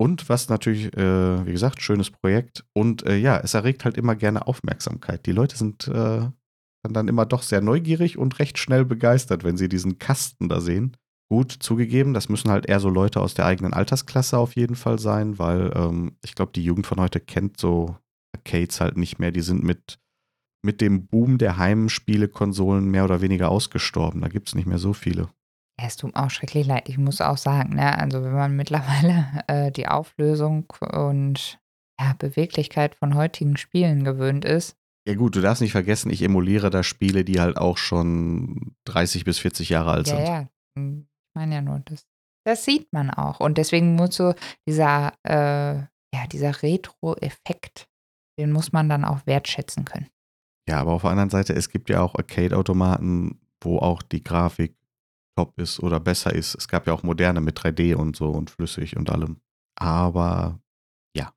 Und 0.00 0.28
was 0.28 0.48
natürlich, 0.48 0.96
äh, 0.96 1.46
wie 1.46 1.52
gesagt, 1.52 1.82
schönes 1.82 2.10
Projekt. 2.10 2.64
Und 2.72 3.04
äh, 3.04 3.16
ja, 3.16 3.38
es 3.38 3.54
erregt 3.54 3.84
halt 3.84 3.96
immer 3.96 4.14
gerne 4.14 4.46
Aufmerksamkeit. 4.46 5.26
Die 5.26 5.32
Leute 5.32 5.56
sind 5.56 5.88
äh, 5.88 6.28
dann 6.82 7.08
immer 7.08 7.26
doch 7.26 7.42
sehr 7.42 7.60
neugierig 7.60 8.16
und 8.16 8.38
recht 8.38 8.58
schnell 8.58 8.84
begeistert, 8.84 9.44
wenn 9.44 9.56
sie 9.56 9.68
diesen 9.68 9.98
Kasten 9.98 10.48
da 10.48 10.60
sehen. 10.60 10.96
Gut, 11.30 11.52
zugegeben, 11.52 12.14
das 12.14 12.28
müssen 12.28 12.50
halt 12.50 12.66
eher 12.66 12.80
so 12.80 12.88
Leute 12.88 13.20
aus 13.20 13.34
der 13.34 13.44
eigenen 13.44 13.74
Altersklasse 13.74 14.38
auf 14.38 14.56
jeden 14.56 14.76
Fall 14.76 14.98
sein, 14.98 15.38
weil 15.38 15.72
ähm, 15.74 16.16
ich 16.24 16.34
glaube, 16.34 16.52
die 16.54 16.64
Jugend 16.64 16.86
von 16.86 17.00
heute 17.00 17.20
kennt 17.20 17.58
so 17.58 17.96
Arcades 18.34 18.80
halt 18.80 18.96
nicht 18.96 19.18
mehr. 19.18 19.30
Die 19.30 19.42
sind 19.42 19.62
mit 19.62 19.98
mit 20.64 20.80
dem 20.80 21.06
Boom 21.06 21.38
der 21.38 21.56
Heimspielekonsolen 21.56 22.90
mehr 22.90 23.04
oder 23.04 23.20
weniger 23.20 23.50
ausgestorben. 23.50 24.20
Da 24.20 24.28
gibt 24.28 24.48
es 24.48 24.54
nicht 24.54 24.66
mehr 24.66 24.78
so 24.78 24.92
viele. 24.92 25.28
Es 25.80 25.96
tut 25.96 26.14
mir 26.14 26.24
auch 26.24 26.30
schrecklich 26.30 26.66
leid. 26.66 26.88
Ich 26.88 26.98
muss 26.98 27.20
auch 27.20 27.38
sagen, 27.38 27.76
ne, 27.76 27.96
also 27.96 28.22
wenn 28.22 28.32
man 28.32 28.56
mittlerweile 28.56 29.44
äh, 29.46 29.70
die 29.70 29.86
Auflösung 29.86 30.66
und 30.80 31.60
ja, 32.00 32.14
Beweglichkeit 32.18 32.94
von 32.94 33.14
heutigen 33.14 33.56
Spielen 33.56 34.04
gewöhnt 34.04 34.44
ist. 34.44 34.76
Ja 35.06 35.14
gut, 35.14 35.36
du 35.36 35.40
darfst 35.40 35.62
nicht 35.62 35.72
vergessen, 35.72 36.10
ich 36.10 36.22
emuliere 36.22 36.70
da 36.70 36.82
Spiele, 36.82 37.24
die 37.24 37.40
halt 37.40 37.56
auch 37.56 37.78
schon 37.78 38.74
30 38.84 39.24
bis 39.24 39.38
40 39.38 39.70
Jahre 39.70 39.92
alt 39.92 40.08
ja, 40.08 40.16
sind. 40.16 40.26
Ja, 40.26 40.48
hm, 40.76 41.08
ich 41.08 41.34
meine 41.34 41.54
ja 41.54 41.62
nur, 41.62 41.80
das, 41.80 42.06
das 42.44 42.64
sieht 42.64 42.92
man 42.92 43.10
auch. 43.10 43.40
Und 43.40 43.56
deswegen 43.56 43.94
muss 43.94 44.16
so 44.16 44.34
dieser, 44.66 45.14
äh, 45.22 45.76
ja, 46.14 46.26
dieser 46.30 46.62
Retro-Effekt, 46.62 47.88
den 48.38 48.52
muss 48.52 48.72
man 48.72 48.88
dann 48.88 49.04
auch 49.04 49.26
wertschätzen 49.26 49.84
können. 49.84 50.08
Ja, 50.68 50.80
aber 50.80 50.92
auf 50.92 51.02
der 51.02 51.12
anderen 51.12 51.30
Seite, 51.30 51.54
es 51.54 51.70
gibt 51.70 51.88
ja 51.88 52.02
auch 52.02 52.14
Arcade-Automaten, 52.14 53.40
wo 53.62 53.78
auch 53.78 54.02
die 54.02 54.22
Grafik 54.22 54.76
top 55.38 55.56
ist 55.56 55.78
oder 55.80 56.00
besser 56.00 56.34
ist. 56.34 56.56
Es 56.56 56.66
gab 56.66 56.88
ja 56.88 56.92
auch 56.92 57.04
moderne 57.04 57.40
mit 57.40 57.56
3D 57.60 57.94
und 57.94 58.16
so 58.16 58.30
und 58.30 58.50
flüssig 58.50 58.96
und 58.96 59.08
allem. 59.08 59.36
Aber 59.76 60.58
ja. 61.16 61.32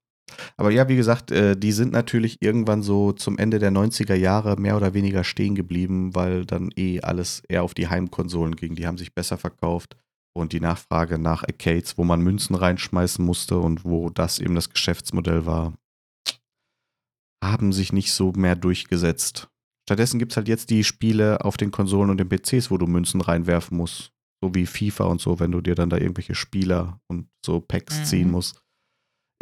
Aber 0.57 0.71
ja, 0.71 0.87
wie 0.87 0.95
gesagt, 0.95 1.29
äh, 1.29 1.55
die 1.55 1.71
sind 1.71 1.91
natürlich 1.91 2.37
irgendwann 2.41 2.81
so 2.81 3.11
zum 3.11 3.37
Ende 3.37 3.59
der 3.59 3.71
90er 3.71 4.15
Jahre 4.15 4.59
mehr 4.59 4.75
oder 4.75 4.95
weniger 4.95 5.23
stehen 5.23 5.53
geblieben, 5.53 6.15
weil 6.15 6.45
dann 6.45 6.71
eh 6.75 7.01
alles 7.01 7.43
eher 7.47 7.61
auf 7.61 7.75
die 7.75 7.89
Heimkonsolen 7.89 8.55
ging. 8.55 8.73
Die 8.73 8.87
haben 8.87 8.97
sich 8.97 9.13
besser 9.13 9.37
verkauft. 9.37 9.95
Und 10.33 10.53
die 10.53 10.61
Nachfrage 10.61 11.19
nach 11.19 11.43
Arcades, 11.43 11.97
wo 11.97 12.03
man 12.03 12.21
Münzen 12.21 12.55
reinschmeißen 12.55 13.23
musste 13.23 13.59
und 13.59 13.85
wo 13.85 14.09
das 14.09 14.39
eben 14.39 14.55
das 14.55 14.69
Geschäftsmodell 14.69 15.45
war, 15.45 15.73
haben 17.43 17.73
sich 17.73 17.93
nicht 17.93 18.13
so 18.13 18.31
mehr 18.31 18.55
durchgesetzt. 18.55 19.50
Stattdessen 19.87 20.19
gibt 20.19 20.31
es 20.31 20.37
halt 20.37 20.47
jetzt 20.47 20.69
die 20.69 20.83
Spiele 20.83 21.43
auf 21.43 21.57
den 21.57 21.71
Konsolen 21.71 22.09
und 22.09 22.17
den 22.17 22.29
PCs, 22.29 22.71
wo 22.71 22.77
du 22.77 22.87
Münzen 22.87 23.21
reinwerfen 23.21 23.77
musst. 23.77 24.11
So 24.43 24.53
wie 24.55 24.65
FIFA 24.65 25.05
und 25.05 25.21
so, 25.21 25.39
wenn 25.39 25.51
du 25.51 25.61
dir 25.61 25.75
dann 25.75 25.89
da 25.89 25.97
irgendwelche 25.97 26.35
Spieler 26.35 26.99
und 27.07 27.27
so 27.45 27.59
Packs 27.59 27.99
mhm. 27.99 28.05
ziehen 28.05 28.31
musst. 28.31 28.61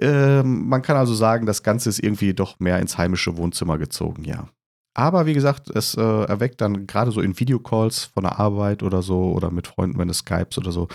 Ähm, 0.01 0.67
man 0.67 0.81
kann 0.81 0.97
also 0.97 1.13
sagen, 1.13 1.45
das 1.45 1.63
Ganze 1.63 1.89
ist 1.89 1.99
irgendwie 1.99 2.33
doch 2.33 2.59
mehr 2.59 2.79
ins 2.79 2.97
heimische 2.97 3.37
Wohnzimmer 3.37 3.77
gezogen, 3.77 4.23
ja. 4.23 4.49
Aber 4.95 5.25
wie 5.25 5.33
gesagt, 5.33 5.69
es 5.69 5.95
äh, 5.95 6.01
erweckt 6.01 6.61
dann 6.61 6.87
gerade 6.87 7.11
so 7.11 7.21
in 7.21 7.39
Videocalls 7.39 8.05
von 8.05 8.23
der 8.23 8.39
Arbeit 8.39 8.83
oder 8.83 9.01
so 9.01 9.31
oder 9.31 9.51
mit 9.51 9.67
Freunden, 9.67 9.97
wenn 9.97 10.09
es 10.09 10.19
Skypes 10.19 10.57
oder 10.57 10.71
so, 10.71 10.87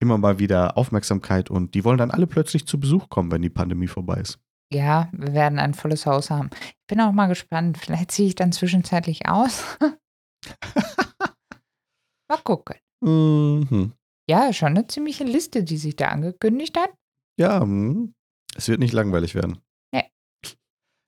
immer 0.00 0.18
mal 0.18 0.38
wieder 0.38 0.76
Aufmerksamkeit 0.76 1.50
und 1.50 1.74
die 1.74 1.84
wollen 1.84 1.98
dann 1.98 2.10
alle 2.10 2.26
plötzlich 2.26 2.66
zu 2.66 2.78
Besuch 2.78 3.08
kommen, 3.08 3.30
wenn 3.30 3.42
die 3.42 3.50
Pandemie 3.50 3.88
vorbei 3.88 4.20
ist. 4.20 4.38
Ja, 4.72 5.08
wir 5.12 5.34
werden 5.34 5.58
ein 5.58 5.74
volles 5.74 6.06
Haus 6.06 6.30
haben. 6.30 6.50
Ich 6.54 6.86
bin 6.88 7.00
auch 7.00 7.12
mal 7.12 7.26
gespannt. 7.26 7.78
Vielleicht 7.78 8.10
ziehe 8.10 8.28
ich 8.28 8.34
dann 8.34 8.52
zwischenzeitlich 8.52 9.28
aus. 9.28 9.78
mal 12.28 12.38
gucken. 12.42 12.76
Mhm. 13.00 13.92
Ja, 14.28 14.52
schon 14.52 14.68
eine 14.68 14.86
ziemliche 14.86 15.24
Liste, 15.24 15.64
die 15.64 15.76
sich 15.76 15.96
da 15.96 16.08
angekündigt 16.08 16.78
hat. 16.78 16.90
Ja, 17.38 17.60
hm. 17.60 18.14
es 18.56 18.68
wird 18.68 18.80
nicht 18.80 18.92
langweilig 18.92 19.34
werden. 19.34 19.58
Nee. 19.92 20.04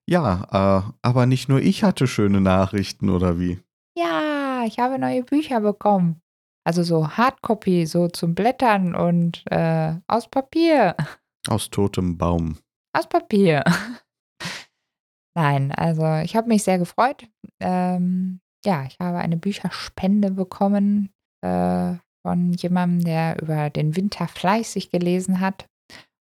Ja, 0.08 0.48
äh, 0.50 0.92
aber 1.02 1.26
nicht 1.26 1.48
nur 1.48 1.60
ich 1.60 1.84
hatte 1.84 2.06
schöne 2.06 2.40
Nachrichten, 2.40 3.10
oder 3.10 3.38
wie? 3.38 3.60
Ja, 3.96 4.64
ich 4.66 4.78
habe 4.78 4.98
neue 4.98 5.22
Bücher 5.22 5.60
bekommen. 5.60 6.20
Also 6.66 6.82
so 6.82 7.08
Hardcopy, 7.08 7.86
so 7.86 8.08
zum 8.08 8.34
Blättern 8.34 8.94
und 8.94 9.44
äh, 9.50 9.94
aus 10.06 10.28
Papier. 10.28 10.96
Aus 11.46 11.70
totem 11.70 12.16
Baum. 12.16 12.58
Aus 12.96 13.08
Papier. 13.08 13.64
Nein, 15.36 15.72
also 15.72 16.06
ich 16.24 16.36
habe 16.36 16.46
mich 16.46 16.62
sehr 16.62 16.78
gefreut. 16.78 17.28
Ähm, 17.60 18.40
ja, 18.64 18.84
ich 18.84 18.96
habe 19.00 19.18
eine 19.18 19.36
Bücherspende 19.36 20.30
bekommen 20.30 21.12
äh, 21.44 21.94
von 22.24 22.52
jemandem, 22.52 23.04
der 23.04 23.42
über 23.42 23.68
den 23.68 23.96
Winter 23.96 24.28
fleißig 24.28 24.90
gelesen 24.90 25.40
hat 25.40 25.66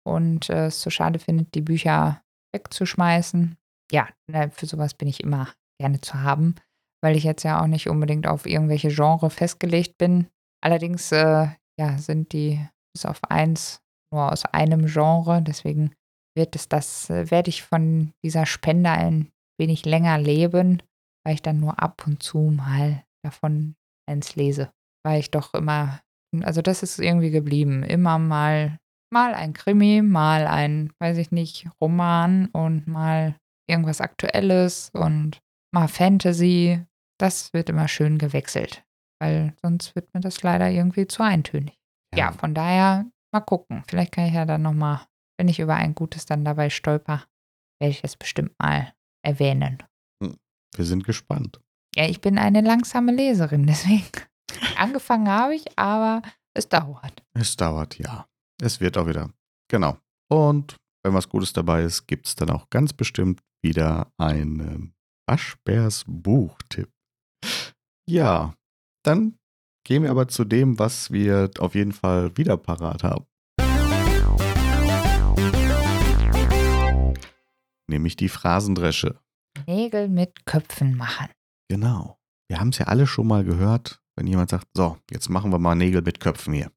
und 0.05 0.49
äh, 0.49 0.67
es 0.67 0.81
so 0.81 0.89
schade 0.89 1.19
findet, 1.19 1.55
die 1.55 1.61
Bücher 1.61 2.21
wegzuschmeißen. 2.53 3.57
Ja, 3.91 4.09
ne, 4.29 4.51
für 4.51 4.65
sowas 4.65 4.93
bin 4.93 5.07
ich 5.07 5.23
immer 5.23 5.53
gerne 5.79 6.01
zu 6.01 6.21
haben, 6.21 6.55
weil 7.01 7.15
ich 7.15 7.23
jetzt 7.23 7.43
ja 7.43 7.61
auch 7.61 7.67
nicht 7.67 7.87
unbedingt 7.87 8.27
auf 8.27 8.45
irgendwelche 8.45 8.89
Genre 8.89 9.29
festgelegt 9.29 9.97
bin. 9.97 10.27
Allerdings 10.61 11.13
äh, 11.13 11.47
ja, 11.79 11.97
sind 11.97 12.33
die 12.33 12.59
bis 12.93 13.05
auf 13.05 13.23
eins 13.23 13.81
nur 14.11 14.31
aus 14.31 14.43
einem 14.45 14.85
Genre, 14.87 15.41
deswegen 15.41 15.93
wird 16.37 16.55
es 16.55 16.69
das, 16.69 17.09
äh, 17.09 17.29
werde 17.29 17.49
ich 17.49 17.63
von 17.63 18.13
dieser 18.23 18.45
Spende 18.45 18.91
ein 18.91 19.29
wenig 19.59 19.85
länger 19.85 20.17
leben, 20.17 20.81
weil 21.25 21.33
ich 21.33 21.41
dann 21.41 21.59
nur 21.59 21.81
ab 21.81 22.03
und 22.07 22.23
zu 22.23 22.37
mal 22.37 23.03
davon 23.25 23.75
eins 24.09 24.35
lese. 24.37 24.71
Weil 25.03 25.19
ich 25.19 25.31
doch 25.31 25.53
immer, 25.53 25.99
also 26.43 26.61
das 26.61 26.83
ist 26.83 26.99
irgendwie 26.99 27.31
geblieben. 27.31 27.83
Immer 27.83 28.19
mal, 28.19 28.77
mal 29.11 29.33
ein 29.33 29.53
Krimi, 29.53 30.01
mal 30.01 30.47
ein, 30.47 30.93
weiß 30.99 31.17
ich 31.17 31.31
nicht, 31.31 31.67
Roman 31.81 32.47
und 32.47 32.87
mal 32.87 33.35
irgendwas 33.69 33.99
Aktuelles 33.99 34.91
und 34.93 35.39
mal 35.73 35.87
Fantasy. 35.87 36.85
Das 37.19 37.51
wird 37.53 37.69
immer 37.69 37.87
schön 37.87 38.19
gewechselt, 38.19 38.85
weil 39.19 39.53
sonst 39.61 39.95
wird 39.95 40.13
mir 40.13 40.21
das 40.21 40.43
leider 40.43 40.69
irgendwie 40.69 41.07
zu 41.07 41.23
eintönig. 41.23 41.75
Ja, 42.13 42.27
ja 42.27 42.31
von 42.31 42.53
daher 42.53 43.05
mal 43.33 43.41
gucken. 43.41 43.83
Vielleicht 43.87 44.11
kann 44.13 44.27
ich 44.27 44.33
ja 44.33 44.45
dann 44.45 44.61
nochmal 44.61 45.01
wenn 45.37 45.47
ich 45.47 45.59
über 45.59 45.75
ein 45.75 45.95
Gutes 45.95 46.25
dann 46.25 46.43
dabei 46.43 46.69
stolper, 46.69 47.23
werde 47.79 47.91
ich 47.91 48.03
es 48.03 48.15
bestimmt 48.15 48.57
mal 48.59 48.93
erwähnen. 49.23 49.83
Hm, 50.21 50.37
wir 50.75 50.85
sind 50.85 51.03
gespannt. 51.03 51.59
Ja, 51.95 52.05
ich 52.05 52.21
bin 52.21 52.37
eine 52.37 52.61
langsame 52.61 53.13
Leserin, 53.13 53.65
deswegen 53.67 54.05
angefangen 54.77 55.29
habe 55.29 55.55
ich, 55.55 55.65
aber 55.77 56.21
es 56.55 56.67
dauert. 56.67 57.23
Es 57.33 57.55
dauert, 57.55 57.97
ja. 57.99 58.27
Es 58.61 58.79
wird 58.81 58.97
auch 58.97 59.07
wieder. 59.07 59.31
Genau. 59.69 59.97
Und 60.29 60.75
wenn 61.03 61.13
was 61.13 61.29
Gutes 61.29 61.53
dabei 61.53 61.83
ist, 61.83 62.07
gibt 62.07 62.27
es 62.27 62.35
dann 62.35 62.49
auch 62.49 62.69
ganz 62.69 62.93
bestimmt 62.93 63.41
wieder 63.63 64.11
einen 64.17 64.93
Waschbärs 65.27 66.03
Buchtipp. 66.07 66.89
Ja, 68.09 68.55
dann 69.05 69.37
gehen 69.85 70.03
wir 70.03 70.11
aber 70.11 70.27
zu 70.27 70.43
dem, 70.43 70.79
was 70.79 71.11
wir 71.11 71.51
auf 71.59 71.75
jeden 71.75 71.91
Fall 71.91 72.35
wieder 72.37 72.57
parat 72.57 73.03
haben. 73.03 73.25
Nämlich 77.89 78.15
die 78.15 78.29
Phrasendresche. 78.29 79.19
Nägel 79.65 80.07
mit 80.07 80.45
Köpfen 80.45 80.95
machen. 80.95 81.27
Genau. 81.69 82.17
Wir 82.49 82.59
haben 82.59 82.69
es 82.69 82.77
ja 82.77 82.87
alle 82.87 83.07
schon 83.07 83.27
mal 83.27 83.43
gehört, 83.43 84.01
wenn 84.15 84.27
jemand 84.27 84.49
sagt, 84.49 84.67
so, 84.75 84.97
jetzt 85.11 85.29
machen 85.29 85.51
wir 85.51 85.59
mal 85.59 85.75
Nägel 85.75 86.01
mit 86.01 86.19
Köpfen 86.19 86.53
hier. 86.53 86.71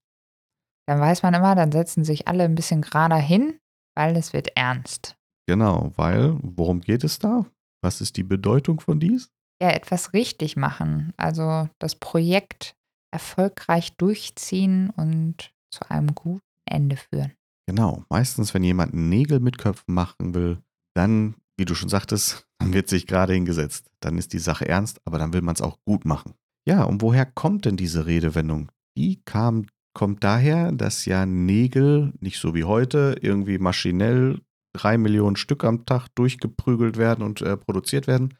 Dann 0.88 1.00
weiß 1.00 1.22
man 1.22 1.34
immer, 1.34 1.54
dann 1.54 1.70
setzen 1.70 2.04
sich 2.04 2.26
alle 2.26 2.44
ein 2.44 2.54
bisschen 2.54 2.82
gerader 2.82 3.16
hin, 3.16 3.58
weil 3.96 4.16
es 4.16 4.32
wird 4.32 4.56
ernst. 4.56 5.16
Genau, 5.46 5.92
weil, 5.96 6.36
worum 6.42 6.80
geht 6.80 7.04
es 7.04 7.18
da? 7.18 7.46
Was 7.82 8.00
ist 8.00 8.16
die 8.16 8.22
Bedeutung 8.22 8.80
von 8.80 8.98
dies? 8.98 9.30
Ja, 9.62 9.70
etwas 9.70 10.12
richtig 10.12 10.56
machen. 10.56 11.12
Also 11.16 11.68
das 11.78 11.94
Projekt 11.94 12.74
erfolgreich 13.12 13.96
durchziehen 13.96 14.90
und 14.90 15.52
zu 15.72 15.88
einem 15.90 16.14
guten 16.14 16.40
Ende 16.68 16.96
führen. 16.96 17.32
Genau, 17.68 18.04
meistens, 18.08 18.54
wenn 18.54 18.64
jemand 18.64 18.94
Nägel 18.94 19.40
mit 19.40 19.58
Köpfen 19.58 19.94
machen 19.94 20.34
will, 20.34 20.62
dann, 20.94 21.34
wie 21.56 21.64
du 21.64 21.74
schon 21.74 21.88
sagtest, 21.88 22.46
Man 22.60 22.74
wird 22.74 22.88
sich 22.88 23.06
gerade 23.06 23.32
hingesetzt. 23.32 23.90
Dann 24.00 24.18
ist 24.18 24.32
die 24.32 24.38
Sache 24.38 24.68
ernst, 24.68 25.00
aber 25.04 25.18
dann 25.18 25.32
will 25.32 25.40
man 25.40 25.54
es 25.54 25.62
auch 25.62 25.78
gut 25.84 26.04
machen. 26.04 26.34
Ja, 26.68 26.84
und 26.84 27.00
woher 27.00 27.24
kommt 27.24 27.64
denn 27.64 27.76
diese 27.76 28.06
Redewendung? 28.06 28.70
Die 28.96 29.22
kam, 29.24 29.66
kommt 29.94 30.22
daher, 30.22 30.70
dass 30.72 31.06
ja 31.06 31.24
Nägel, 31.24 32.12
nicht 32.20 32.38
so 32.38 32.54
wie 32.54 32.64
heute, 32.64 33.16
irgendwie 33.20 33.58
maschinell 33.58 34.40
drei 34.76 34.98
Millionen 34.98 35.36
Stück 35.36 35.64
am 35.64 35.86
Tag 35.86 36.08
durchgeprügelt 36.14 36.98
werden 36.98 37.24
und 37.24 37.40
äh, 37.40 37.56
produziert 37.56 38.06
werden, 38.06 38.36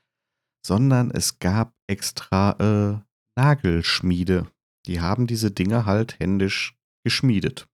sondern 0.65 1.11
es 1.11 1.39
gab 1.39 1.73
extra 1.89 2.53
äh, 2.61 3.41
Nagelschmiede. 3.41 4.47
Die 4.87 5.01
haben 5.01 5.27
diese 5.27 5.51
Dinge 5.51 5.87
halt 5.87 6.21
händisch 6.21 6.77
geschmiedet. 7.05 7.69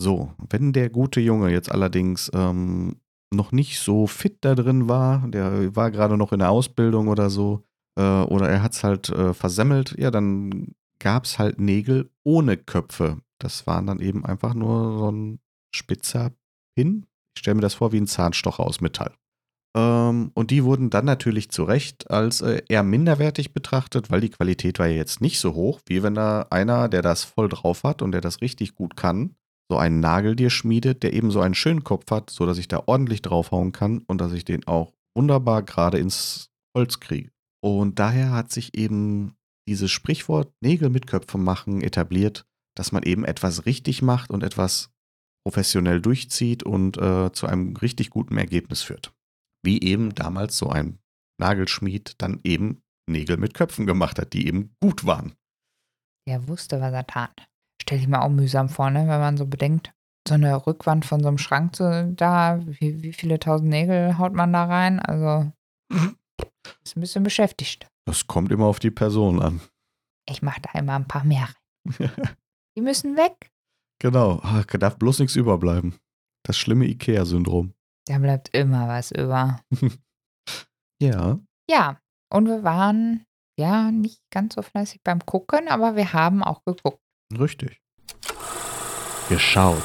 So, 0.00 0.34
wenn 0.48 0.72
der 0.72 0.88
gute 0.88 1.20
Junge 1.20 1.50
jetzt 1.50 1.70
allerdings 1.70 2.30
ähm, 2.34 2.99
noch 3.32 3.52
nicht 3.52 3.78
so 3.78 4.06
fit 4.06 4.38
da 4.40 4.54
drin 4.54 4.88
war, 4.88 5.26
der 5.28 5.74
war 5.76 5.90
gerade 5.90 6.16
noch 6.16 6.32
in 6.32 6.40
der 6.40 6.50
Ausbildung 6.50 7.08
oder 7.08 7.30
so, 7.30 7.64
äh, 7.96 8.02
oder 8.02 8.48
er 8.48 8.62
hat 8.62 8.72
es 8.72 8.84
halt 8.84 9.08
äh, 9.10 9.34
versemmelt, 9.34 9.94
ja, 9.98 10.10
dann 10.10 10.74
gab 10.98 11.24
es 11.24 11.38
halt 11.38 11.60
Nägel 11.60 12.10
ohne 12.24 12.56
Köpfe. 12.56 13.18
Das 13.38 13.66
waren 13.66 13.86
dann 13.86 14.00
eben 14.00 14.24
einfach 14.24 14.54
nur 14.54 14.98
so 14.98 15.10
ein 15.10 15.40
spitzer 15.74 16.32
Pin. 16.76 17.06
Ich 17.34 17.40
stelle 17.40 17.54
mir 17.56 17.62
das 17.62 17.74
vor 17.74 17.92
wie 17.92 18.00
ein 18.00 18.06
Zahnstocher 18.06 18.64
aus 18.64 18.80
Metall. 18.80 19.14
Ähm, 19.76 20.32
und 20.34 20.50
die 20.50 20.64
wurden 20.64 20.90
dann 20.90 21.04
natürlich 21.04 21.50
zu 21.50 21.64
Recht 21.64 22.10
als 22.10 22.40
äh, 22.40 22.62
eher 22.68 22.82
minderwertig 22.82 23.54
betrachtet, 23.54 24.10
weil 24.10 24.20
die 24.20 24.30
Qualität 24.30 24.78
war 24.78 24.88
ja 24.88 24.96
jetzt 24.96 25.20
nicht 25.20 25.38
so 25.38 25.54
hoch, 25.54 25.80
wie 25.86 26.02
wenn 26.02 26.14
da 26.14 26.46
einer, 26.50 26.88
der 26.88 27.02
das 27.02 27.24
voll 27.24 27.48
drauf 27.48 27.84
hat 27.84 28.02
und 28.02 28.12
der 28.12 28.20
das 28.20 28.40
richtig 28.40 28.74
gut 28.74 28.96
kann, 28.96 29.36
so 29.70 29.78
einen 29.78 30.00
Nagel 30.00 30.34
dir 30.34 30.50
schmiedet, 30.50 31.04
der 31.04 31.12
eben 31.12 31.30
so 31.30 31.40
einen 31.40 31.54
schönen 31.54 31.84
Kopf 31.84 32.10
hat, 32.10 32.28
sodass 32.28 32.58
ich 32.58 32.66
da 32.66 32.82
ordentlich 32.86 33.22
draufhauen 33.22 33.70
kann 33.70 33.98
und 34.08 34.20
dass 34.20 34.32
ich 34.32 34.44
den 34.44 34.66
auch 34.66 34.92
wunderbar 35.16 35.62
gerade 35.62 35.98
ins 35.98 36.50
Holz 36.76 36.98
kriege. 36.98 37.30
Und 37.62 38.00
daher 38.00 38.32
hat 38.32 38.50
sich 38.50 38.76
eben 38.76 39.36
dieses 39.68 39.92
Sprichwort 39.92 40.52
Nägel 40.60 40.90
mit 40.90 41.06
Köpfen 41.06 41.44
machen 41.44 41.82
etabliert, 41.82 42.46
dass 42.76 42.90
man 42.90 43.04
eben 43.04 43.24
etwas 43.24 43.64
richtig 43.64 44.02
macht 44.02 44.30
und 44.30 44.42
etwas 44.42 44.90
professionell 45.46 46.00
durchzieht 46.00 46.64
und 46.64 46.98
äh, 46.98 47.32
zu 47.32 47.46
einem 47.46 47.76
richtig 47.76 48.10
guten 48.10 48.36
Ergebnis 48.36 48.82
führt. 48.82 49.14
Wie 49.64 49.80
eben 49.82 50.14
damals 50.16 50.58
so 50.58 50.68
ein 50.68 50.98
Nagelschmied 51.38 52.16
dann 52.18 52.40
eben 52.42 52.82
Nägel 53.08 53.36
mit 53.36 53.54
Köpfen 53.54 53.86
gemacht 53.86 54.18
hat, 54.18 54.32
die 54.32 54.48
eben 54.48 54.74
gut 54.80 55.04
waren. 55.06 55.34
Er 56.26 56.48
wusste, 56.48 56.80
was 56.80 56.92
er 56.92 57.06
tat. 57.06 57.49
Stell 57.80 57.98
ich 57.98 58.08
mir 58.08 58.22
auch 58.22 58.28
mühsam 58.28 58.68
vor, 58.68 58.90
ne, 58.90 59.00
wenn 59.08 59.20
man 59.20 59.36
so 59.36 59.46
bedenkt, 59.46 59.92
so 60.28 60.34
eine 60.34 60.66
Rückwand 60.66 61.04
von 61.06 61.20
so 61.22 61.28
einem 61.28 61.38
Schrank 61.38 61.74
zu, 61.76 62.12
da, 62.14 62.60
wie, 62.64 63.02
wie 63.02 63.12
viele 63.12 63.38
tausend 63.40 63.70
Nägel 63.70 64.18
haut 64.18 64.34
man 64.34 64.52
da 64.52 64.64
rein? 64.64 65.00
Also, 65.00 65.50
ist 66.84 66.96
ein 66.96 67.00
bisschen 67.00 67.22
beschäftigt. 67.22 67.88
Das 68.06 68.26
kommt 68.26 68.52
immer 68.52 68.66
auf 68.66 68.78
die 68.78 68.90
Person 68.90 69.40
an. 69.40 69.60
Ich 70.28 70.42
mache 70.42 70.60
da 70.60 70.78
immer 70.78 70.94
ein 70.94 71.08
paar 71.08 71.24
mehr 71.24 71.48
rein. 71.88 72.10
Die 72.76 72.82
müssen 72.82 73.16
weg. 73.16 73.50
Genau, 73.98 74.40
Ah, 74.42 74.62
darf 74.62 74.96
bloß 74.98 75.18
nichts 75.20 75.36
überbleiben. 75.36 75.96
Das 76.44 76.56
schlimme 76.56 76.86
IKEA-Syndrom. 76.86 77.74
Da 78.06 78.18
bleibt 78.18 78.48
immer 78.54 78.88
was 78.88 79.10
über. 79.12 79.60
Ja, 81.02 81.38
Ja, 81.70 81.98
und 82.30 82.46
wir 82.46 82.62
waren 82.62 83.24
ja 83.58 83.90
nicht 83.90 84.20
ganz 84.30 84.54
so 84.54 84.62
fleißig 84.62 85.02
beim 85.02 85.24
Gucken, 85.24 85.66
aber 85.68 85.96
wir 85.96 86.12
haben 86.12 86.42
auch 86.44 86.62
geguckt. 86.64 87.00
Richtig. 87.38 87.80
Geschaut. 89.28 89.82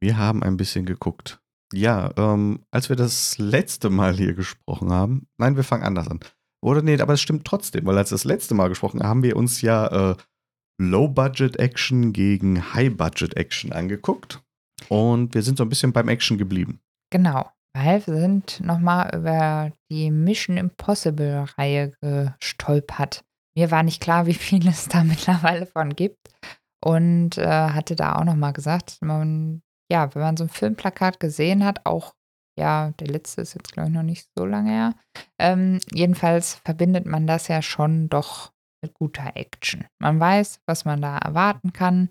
Wir 0.00 0.16
haben 0.16 0.42
ein 0.42 0.56
bisschen 0.56 0.86
geguckt. 0.86 1.40
Ja, 1.72 2.12
ähm, 2.16 2.64
als 2.70 2.88
wir 2.88 2.96
das 2.96 3.36
letzte 3.38 3.90
Mal 3.90 4.14
hier 4.14 4.34
gesprochen 4.34 4.92
haben, 4.92 5.28
nein, 5.38 5.56
wir 5.56 5.64
fangen 5.64 5.82
anders 5.82 6.08
an. 6.08 6.20
Oder 6.64 6.82
nee, 6.82 7.00
aber 7.00 7.12
es 7.12 7.20
stimmt 7.20 7.44
trotzdem, 7.44 7.86
weil 7.86 7.98
als 7.98 8.10
das 8.10 8.24
letzte 8.24 8.54
Mal 8.54 8.68
gesprochen 8.68 9.00
haben, 9.00 9.08
haben 9.08 9.22
wir 9.22 9.36
uns 9.36 9.60
ja 9.60 10.12
äh, 10.12 10.16
Low-Budget-Action 10.80 12.12
gegen 12.12 12.74
High-Budget-Action 12.74 13.72
angeguckt. 13.72 14.42
Und 14.88 15.34
wir 15.34 15.42
sind 15.42 15.58
so 15.58 15.64
ein 15.64 15.68
bisschen 15.68 15.92
beim 15.92 16.08
Action 16.08 16.38
geblieben. 16.38 16.80
Genau, 17.10 17.50
weil 17.74 18.06
wir 18.06 18.16
sind 18.16 18.60
nochmal 18.60 19.10
über 19.14 19.72
die 19.90 20.10
Mission 20.10 20.56
Impossible-Reihe 20.56 21.92
gestolpert. 22.00 23.24
Mir 23.58 23.72
war 23.72 23.82
nicht 23.82 24.00
klar, 24.00 24.26
wie 24.26 24.34
viel 24.34 24.68
es 24.68 24.86
da 24.86 25.02
mittlerweile 25.04 25.66
von 25.66 25.96
gibt. 25.96 26.28
Und 26.80 27.38
äh, 27.38 27.44
hatte 27.44 27.96
da 27.96 28.14
auch 28.14 28.24
nochmal 28.24 28.52
gesagt, 28.52 28.98
man, 29.00 29.62
ja, 29.90 30.14
wenn 30.14 30.22
man 30.22 30.36
so 30.36 30.44
ein 30.44 30.48
Filmplakat 30.48 31.18
gesehen 31.18 31.64
hat, 31.64 31.84
auch, 31.84 32.14
ja, 32.56 32.92
der 33.00 33.08
letzte 33.08 33.40
ist 33.40 33.54
jetzt, 33.54 33.72
glaube 33.72 33.88
ich, 33.88 33.94
noch 33.96 34.04
nicht 34.04 34.28
so 34.38 34.46
lange 34.46 34.70
her. 34.70 34.94
Ähm, 35.40 35.80
jedenfalls 35.92 36.60
verbindet 36.64 37.04
man 37.06 37.26
das 37.26 37.48
ja 37.48 37.60
schon 37.60 38.08
doch 38.08 38.52
mit 38.80 38.94
guter 38.94 39.32
Action. 39.34 39.86
Man 40.00 40.20
weiß, 40.20 40.60
was 40.66 40.84
man 40.84 41.02
da 41.02 41.18
erwarten 41.18 41.72
kann. 41.72 42.10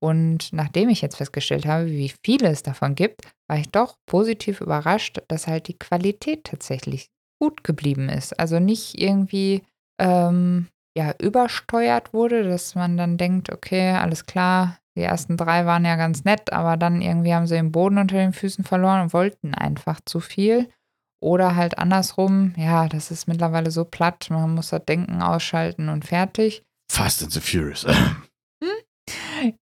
Und 0.00 0.52
nachdem 0.52 0.90
ich 0.90 1.02
jetzt 1.02 1.16
festgestellt 1.16 1.66
habe, 1.66 1.86
wie 1.86 2.14
viele 2.24 2.50
es 2.50 2.62
davon 2.62 2.94
gibt, 2.94 3.22
war 3.48 3.58
ich 3.58 3.68
doch 3.68 3.96
positiv 4.06 4.60
überrascht, 4.60 5.20
dass 5.26 5.48
halt 5.48 5.66
die 5.66 5.78
Qualität 5.78 6.44
tatsächlich 6.44 7.08
gut 7.42 7.64
geblieben 7.64 8.08
ist. 8.08 8.38
Also 8.38 8.60
nicht 8.60 9.00
irgendwie 9.00 9.64
ähm, 10.00 10.68
ja, 10.96 11.14
übersteuert 11.20 12.12
wurde, 12.12 12.44
dass 12.44 12.74
man 12.74 12.96
dann 12.96 13.16
denkt, 13.16 13.50
okay, 13.52 13.90
alles 13.92 14.26
klar, 14.26 14.78
die 14.96 15.02
ersten 15.02 15.36
drei 15.36 15.66
waren 15.66 15.84
ja 15.84 15.96
ganz 15.96 16.24
nett, 16.24 16.52
aber 16.52 16.76
dann 16.76 17.02
irgendwie 17.02 17.34
haben 17.34 17.46
sie 17.46 17.56
den 17.56 17.72
Boden 17.72 17.98
unter 17.98 18.16
den 18.16 18.32
Füßen 18.32 18.64
verloren 18.64 19.02
und 19.02 19.12
wollten 19.12 19.54
einfach 19.54 20.00
zu 20.04 20.20
viel. 20.20 20.68
Oder 21.20 21.56
halt 21.56 21.78
andersrum, 21.78 22.52
ja, 22.56 22.86
das 22.86 23.10
ist 23.10 23.26
mittlerweile 23.26 23.70
so 23.70 23.84
platt, 23.84 24.26
man 24.30 24.54
muss 24.54 24.68
das 24.68 24.84
Denken 24.84 25.22
ausschalten 25.22 25.88
und 25.88 26.04
fertig. 26.04 26.62
Fast 26.92 27.22
and 27.22 27.32
the 27.32 27.40
Furious. 27.40 27.86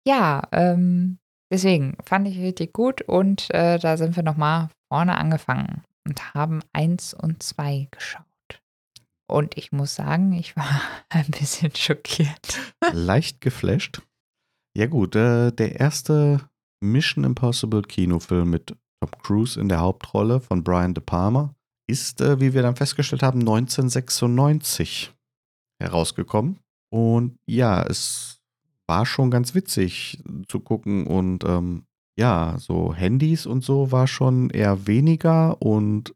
Ja, 0.05 0.43
ähm, 0.51 1.19
deswegen 1.51 1.97
fand 2.05 2.27
ich 2.27 2.39
richtig 2.39 2.73
gut 2.73 3.03
und 3.03 3.49
äh, 3.55 3.79
da 3.79 3.97
sind 3.97 4.17
wir 4.17 4.23
nochmal 4.23 4.69
vorne 4.89 5.17
angefangen 5.17 5.85
und 6.05 6.35
haben 6.35 6.61
eins 6.73 7.15
und 7.15 7.43
zwei 7.43 7.89
geschaut. 7.91 8.32
Und 9.33 9.57
ich 9.57 9.73
muss 9.73 9.95
sagen, 9.95 10.35
ich 10.35 10.57
war 10.57 10.83
ein 11.09 11.27
bisschen 11.31 11.75
schockiert. 11.75 12.61
Leicht 12.93 13.41
geflasht. 13.41 14.03
Ja 14.77 14.87
gut, 14.87 15.17
äh, 15.17 15.51
der 15.53 15.81
erste 15.81 16.51
Mission 16.83 17.25
Impossible 17.25 17.83
Kinofilm 17.83 18.51
mit 18.51 18.77
Tom 19.01 19.11
Cruise 19.23 19.59
in 19.59 19.71
der 19.71 19.81
Hauptrolle 19.81 20.41
von 20.41 20.63
Brian 20.63 20.93
De 20.93 21.03
Palma 21.03 21.55
ist, 21.87 22.21
äh, 22.21 22.41
wie 22.41 22.53
wir 22.53 22.61
dann 22.61 22.77
festgestellt 22.77 23.23
haben, 23.23 23.41
1996 23.41 25.15
herausgekommen. 25.83 26.59
Und 26.91 27.39
ja, 27.47 27.83
es 27.83 28.43
war 28.87 29.07
schon 29.07 29.31
ganz 29.31 29.55
witzig 29.55 30.23
zu 30.47 30.61
gucken 30.61 31.07
und 31.07 31.45
ähm, 31.45 31.85
ja, 32.19 32.57
so 32.59 32.95
Handys 32.95 33.47
und 33.47 33.65
so 33.65 33.91
war 33.93 34.07
schon 34.07 34.51
eher 34.51 34.87
weniger 34.87 35.61
und 35.63 36.15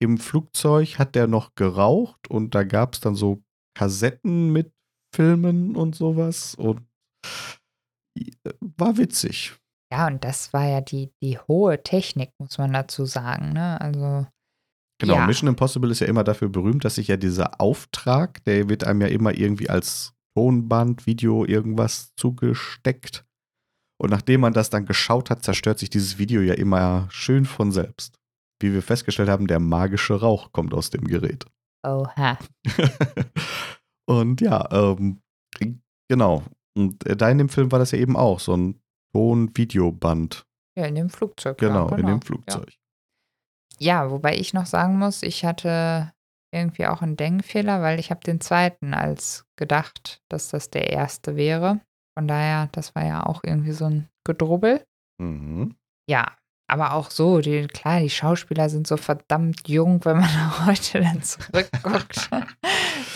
im 0.00 0.18
Flugzeug 0.18 0.98
hat 0.98 1.14
der 1.14 1.26
noch 1.26 1.54
geraucht 1.54 2.28
und 2.28 2.54
da 2.54 2.64
gab 2.64 2.94
es 2.94 3.00
dann 3.00 3.14
so 3.14 3.42
Kassetten 3.76 4.52
mit 4.52 4.72
Filmen 5.14 5.76
und 5.76 5.94
sowas 5.94 6.54
und 6.54 6.82
äh, 8.18 8.30
war 8.60 8.96
witzig. 8.96 9.54
Ja, 9.92 10.08
und 10.08 10.24
das 10.24 10.52
war 10.52 10.66
ja 10.66 10.80
die, 10.80 11.12
die 11.22 11.38
hohe 11.38 11.82
Technik, 11.82 12.30
muss 12.38 12.58
man 12.58 12.72
dazu 12.72 13.04
sagen. 13.04 13.52
Ne? 13.52 13.80
Also, 13.80 14.26
Genau, 15.00 15.16
Ja. 15.16 15.26
Mission 15.26 15.48
Impossible 15.48 15.90
ist 15.90 16.00
ja 16.00 16.06
immer 16.06 16.24
dafür 16.24 16.48
berühmt, 16.48 16.84
dass 16.84 16.96
sich 16.96 17.08
ja 17.08 17.16
dieser 17.16 17.60
Auftrag, 17.60 18.44
der 18.44 18.68
wird 18.68 18.84
einem 18.84 19.02
ja 19.02 19.08
immer 19.08 19.34
irgendwie 19.34 19.68
als 19.68 20.14
Tonband, 20.36 21.06
Video, 21.06 21.44
irgendwas 21.44 22.14
zugesteckt. 22.16 23.24
Und 24.00 24.10
nachdem 24.10 24.40
man 24.40 24.52
das 24.52 24.70
dann 24.70 24.86
geschaut 24.86 25.30
hat, 25.30 25.44
zerstört 25.44 25.78
sich 25.78 25.90
dieses 25.90 26.18
Video 26.18 26.40
ja 26.40 26.54
immer 26.54 27.08
schön 27.10 27.44
von 27.44 27.72
selbst. 27.72 28.18
Wie 28.64 28.72
wir 28.72 28.82
festgestellt 28.82 29.28
haben, 29.28 29.46
der 29.46 29.60
magische 29.60 30.18
Rauch 30.18 30.50
kommt 30.52 30.72
aus 30.72 30.88
dem 30.88 31.04
Gerät. 31.04 31.44
oha. 31.86 32.38
Und 34.08 34.40
ja, 34.40 34.66
ähm, 34.72 35.20
genau. 36.08 36.42
Und 36.76 37.06
äh, 37.06 37.14
da 37.16 37.28
in 37.30 37.38
dem 37.38 37.48
Film 37.50 37.70
war 37.72 37.78
das 37.78 37.90
ja 37.92 37.98
eben 37.98 38.16
auch 38.16 38.40
so 38.40 38.56
ein 38.56 38.80
Ton-Videoband. 39.14 40.46
Ja, 40.78 40.86
in 40.86 40.94
dem 40.94 41.10
Flugzeug. 41.10 41.58
Genau, 41.58 41.90
ja, 41.90 41.96
in 41.96 42.06
dem 42.06 42.16
Ja. 42.16 42.20
Flugzeug. 42.24 42.72
Ja, 43.78 44.10
wobei 44.10 44.36
ich 44.36 44.54
noch 44.54 44.66
sagen 44.66 44.98
muss, 44.98 45.22
ich 45.22 45.44
hatte 45.44 46.12
irgendwie 46.54 46.86
auch 46.86 47.02
einen 47.02 47.16
Denkfehler, 47.16 47.82
weil 47.82 47.98
ich 47.98 48.10
habe 48.10 48.20
den 48.20 48.40
zweiten 48.40 48.94
als 48.94 49.44
gedacht, 49.56 50.22
dass 50.30 50.48
das 50.50 50.70
der 50.70 50.90
erste 50.90 51.36
wäre. 51.36 51.80
Von 52.16 52.28
daher, 52.28 52.68
das 52.72 52.94
war 52.94 53.04
ja 53.04 53.26
auch 53.26 53.42
irgendwie 53.44 53.72
so 53.72 53.86
ein 53.86 54.08
Gedrubbel. 54.24 54.84
Mhm. 55.20 55.76
Ja, 56.08 56.36
aber 56.66 56.94
auch 56.94 57.10
so, 57.10 57.40
die, 57.40 57.66
klar, 57.66 58.00
die 58.00 58.10
Schauspieler 58.10 58.68
sind 58.68 58.86
so 58.86 58.96
verdammt 58.96 59.68
jung, 59.68 60.04
wenn 60.04 60.18
man 60.18 60.66
heute 60.66 61.00
dann 61.00 61.22
zurückguckt. 61.22 62.30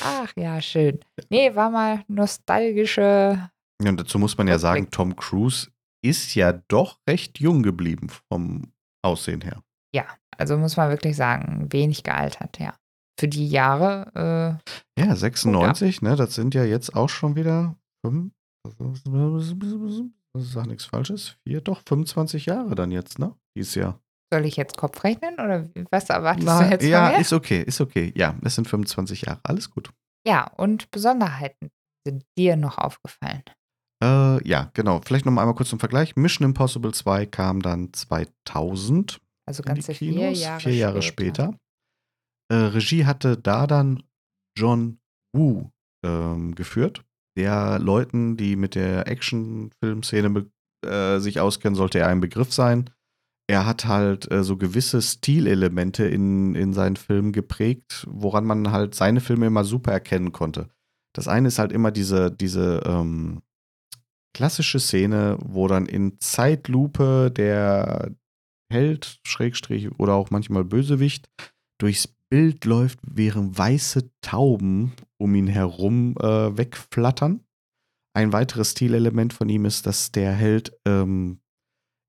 Ach 0.05 0.32
ja, 0.36 0.61
schön. 0.61 1.01
Nee, 1.30 1.55
war 1.55 1.70
mal 1.70 2.05
nostalgische. 2.09 3.51
Ja, 3.82 3.88
und 3.90 3.99
dazu 4.01 4.18
muss 4.18 4.36
man 4.36 4.49
ja 4.49 4.59
sagen, 4.59 4.90
Tom 4.90 5.16
Cruise 5.16 5.70
ist 6.05 6.34
ja 6.34 6.53
doch 6.68 6.99
recht 7.09 7.40
jung 7.40 7.62
geblieben 7.62 8.09
vom 8.30 8.72
Aussehen 9.03 9.40
her. 9.40 9.62
ja, 9.94 10.05
also 10.36 10.57
muss 10.57 10.76
man 10.76 10.90
wirklich 10.90 11.16
sagen, 11.16 11.66
wenig 11.70 12.05
gealtert, 12.05 12.59
ja. 12.59 12.74
Für 13.18 13.26
die 13.26 13.49
Jahre. 13.49 14.61
Äh, 14.96 15.03
ja, 15.03 15.16
96, 15.16 16.03
ne, 16.03 16.14
das 16.14 16.34
sind 16.34 16.55
ja 16.55 16.62
jetzt 16.64 16.94
auch 16.94 17.09
schon 17.09 17.34
wieder 17.34 17.74
fünf, 18.05 18.32
das 20.39 20.57
ist 20.57 20.66
nichts 20.66 20.84
Falsches. 20.84 21.36
Vier, 21.47 21.61
doch, 21.61 21.82
25 21.86 22.47
Jahre 22.47 22.74
dann 22.74 22.91
jetzt, 22.91 23.18
ne? 23.18 23.34
Dieses 23.57 23.74
Jahr. 23.74 24.01
Soll 24.32 24.45
ich 24.45 24.57
jetzt 24.57 24.76
Kopf 24.76 25.03
rechnen 25.05 25.34
oder 25.34 25.68
was 25.91 26.11
erwartest 26.11 26.47
Na, 26.47 26.62
du 26.64 26.70
jetzt 26.70 26.84
ja, 26.84 27.07
von 27.07 27.14
mir? 27.14 27.20
ist 27.20 27.32
okay, 27.32 27.62
ist 27.62 27.80
okay. 27.80 28.12
Ja, 28.14 28.36
es 28.43 28.55
sind 28.57 28.68
25 28.68 29.22
Jahre. 29.22 29.41
Alles 29.43 29.70
gut. 29.70 29.91
Ja, 30.26 30.51
und 30.57 30.91
Besonderheiten 30.91 31.70
sind 32.07 32.24
dir 32.36 32.57
noch 32.57 32.76
aufgefallen. 32.78 33.43
Äh, 34.03 34.47
ja, 34.47 34.70
genau. 34.74 35.01
Vielleicht 35.05 35.24
noch 35.24 35.32
mal 35.32 35.43
einmal 35.43 35.55
kurz 35.55 35.70
zum 35.70 35.80
Vergleich. 35.80 36.14
Mission 36.16 36.45
Impossible 36.45 36.93
2 36.93 37.26
kam 37.26 37.62
dann 37.62 37.93
2000 37.93 39.18
Also 39.47 39.62
ganze 39.62 39.95
vier 39.95 40.30
Jahre, 40.32 40.61
vier 40.61 40.74
Jahre 40.74 41.03
später. 41.03 41.55
Äh, 42.51 42.55
Regie 42.55 43.07
hatte 43.07 43.36
da 43.36 43.66
dann 43.66 44.03
John 44.57 44.99
Woo 45.34 45.70
ähm, 46.05 46.55
geführt, 46.55 47.03
der 47.39 47.78
Leuten, 47.78 48.36
die 48.36 48.57
mit 48.57 48.74
der 48.74 49.07
Actionfilmszene 49.07 50.51
äh, 50.84 51.18
sich 51.20 51.39
auskennen, 51.39 51.76
sollte 51.76 52.01
er 52.01 52.09
ein 52.09 52.20
Begriff 52.20 52.53
sein. 52.53 52.91
Er 53.49 53.64
hat 53.64 53.86
halt 53.86 54.30
äh, 54.30 54.43
so 54.43 54.57
gewisse 54.57 55.01
Stilelemente 55.01 56.05
in, 56.05 56.57
in 56.57 56.72
seinen 56.72 56.97
Filmen 56.97 57.32
geprägt, 57.32 58.07
woran 58.11 58.45
man 58.45 58.72
halt 58.72 58.97
seine 58.97 59.20
Filme 59.20 59.47
immer 59.47 59.62
super 59.64 59.93
erkennen 59.93 60.32
konnte. 60.32 60.68
Das 61.14 61.28
eine 61.28 61.49
ist 61.49 61.61
halt 61.61 61.70
immer 61.70 61.93
diese, 61.93 62.32
diese 62.32 62.82
ähm, 62.84 63.43
klassische 64.36 64.80
Szene, 64.80 65.39
wo 65.41 65.68
dann 65.68 65.86
in 65.86 66.18
Zeitlupe 66.18 67.30
der 67.30 68.14
Held, 68.70 69.20
Schrägstrich 69.24 69.93
oder 69.99 70.14
auch 70.14 70.30
manchmal 70.30 70.64
Bösewicht 70.64 71.30
durchs 71.80 72.18
Bild 72.31 72.64
läuft, 72.64 72.99
während 73.03 73.57
weiße 73.57 74.11
Tauben 74.20 74.93
um 75.16 75.35
ihn 75.35 75.47
herum 75.47 76.14
äh, 76.20 76.57
wegflattern. 76.57 77.45
Ein 78.14 78.33
weiteres 78.33 78.72
Stilelement 78.72 79.33
von 79.33 79.49
ihm 79.49 79.64
ist, 79.64 79.87
dass 79.87 80.12
der 80.12 80.33
Held 80.33 80.79
ähm, 80.87 81.41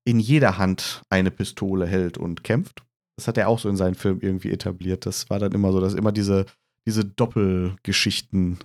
in 0.06 0.18
jeder 0.18 0.58
Hand 0.58 1.02
eine 1.08 1.30
Pistole 1.30 1.86
hält 1.86 2.18
und 2.18 2.42
kämpft. 2.42 2.84
Das 3.16 3.28
hat 3.28 3.38
er 3.38 3.48
auch 3.48 3.58
so 3.58 3.68
in 3.68 3.76
seinen 3.76 3.94
Filmen 3.94 4.20
irgendwie 4.20 4.50
etabliert. 4.50 5.06
Das 5.06 5.28
war 5.30 5.38
dann 5.38 5.52
immer 5.52 5.72
so, 5.72 5.80
dass 5.80 5.94
immer 5.94 6.12
diese, 6.12 6.46
diese 6.86 7.04
Doppelgeschichten 7.04 8.58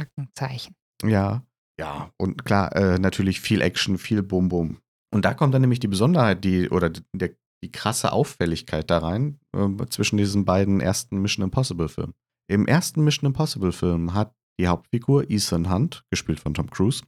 Hackenzeichen. 0.00 0.74
ja, 1.04 1.44
ja. 1.78 2.10
Und 2.16 2.44
klar, 2.44 2.74
äh, 2.74 2.98
natürlich 2.98 3.40
viel 3.40 3.60
Action, 3.60 3.98
viel 3.98 4.22
Bum 4.22 4.48
Bum. 4.48 4.78
Und 5.12 5.24
da 5.24 5.34
kommt 5.34 5.52
dann 5.52 5.60
nämlich 5.60 5.80
die 5.80 5.88
Besonderheit, 5.88 6.42
die, 6.44 6.70
oder 6.70 6.90
der, 7.14 7.30
die 7.62 7.72
krasse 7.72 8.12
Auffälligkeit 8.12 8.90
da 8.90 8.98
rein, 8.98 9.38
äh, 9.56 9.86
zwischen 9.88 10.16
diesen 10.16 10.44
beiden 10.44 10.80
ersten 10.80 11.18
Mission 11.18 11.44
Impossible-Filmen. 11.44 12.14
Im 12.48 12.66
ersten 12.66 13.04
Mission 13.04 13.28
Impossible-Film 13.28 14.14
hat 14.14 14.34
die 14.60 14.68
Hauptfigur 14.68 15.30
Ethan 15.30 15.72
Hunt, 15.72 16.04
gespielt 16.10 16.40
von 16.40 16.54
Tom 16.54 16.70
Cruise, 16.70 17.02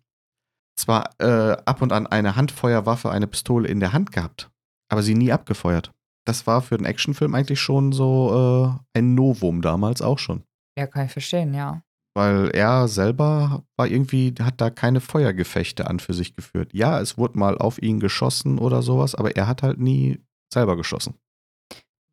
zwar 0.76 1.10
äh, 1.20 1.56
ab 1.64 1.82
und 1.82 1.92
an 1.92 2.06
eine 2.06 2.36
Handfeuerwaffe, 2.36 3.10
eine 3.10 3.26
Pistole 3.26 3.68
in 3.68 3.80
der 3.80 3.92
Hand 3.92 4.12
gehabt, 4.12 4.50
aber 4.90 5.02
sie 5.02 5.14
nie 5.14 5.32
abgefeuert. 5.32 5.92
Das 6.26 6.46
war 6.46 6.62
für 6.62 6.74
einen 6.74 6.86
Actionfilm 6.86 7.34
eigentlich 7.34 7.60
schon 7.60 7.92
so 7.92 8.80
äh, 8.94 8.98
ein 8.98 9.14
Novum 9.14 9.60
damals 9.60 10.00
auch 10.02 10.18
schon 10.18 10.42
Ja, 10.78 10.86
kann 10.86 11.06
ich 11.06 11.12
verstehen, 11.12 11.52
ja. 11.52 11.82
weil 12.16 12.50
er 12.54 12.88
selber 12.88 13.62
war 13.76 13.86
irgendwie, 13.86 14.34
hat 14.40 14.60
da 14.60 14.70
keine 14.70 15.00
Feuergefechte 15.00 15.86
an 15.86 16.00
für 16.00 16.14
sich 16.14 16.34
geführt. 16.34 16.72
Ja, 16.72 16.98
es 17.00 17.18
wurde 17.18 17.38
mal 17.38 17.58
auf 17.58 17.80
ihn 17.82 18.00
geschossen 18.00 18.58
oder 18.58 18.82
sowas, 18.82 19.14
aber 19.14 19.36
er 19.36 19.46
hat 19.46 19.62
halt 19.62 19.78
nie 19.78 20.23
selber 20.54 20.76
geschossen. 20.76 21.14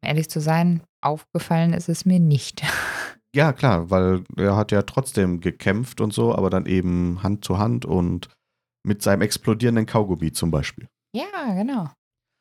Um 0.04 0.10
ehrlich 0.10 0.30
zu 0.30 0.42
sein, 0.42 0.84
aufgefallen 1.02 1.74
ist 1.74 1.90
es 1.90 2.06
mir 2.06 2.20
nicht. 2.20 2.64
Ja, 3.34 3.54
klar, 3.54 3.90
weil 3.90 4.26
er 4.36 4.58
hat 4.58 4.74
ja 4.74 4.82
trotzdem 4.82 5.40
gekämpft 5.40 6.02
und 6.02 6.14
so, 6.14 6.36
aber 6.36 6.50
dann 6.50 6.66
eben 6.66 7.24
Hand 7.24 7.46
zu 7.46 7.58
Hand 7.58 7.86
und 7.86 8.28
mit 8.86 9.02
seinem 9.02 9.22
explodierenden 9.22 9.86
Kaugummi 9.86 10.34
zum 10.34 10.52
Beispiel. 10.52 10.90
ja, 11.16 11.54
genau. 11.54 11.90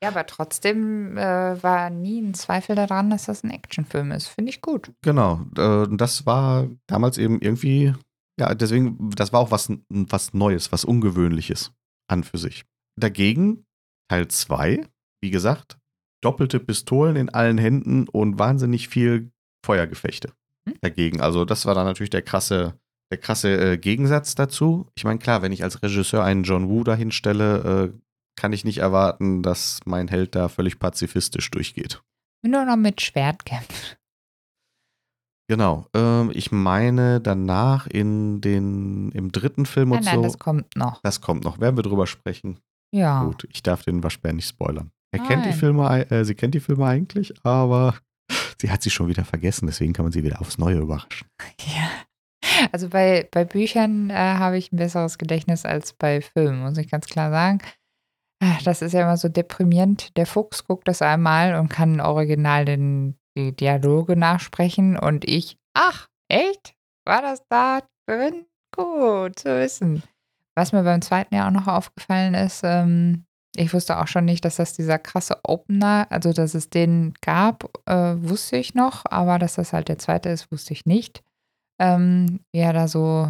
Ja, 0.02 0.08
aber 0.08 0.26
trotzdem 0.26 1.16
äh, 1.16 1.62
war 1.62 1.90
nie 1.90 2.20
ein 2.20 2.34
Zweifel 2.34 2.74
daran, 2.74 3.10
dass 3.10 3.26
das 3.26 3.44
ein 3.44 3.50
Actionfilm 3.50 4.10
ist. 4.12 4.26
Finde 4.28 4.50
ich 4.50 4.62
gut. 4.62 4.90
Genau, 5.02 5.42
äh, 5.56 5.86
das 5.90 6.26
war 6.26 6.66
damals 6.88 7.18
eben 7.18 7.40
irgendwie, 7.40 7.94
ja, 8.40 8.52
deswegen, 8.54 9.10
das 9.10 9.32
war 9.32 9.40
auch 9.40 9.50
was, 9.52 9.70
was 9.90 10.32
Neues, 10.34 10.72
was 10.72 10.84
Ungewöhnliches 10.84 11.70
an 12.08 12.24
für 12.24 12.38
sich. 12.38 12.64
Dagegen 12.98 13.64
Teil 14.10 14.26
2, 14.26 14.88
wie 15.22 15.30
gesagt, 15.30 15.78
doppelte 16.20 16.60
Pistolen 16.60 17.16
in 17.16 17.28
allen 17.28 17.58
Händen 17.58 18.08
und 18.08 18.38
wahnsinnig 18.38 18.88
viel 18.88 19.30
Feuergefechte 19.64 20.32
Hm. 20.66 20.74
dagegen. 20.80 21.20
Also 21.20 21.44
das 21.44 21.66
war 21.66 21.74
dann 21.74 21.86
natürlich 21.86 22.10
der 22.10 22.22
krasse, 22.22 22.74
der 23.10 23.18
krasse 23.18 23.72
äh, 23.72 23.78
Gegensatz 23.78 24.34
dazu. 24.34 24.86
Ich 24.94 25.04
meine, 25.04 25.18
klar, 25.18 25.42
wenn 25.42 25.52
ich 25.52 25.62
als 25.62 25.82
Regisseur 25.82 26.24
einen 26.24 26.44
John 26.44 26.68
Woo 26.68 26.84
dahin 26.84 27.12
stelle, 27.12 27.92
äh, 27.92 27.98
kann 28.36 28.52
ich 28.52 28.64
nicht 28.64 28.78
erwarten, 28.78 29.42
dass 29.42 29.80
mein 29.84 30.08
Held 30.08 30.34
da 30.34 30.48
völlig 30.48 30.78
pazifistisch 30.78 31.50
durchgeht. 31.50 32.02
Nur 32.42 32.64
noch 32.64 32.76
mit 32.76 33.00
Schwert 33.00 33.44
kämpft. 33.44 33.98
Genau. 35.48 35.86
Ähm, 35.94 36.30
ich 36.32 36.52
meine 36.52 37.20
danach 37.20 37.86
in 37.86 38.40
den, 38.40 39.10
im 39.12 39.32
dritten 39.32 39.66
Film 39.66 39.90
Nein, 39.90 39.98
und 39.98 40.04
nein, 40.04 40.14
so. 40.16 40.22
das 40.22 40.38
kommt 40.38 40.76
noch. 40.76 41.02
das 41.02 41.20
kommt 41.20 41.44
noch. 41.44 41.58
Werden 41.58 41.76
wir 41.76 41.82
drüber 41.82 42.06
sprechen. 42.06 42.60
Ja. 42.92 43.24
Gut, 43.24 43.46
ich 43.50 43.62
darf 43.62 43.82
den 43.82 44.02
Waschbär 44.02 44.32
nicht 44.32 44.48
spoilern. 44.48 44.92
Er 45.12 45.20
kennt 45.26 45.44
die. 45.46 45.52
Filme, 45.52 46.10
äh, 46.10 46.24
sie 46.24 46.34
kennt 46.34 46.54
die 46.54 46.60
Filme 46.60 46.86
eigentlich, 46.86 47.34
aber 47.44 47.96
sie 48.60 48.70
hat 48.70 48.82
sie 48.82 48.90
schon 48.90 49.08
wieder 49.08 49.24
vergessen, 49.24 49.66
deswegen 49.66 49.92
kann 49.92 50.04
man 50.04 50.12
sie 50.12 50.22
wieder 50.22 50.40
aufs 50.40 50.58
Neue 50.58 50.78
überraschen. 50.78 51.26
Ja. 51.58 51.90
Also 52.72 52.88
bei, 52.88 53.28
bei 53.30 53.44
Büchern 53.44 54.10
äh, 54.10 54.14
habe 54.14 54.58
ich 54.58 54.72
ein 54.72 54.76
besseres 54.76 55.18
Gedächtnis 55.18 55.64
als 55.64 55.92
bei 55.92 56.20
Filmen, 56.20 56.60
muss 56.60 56.78
ich 56.78 56.90
ganz 56.90 57.06
klar 57.06 57.30
sagen. 57.30 57.58
Ah, 58.42 58.58
Das 58.64 58.82
ist 58.82 58.92
ja 58.92 59.02
immer 59.02 59.16
so 59.16 59.28
deprimierend. 59.28 60.16
Der 60.16 60.26
Fuchs 60.26 60.64
guckt 60.64 60.88
das 60.88 61.02
einmal 61.02 61.54
und 61.56 61.68
kann 61.68 62.00
original 62.00 62.64
den, 62.64 63.18
die 63.36 63.54
Dialoge 63.54 64.16
nachsprechen 64.16 64.98
und 64.98 65.28
ich, 65.28 65.58
ach, 65.74 66.08
echt? 66.28 66.74
War 67.06 67.22
das 67.22 67.42
da 67.48 67.80
drin? 68.06 68.46
Gut 68.74 69.38
zu 69.38 69.58
wissen. 69.58 70.02
Was 70.54 70.72
mir 70.72 70.82
beim 70.82 71.02
zweiten 71.02 71.34
Jahr 71.34 71.48
auch 71.48 71.52
noch 71.52 71.66
aufgefallen 71.66 72.34
ist, 72.34 72.62
ähm, 72.64 73.24
ich 73.56 73.74
wusste 73.74 73.98
auch 74.00 74.06
schon 74.06 74.24
nicht, 74.24 74.44
dass 74.44 74.56
das 74.56 74.72
dieser 74.74 74.98
krasse 74.98 75.38
Opener, 75.42 76.06
also 76.10 76.32
dass 76.32 76.54
es 76.54 76.70
den 76.70 77.14
gab, 77.20 77.64
äh, 77.88 78.14
wusste 78.16 78.56
ich 78.56 78.74
noch, 78.74 79.04
aber 79.10 79.38
dass 79.38 79.54
das 79.54 79.72
halt 79.72 79.88
der 79.88 79.98
zweite 79.98 80.28
ist, 80.28 80.50
wusste 80.52 80.72
ich 80.72 80.86
nicht. 80.86 81.22
Ähm, 81.80 82.40
wie 82.52 82.60
er 82.60 82.72
da 82.72 82.86
so 82.88 83.28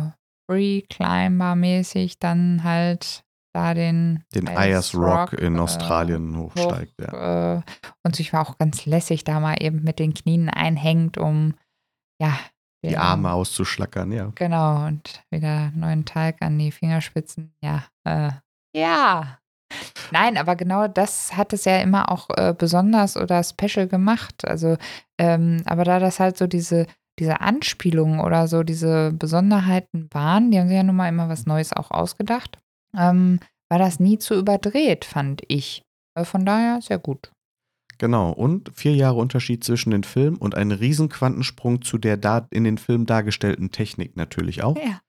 Free 0.50 0.82
Climber-mäßig 0.90 2.18
dann 2.18 2.62
halt 2.64 3.24
da 3.54 3.74
den, 3.74 4.24
Den 4.34 4.48
Ayers 4.48 4.94
Ayers 4.94 4.94
Rock, 4.94 5.32
in 5.34 5.56
äh, 5.56 5.58
Australien 5.60 6.36
hochsteigt. 6.36 6.94
ja. 7.00 7.56
äh, 7.58 7.62
und 8.04 8.14
sich 8.16 8.32
auch 8.34 8.58
ganz 8.58 8.86
lässig 8.86 9.24
da 9.24 9.40
mal 9.40 9.56
eben 9.60 9.82
mit 9.82 9.98
den 9.98 10.14
Knien 10.14 10.48
einhängt, 10.48 11.18
um 11.18 11.54
ja 12.20 12.38
Die 12.84 12.90
den- 12.90 12.98
Arme 12.98 13.32
auszuschlackern, 13.32 14.12
ja. 14.12 14.30
Genau, 14.34 14.86
und 14.86 15.24
wieder 15.30 15.70
neuen 15.74 16.04
Teig 16.04 16.42
an 16.42 16.58
die 16.58 16.70
Fingerspitzen. 16.72 17.52
Ja, 17.62 17.84
äh, 18.04 18.30
ja. 18.76 19.38
Nein, 20.10 20.36
aber 20.36 20.56
genau 20.56 20.88
das 20.88 21.36
hat 21.36 21.52
es 21.52 21.64
ja 21.64 21.78
immer 21.78 22.10
auch 22.10 22.28
äh, 22.36 22.54
besonders 22.56 23.16
oder 23.16 23.42
special 23.42 23.86
gemacht. 23.86 24.46
Also, 24.46 24.76
ähm, 25.18 25.62
aber 25.66 25.84
da 25.84 25.98
das 25.98 26.20
halt 26.20 26.36
so 26.36 26.46
diese, 26.46 26.86
diese 27.18 27.40
Anspielungen 27.40 28.20
oder 28.20 28.48
so 28.48 28.62
diese 28.62 29.12
Besonderheiten 29.12 30.08
waren, 30.12 30.50
die 30.50 30.58
haben 30.58 30.68
sich 30.68 30.76
ja 30.76 30.82
nun 30.82 30.96
mal 30.96 31.08
immer 31.08 31.28
was 31.28 31.46
Neues 31.46 31.72
auch 31.72 31.90
ausgedacht, 31.90 32.58
ähm, 32.96 33.40
war 33.68 33.78
das 33.78 34.00
nie 34.00 34.18
zu 34.18 34.34
überdreht, 34.34 35.04
fand 35.04 35.42
ich. 35.48 35.82
Äh, 36.14 36.24
von 36.24 36.44
daher 36.44 36.80
sehr 36.82 36.98
gut. 36.98 37.30
Genau. 37.98 38.32
Und 38.32 38.72
vier 38.74 38.94
Jahre 38.94 39.18
Unterschied 39.18 39.62
zwischen 39.62 39.90
den 39.90 40.04
Filmen 40.04 40.38
und 40.38 40.54
ein 40.54 40.72
Riesenquantensprung 40.72 41.82
zu 41.82 41.98
der 41.98 42.16
da 42.16 42.48
in 42.50 42.64
den 42.64 42.78
Filmen 42.78 43.04
dargestellten 43.04 43.72
Technik 43.72 44.16
natürlich 44.16 44.62
auch. 44.62 44.76
Ja. 44.76 45.00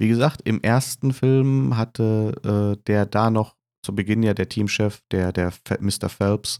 Wie 0.00 0.08
gesagt, 0.08 0.42
im 0.44 0.62
ersten 0.62 1.12
Film 1.12 1.76
hatte 1.76 2.78
äh, 2.78 2.82
der 2.86 3.04
da 3.04 3.30
noch 3.30 3.57
zu 3.88 3.94
Beginn 3.94 4.22
ja 4.22 4.34
der 4.34 4.50
Teamchef, 4.50 5.00
der, 5.10 5.32
der 5.32 5.50
Mr. 5.80 6.10
Phelps, 6.10 6.58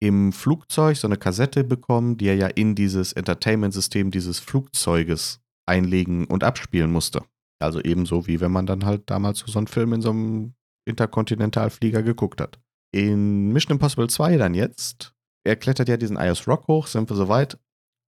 im 0.00 0.32
Flugzeug 0.32 0.96
so 0.96 1.08
eine 1.08 1.16
Kassette 1.16 1.64
bekommen, 1.64 2.18
die 2.18 2.28
er 2.28 2.36
ja 2.36 2.46
in 2.46 2.76
dieses 2.76 3.12
Entertainment-System 3.12 4.12
dieses 4.12 4.38
Flugzeuges 4.38 5.40
einlegen 5.66 6.24
und 6.26 6.44
abspielen 6.44 6.92
musste. 6.92 7.24
Also 7.60 7.80
ebenso 7.80 8.28
wie 8.28 8.40
wenn 8.40 8.52
man 8.52 8.66
dann 8.66 8.84
halt 8.84 9.10
damals 9.10 9.40
so 9.40 9.58
einen 9.58 9.66
Film 9.66 9.92
in 9.92 10.02
so 10.02 10.10
einem 10.10 10.54
Interkontinentalflieger 10.84 12.04
geguckt 12.04 12.40
hat. 12.40 12.60
In 12.94 13.52
Mission 13.52 13.72
Impossible 13.72 14.08
2 14.08 14.36
dann 14.36 14.54
jetzt, 14.54 15.14
er 15.44 15.56
klettert 15.56 15.88
ja 15.88 15.96
diesen 15.96 16.16
Ayers 16.16 16.46
Rock 16.46 16.68
hoch, 16.68 16.86
sind 16.86 17.10
wir 17.10 17.16
soweit, 17.16 17.58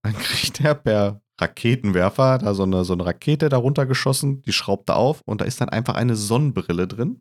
dann 0.05 0.15
kriegt 0.19 0.61
er 0.61 0.77
per 0.77 1.23
Raketenwerfer 1.41 2.39
da 2.39 2.55
so 2.55 2.63
eine, 2.63 2.85
so 2.85 2.93
eine 2.93 3.05
Rakete 3.05 3.49
darunter 3.49 3.85
geschossen, 3.85 4.43
die 4.43 4.53
schraubt 4.53 4.91
er 4.91 4.97
auf 4.97 5.23
und 5.23 5.41
da 5.41 5.45
ist 5.45 5.61
dann 5.61 5.71
einfach 5.71 5.95
eine 5.95 6.15
Sonnenbrille 6.15 6.87
drin. 6.87 7.21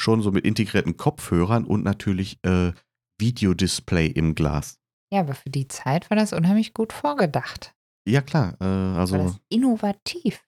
Schon 0.00 0.22
so 0.22 0.30
mit 0.30 0.44
integrierten 0.44 0.96
Kopfhörern 0.96 1.64
und 1.64 1.84
natürlich 1.84 2.38
äh, 2.44 2.72
Videodisplay 3.20 4.06
im 4.06 4.34
Glas. 4.34 4.78
Ja, 5.12 5.20
aber 5.20 5.34
für 5.34 5.50
die 5.50 5.68
Zeit 5.68 6.08
war 6.10 6.16
das 6.16 6.32
unheimlich 6.32 6.74
gut 6.74 6.92
vorgedacht. 6.92 7.74
Ja, 8.06 8.20
klar. 8.20 8.54
Äh, 8.60 8.64
War 8.64 8.98
also 8.98 9.16
das 9.16 9.40
innovativ. 9.48 10.44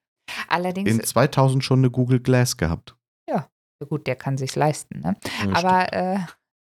Allerdings, 0.48 0.90
in 0.90 1.03
2000 1.03 1.64
schon 1.64 1.80
eine 1.80 1.90
Google 1.90 2.20
Glass 2.20 2.57
gehabt. 2.57 2.96
ja, 3.28 3.48
gut, 3.88 4.07
der 4.07 4.16
kann 4.16 4.38
sich's 4.38 4.57
leisten, 4.57 5.01
ne? 5.01 5.16
Ja. 5.44 5.55
Aber 5.55 5.92
äh, 5.92 6.18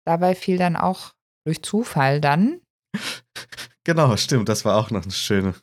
dabei 0.07 0.35
fiel 0.35 0.57
dann 0.57 0.77
auch 0.77 1.13
durch 1.45 1.63
Zufall 1.63 2.21
dann, 2.21 2.61
Genau, 3.85 4.17
stimmt. 4.17 4.49
Das 4.49 4.65
war 4.65 4.77
auch 4.77 4.91
noch 4.91 5.03
eine 5.03 5.13
schöne. 5.13 5.55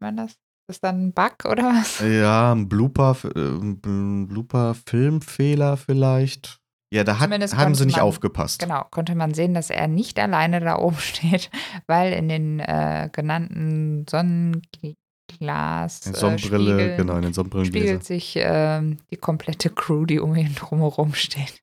man 0.00 0.16
das? 0.16 0.32
Ist 0.32 0.38
das 0.68 0.80
dann 0.80 1.06
ein 1.08 1.12
Bug 1.12 1.44
oder 1.44 1.64
was? 1.64 2.00
Ja, 2.00 2.52
ein 2.52 2.68
Blooper, 2.68 3.16
äh, 3.24 3.38
ein 3.38 4.26
Blooper-Filmfehler 4.28 5.76
vielleicht. 5.76 6.60
Ja, 6.92 7.04
da 7.04 7.18
hat, 7.18 7.30
haben 7.30 7.74
sie 7.74 7.84
nicht 7.84 7.96
man- 7.96 8.04
aufgepasst. 8.06 8.60
Genau, 8.60 8.84
konnte 8.90 9.14
man 9.14 9.34
sehen, 9.34 9.52
dass 9.52 9.68
er 9.68 9.88
nicht 9.88 10.18
alleine 10.18 10.60
da 10.60 10.76
oben 10.78 10.96
steht, 10.98 11.50
weil 11.86 12.12
in 12.14 12.28
den 12.28 12.60
äh, 12.60 13.10
genannten 13.12 14.06
Sonnenglas 14.08 16.06
In 16.06 16.14
äh, 16.14 16.16
Sonnenbrille, 16.16 16.70
Spiegeln 16.78 16.96
genau, 16.96 17.16
in 17.16 17.22
den 17.22 17.32
Sonnenbrillengläsern. 17.34 17.86
spiegelt 18.00 18.04
sich 18.04 18.34
ähm, 18.36 18.98
die 19.10 19.16
komplette 19.16 19.70
Crew, 19.70 20.06
die 20.06 20.18
um 20.20 20.34
ihn 20.34 20.54
drumherum 20.54 21.14
steht. 21.14 21.60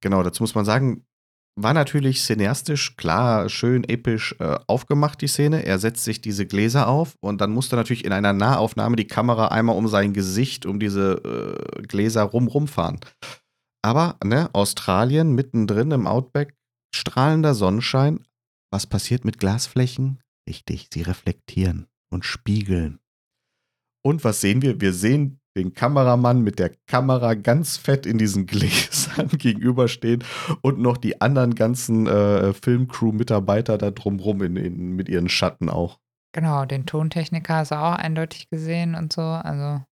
Genau, 0.00 0.22
dazu 0.22 0.42
muss 0.44 0.54
man 0.54 0.64
sagen, 0.64 1.04
war 1.60 1.74
natürlich 1.74 2.22
cineastisch, 2.22 2.96
klar, 2.96 3.48
schön 3.48 3.82
episch 3.82 4.36
äh, 4.38 4.58
aufgemacht, 4.68 5.20
die 5.20 5.26
Szene. 5.26 5.66
Er 5.66 5.80
setzt 5.80 6.04
sich 6.04 6.20
diese 6.20 6.46
Gläser 6.46 6.86
auf 6.86 7.16
und 7.20 7.40
dann 7.40 7.50
musste 7.50 7.74
natürlich 7.74 8.04
in 8.04 8.12
einer 8.12 8.32
Nahaufnahme 8.32 8.94
die 8.94 9.08
Kamera 9.08 9.48
einmal 9.48 9.76
um 9.76 9.88
sein 9.88 10.12
Gesicht, 10.12 10.66
um 10.66 10.78
diese 10.78 11.14
äh, 11.78 11.82
Gläser 11.82 12.22
rum 12.22 12.46
rumfahren. 12.46 13.00
Aber, 13.82 14.16
ne, 14.24 14.50
Australien, 14.52 15.34
mittendrin 15.34 15.90
im 15.90 16.06
Outback, 16.06 16.54
strahlender 16.94 17.54
Sonnenschein. 17.54 18.26
Was 18.70 18.86
passiert 18.86 19.24
mit 19.24 19.38
Glasflächen? 19.38 20.20
Richtig, 20.48 20.88
sie 20.92 21.02
reflektieren 21.02 21.86
und 22.10 22.24
spiegeln. 22.24 22.98
Und 24.04 24.24
was 24.24 24.40
sehen 24.40 24.62
wir? 24.62 24.80
Wir 24.80 24.92
sehen 24.92 25.40
den 25.56 25.74
Kameramann 25.74 26.42
mit 26.42 26.58
der 26.58 26.70
Kamera 26.86 27.34
ganz 27.34 27.76
fett 27.76 28.06
in 28.06 28.16
diesen 28.16 28.46
Gläsern 28.46 29.28
gegenüberstehen 29.38 30.22
und 30.62 30.78
noch 30.78 30.96
die 30.96 31.20
anderen 31.20 31.54
ganzen 31.54 32.06
äh, 32.06 32.52
Filmcrew-Mitarbeiter 32.52 33.76
da 33.76 33.90
drumrum 33.90 34.42
in, 34.42 34.56
in, 34.56 34.92
mit 34.92 35.08
ihren 35.08 35.28
Schatten 35.28 35.68
auch. 35.68 35.98
Genau, 36.32 36.64
den 36.64 36.86
Tontechniker 36.86 37.56
hast 37.56 37.72
du 37.72 37.76
auch 37.76 37.94
eindeutig 37.94 38.48
gesehen 38.50 38.94
und 38.94 39.12
so. 39.12 39.22
Also 39.22 39.62
War 39.62 39.84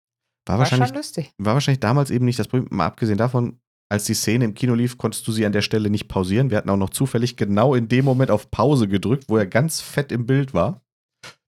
war 0.47 0.59
wahrscheinlich, 0.59 0.89
schon 0.89 0.97
lustig. 0.97 1.33
war 1.39 1.55
wahrscheinlich 1.55 1.81
damals 1.81 2.11
eben 2.11 2.25
nicht 2.27 2.39
das 2.39 2.49
Problem, 2.49 2.69
mal 2.71 2.87
abgesehen 2.87 3.19
davon, 3.19 3.59
als 3.89 4.05
die 4.05 4.15
Szene 4.15 4.45
im 4.45 4.55
Kino 4.55 4.75
lief, 4.75 4.99
konntest 4.99 5.27
du 5.29 5.33
sie 5.33 5.47
an 5.47 5.53
der 5.53 5.63
Stelle 5.63 5.91
nicht 5.91 6.09
pausieren. 6.09 6.51
Wir 6.51 6.59
hatten 6.59 6.71
auch 6.71 6.77
noch 6.77 6.91
zufällig 6.91 7.37
genau 7.37 7.75
in 7.75 7.89
dem 7.89 8.05
Moment 8.05 8.31
auf 8.31 8.51
Pause 8.51 8.89
gedrückt, 8.89 9.25
wo 9.29 9.37
er 9.37 9.47
ganz 9.47 9.81
fett 9.81 10.11
im 10.13 10.27
Bild 10.27 10.55
war. 10.55 10.83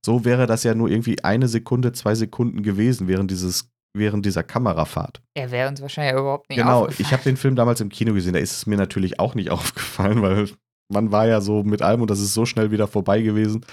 So 0.07 0.25
wäre 0.25 0.47
das 0.47 0.63
ja 0.63 0.75
nur 0.75 0.89
irgendwie 0.89 1.23
eine 1.25 1.49
Sekunde, 1.49 1.93
zwei 1.93 2.15
Sekunden 2.15 2.63
gewesen 2.63 3.09
während, 3.09 3.31
dieses, 3.31 3.71
während 3.97 4.25
dieser 4.25 4.45
Kamerafahrt. 4.45 5.21
Er 5.37 5.51
wäre 5.51 5.69
uns 5.69 5.83
wahrscheinlich 5.83 6.13
überhaupt 6.19 6.49
nicht 6.49 6.59
Genau, 6.59 6.83
aufgefallen. 6.83 7.07
ich 7.07 7.13
habe 7.13 7.23
den 7.25 7.37
Film 7.37 7.57
damals 7.57 7.81
im 7.81 7.89
Kino 7.89 8.15
gesehen, 8.15 8.33
da 8.35 8.39
ist 8.39 8.53
es 8.53 8.67
mir 8.67 8.77
natürlich 8.79 9.19
auch 9.19 9.35
nicht 9.35 9.51
aufgefallen, 9.51 10.23
weil 10.23 10.49
man 10.93 11.11
war 11.11 11.27
ja 11.27 11.41
so 11.41 11.65
mit 11.65 11.83
allem 11.83 12.01
und 12.03 12.11
das 12.11 12.21
ist 12.21 12.35
so 12.35 12.47
schnell 12.47 12.71
wieder 12.71 12.87
vorbei 12.87 13.21
gewesen, 13.21 13.65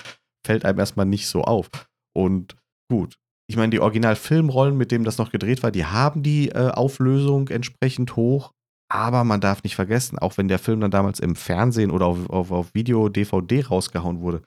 fällt 0.46 0.66
einem 0.66 0.80
erstmal 0.80 1.06
nicht 1.06 1.28
so 1.28 1.44
auf. 1.44 1.70
Und 2.18 2.56
gut, 2.92 3.16
ich 3.48 3.56
meine, 3.58 3.70
die 3.70 3.80
Originalfilmrollen, 3.80 4.76
mit 4.76 4.92
denen 4.92 5.06
das 5.06 5.20
noch 5.20 5.32
gedreht 5.32 5.62
war, 5.62 5.70
die 5.72 5.86
haben 5.86 6.24
die 6.24 6.50
äh, 6.50 6.72
Auflösung 6.72 7.48
entsprechend 7.50 8.16
hoch, 8.16 8.52
aber 8.90 9.24
man 9.24 9.42
darf 9.42 9.64
nicht 9.64 9.76
vergessen, 9.76 10.20
auch 10.20 10.38
wenn 10.38 10.48
der 10.48 10.60
Film 10.60 10.80
dann 10.80 10.92
damals 10.92 11.20
im 11.20 11.36
Fernsehen 11.36 11.92
oder 11.92 12.06
auf, 12.06 12.30
auf, 12.30 12.52
auf 12.52 12.74
Video, 12.74 13.10
DVD 13.10 13.66
rausgehauen 13.66 14.22
wurde, 14.22 14.44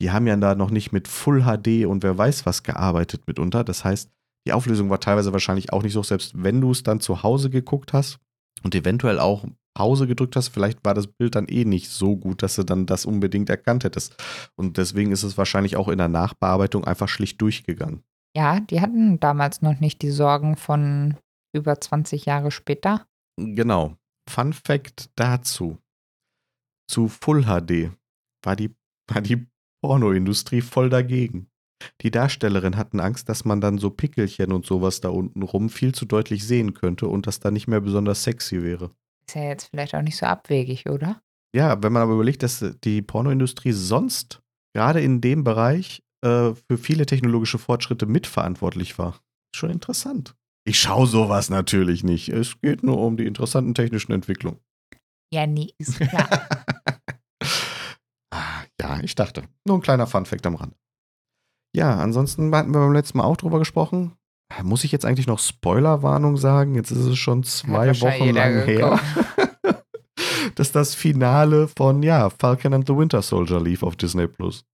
die 0.00 0.10
haben 0.10 0.26
ja 0.26 0.36
da 0.36 0.54
noch 0.54 0.70
nicht 0.70 0.92
mit 0.92 1.08
Full 1.08 1.42
HD 1.42 1.86
und 1.86 2.02
wer 2.02 2.16
weiß 2.16 2.46
was 2.46 2.62
gearbeitet 2.62 3.26
mitunter. 3.26 3.64
Das 3.64 3.84
heißt, 3.84 4.10
die 4.46 4.52
Auflösung 4.52 4.88
war 4.88 5.00
teilweise 5.00 5.32
wahrscheinlich 5.32 5.72
auch 5.72 5.82
nicht 5.82 5.92
so, 5.92 6.02
selbst 6.02 6.32
wenn 6.42 6.60
du 6.60 6.70
es 6.70 6.82
dann 6.82 7.00
zu 7.00 7.22
Hause 7.22 7.50
geguckt 7.50 7.92
hast 7.92 8.18
und 8.62 8.74
eventuell 8.74 9.18
auch 9.18 9.44
Pause 9.74 10.06
gedrückt 10.06 10.36
hast, 10.36 10.48
vielleicht 10.48 10.84
war 10.84 10.94
das 10.94 11.06
Bild 11.06 11.34
dann 11.34 11.46
eh 11.46 11.64
nicht 11.64 11.90
so 11.90 12.16
gut, 12.16 12.42
dass 12.42 12.56
du 12.56 12.64
dann 12.64 12.86
das 12.86 13.06
unbedingt 13.06 13.48
erkannt 13.50 13.84
hättest. 13.84 14.16
Und 14.56 14.78
deswegen 14.78 15.12
ist 15.12 15.22
es 15.22 15.38
wahrscheinlich 15.38 15.76
auch 15.76 15.88
in 15.88 15.98
der 15.98 16.08
Nachbearbeitung 16.08 16.84
einfach 16.84 17.08
schlicht 17.08 17.40
durchgegangen. 17.40 18.02
Ja, 18.36 18.60
die 18.60 18.80
hatten 18.80 19.20
damals 19.20 19.62
noch 19.62 19.80
nicht 19.80 20.02
die 20.02 20.10
Sorgen 20.10 20.56
von 20.56 21.16
über 21.52 21.80
20 21.80 22.26
Jahre 22.26 22.50
später. 22.50 23.06
Genau. 23.40 23.96
Fun 24.28 24.52
Fact 24.52 25.10
dazu. 25.16 25.78
Zu 26.88 27.08
Full 27.08 27.44
HD 27.44 27.90
war 28.44 28.56
die, 28.56 28.74
war 29.08 29.20
die 29.20 29.46
Pornoindustrie 29.82 30.60
voll 30.60 30.90
dagegen. 30.90 31.48
Die 32.02 32.10
Darstellerin 32.10 32.76
hatten 32.76 33.00
Angst, 33.00 33.28
dass 33.28 33.44
man 33.44 33.60
dann 33.60 33.78
so 33.78 33.90
Pickelchen 33.90 34.52
und 34.52 34.66
sowas 34.66 35.00
da 35.00 35.08
unten 35.08 35.42
rum 35.42 35.70
viel 35.70 35.94
zu 35.94 36.04
deutlich 36.04 36.46
sehen 36.46 36.74
könnte 36.74 37.06
und 37.06 37.26
das 37.26 37.40
dann 37.40 37.54
nicht 37.54 37.68
mehr 37.68 37.80
besonders 37.80 38.22
sexy 38.22 38.62
wäre. 38.62 38.90
Ist 39.26 39.36
ja 39.36 39.44
jetzt 39.44 39.68
vielleicht 39.70 39.94
auch 39.94 40.02
nicht 40.02 40.16
so 40.16 40.26
abwegig, 40.26 40.88
oder? 40.88 41.22
Ja, 41.54 41.82
wenn 41.82 41.92
man 41.92 42.02
aber 42.02 42.14
überlegt, 42.14 42.42
dass 42.42 42.64
die 42.84 43.02
Pornoindustrie 43.02 43.72
sonst 43.72 44.42
gerade 44.74 45.00
in 45.00 45.20
dem 45.20 45.42
Bereich 45.42 46.02
äh, 46.22 46.52
für 46.54 46.78
viele 46.78 47.06
technologische 47.06 47.58
Fortschritte 47.58 48.06
mitverantwortlich 48.06 48.98
war. 48.98 49.20
Schon 49.54 49.70
interessant. 49.70 50.36
Ich 50.66 50.78
schaue 50.78 51.06
sowas 51.06 51.50
natürlich 51.50 52.04
nicht. 52.04 52.28
Es 52.28 52.60
geht 52.60 52.82
nur 52.82 52.98
um 52.98 53.16
die 53.16 53.26
interessanten 53.26 53.74
technischen 53.74 54.12
Entwicklungen. 54.12 54.60
Ja, 55.32 55.46
nee, 55.46 55.72
ist 55.78 55.98
klar. 56.00 56.48
Ah, 58.32 58.64
ja, 58.80 59.00
ich 59.02 59.14
dachte. 59.14 59.44
Nur 59.66 59.78
ein 59.78 59.82
kleiner 59.82 60.06
Funfact 60.06 60.46
am 60.46 60.56
Rand. 60.56 60.74
Ja, 61.74 61.98
ansonsten 61.98 62.54
hatten 62.54 62.72
wir 62.72 62.80
beim 62.80 62.92
letzten 62.92 63.18
Mal 63.18 63.24
auch 63.24 63.36
drüber 63.36 63.58
gesprochen. 63.58 64.12
Muss 64.62 64.82
ich 64.82 64.90
jetzt 64.90 65.04
eigentlich 65.04 65.28
noch 65.28 65.38
Spoilerwarnung 65.38 66.36
sagen? 66.36 66.74
Jetzt 66.74 66.90
ist 66.90 67.04
es 67.04 67.18
schon 67.18 67.44
zwei 67.44 67.88
Wochen 68.00 68.34
lang 68.34 68.64
her. 68.64 69.00
dass 70.56 70.72
das 70.72 70.94
Finale 70.94 71.68
von 71.68 72.02
ja, 72.02 72.28
Falcon 72.30 72.74
and 72.74 72.86
the 72.86 72.96
Winter 72.96 73.22
Soldier 73.22 73.60
lief 73.60 73.82
auf 73.82 73.96
Disney 73.96 74.26
Plus. 74.26 74.64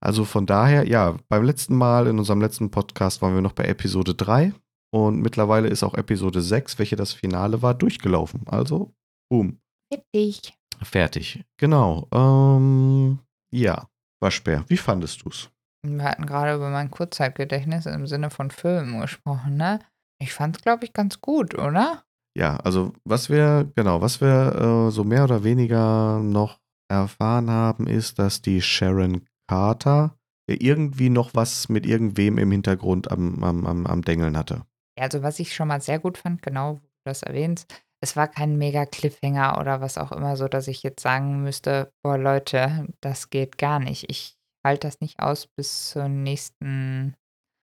Also 0.00 0.24
von 0.24 0.46
daher, 0.46 0.86
ja, 0.86 1.16
beim 1.28 1.44
letzten 1.44 1.76
Mal, 1.76 2.06
in 2.06 2.18
unserem 2.18 2.40
letzten 2.40 2.70
Podcast, 2.70 3.22
waren 3.22 3.34
wir 3.34 3.42
noch 3.42 3.52
bei 3.52 3.64
Episode 3.64 4.14
3 4.14 4.52
und 4.94 5.22
mittlerweile 5.22 5.66
ist 5.66 5.82
auch 5.82 5.94
Episode 5.94 6.40
6, 6.40 6.78
welche 6.78 6.94
das 6.94 7.12
Finale 7.12 7.62
war, 7.62 7.74
durchgelaufen. 7.74 8.42
Also, 8.46 8.94
boom. 9.28 9.58
Richtig. 9.92 10.56
Fertig. 10.82 11.44
Genau. 11.56 12.06
Ähm, 12.14 13.18
ja, 13.52 13.88
Waschbär, 14.22 14.64
wie 14.68 14.76
fandest 14.76 15.24
du's? 15.24 15.50
Wir 15.84 16.04
hatten 16.04 16.26
gerade 16.26 16.54
über 16.54 16.70
mein 16.70 16.92
Kurzzeitgedächtnis 16.92 17.86
im 17.86 18.06
Sinne 18.06 18.30
von 18.30 18.52
Filmen 18.52 19.00
gesprochen, 19.00 19.56
ne? 19.56 19.80
Ich 20.22 20.32
fand's, 20.32 20.62
glaube 20.62 20.84
ich, 20.84 20.92
ganz 20.92 21.20
gut, 21.20 21.58
oder? 21.58 22.04
Ja, 22.38 22.58
also 22.58 22.92
was 23.02 23.28
wir, 23.28 23.72
genau, 23.74 24.00
was 24.00 24.20
wir 24.20 24.86
äh, 24.86 24.90
so 24.92 25.02
mehr 25.02 25.24
oder 25.24 25.42
weniger 25.42 26.20
noch 26.20 26.60
erfahren 26.88 27.50
haben, 27.50 27.88
ist, 27.88 28.20
dass 28.20 28.42
die 28.42 28.62
Sharon 28.62 29.26
Carter 29.48 30.16
irgendwie 30.48 31.10
noch 31.10 31.34
was 31.34 31.68
mit 31.68 31.84
irgendwem 31.84 32.38
im 32.38 32.52
Hintergrund 32.52 33.10
am, 33.10 33.42
am, 33.42 33.66
am, 33.66 33.86
am 33.86 34.02
Dengeln 34.02 34.38
hatte. 34.38 34.64
Ja, 34.98 35.04
also 35.04 35.22
was 35.22 35.40
ich 35.40 35.54
schon 35.54 35.68
mal 35.68 35.80
sehr 35.80 35.98
gut 35.98 36.18
fand, 36.18 36.42
genau, 36.42 36.74
wo 36.74 36.78
du 36.78 36.86
das 37.04 37.22
erwähnst, 37.22 37.82
es 38.02 38.16
war 38.16 38.28
kein 38.28 38.58
mega 38.58 38.84
Cliffhanger 38.84 39.58
oder 39.58 39.80
was 39.80 39.98
auch 39.98 40.12
immer, 40.12 40.36
so 40.36 40.46
dass 40.46 40.68
ich 40.68 40.82
jetzt 40.82 41.02
sagen 41.02 41.42
müsste, 41.42 41.90
boah 42.02 42.18
Leute, 42.18 42.86
das 43.00 43.30
geht 43.30 43.56
gar 43.56 43.78
nicht. 43.78 44.10
Ich 44.10 44.36
halte 44.64 44.86
das 44.88 45.00
nicht 45.00 45.20
aus, 45.20 45.46
bis 45.46 45.90
zur 45.90 46.08
nächsten 46.08 47.14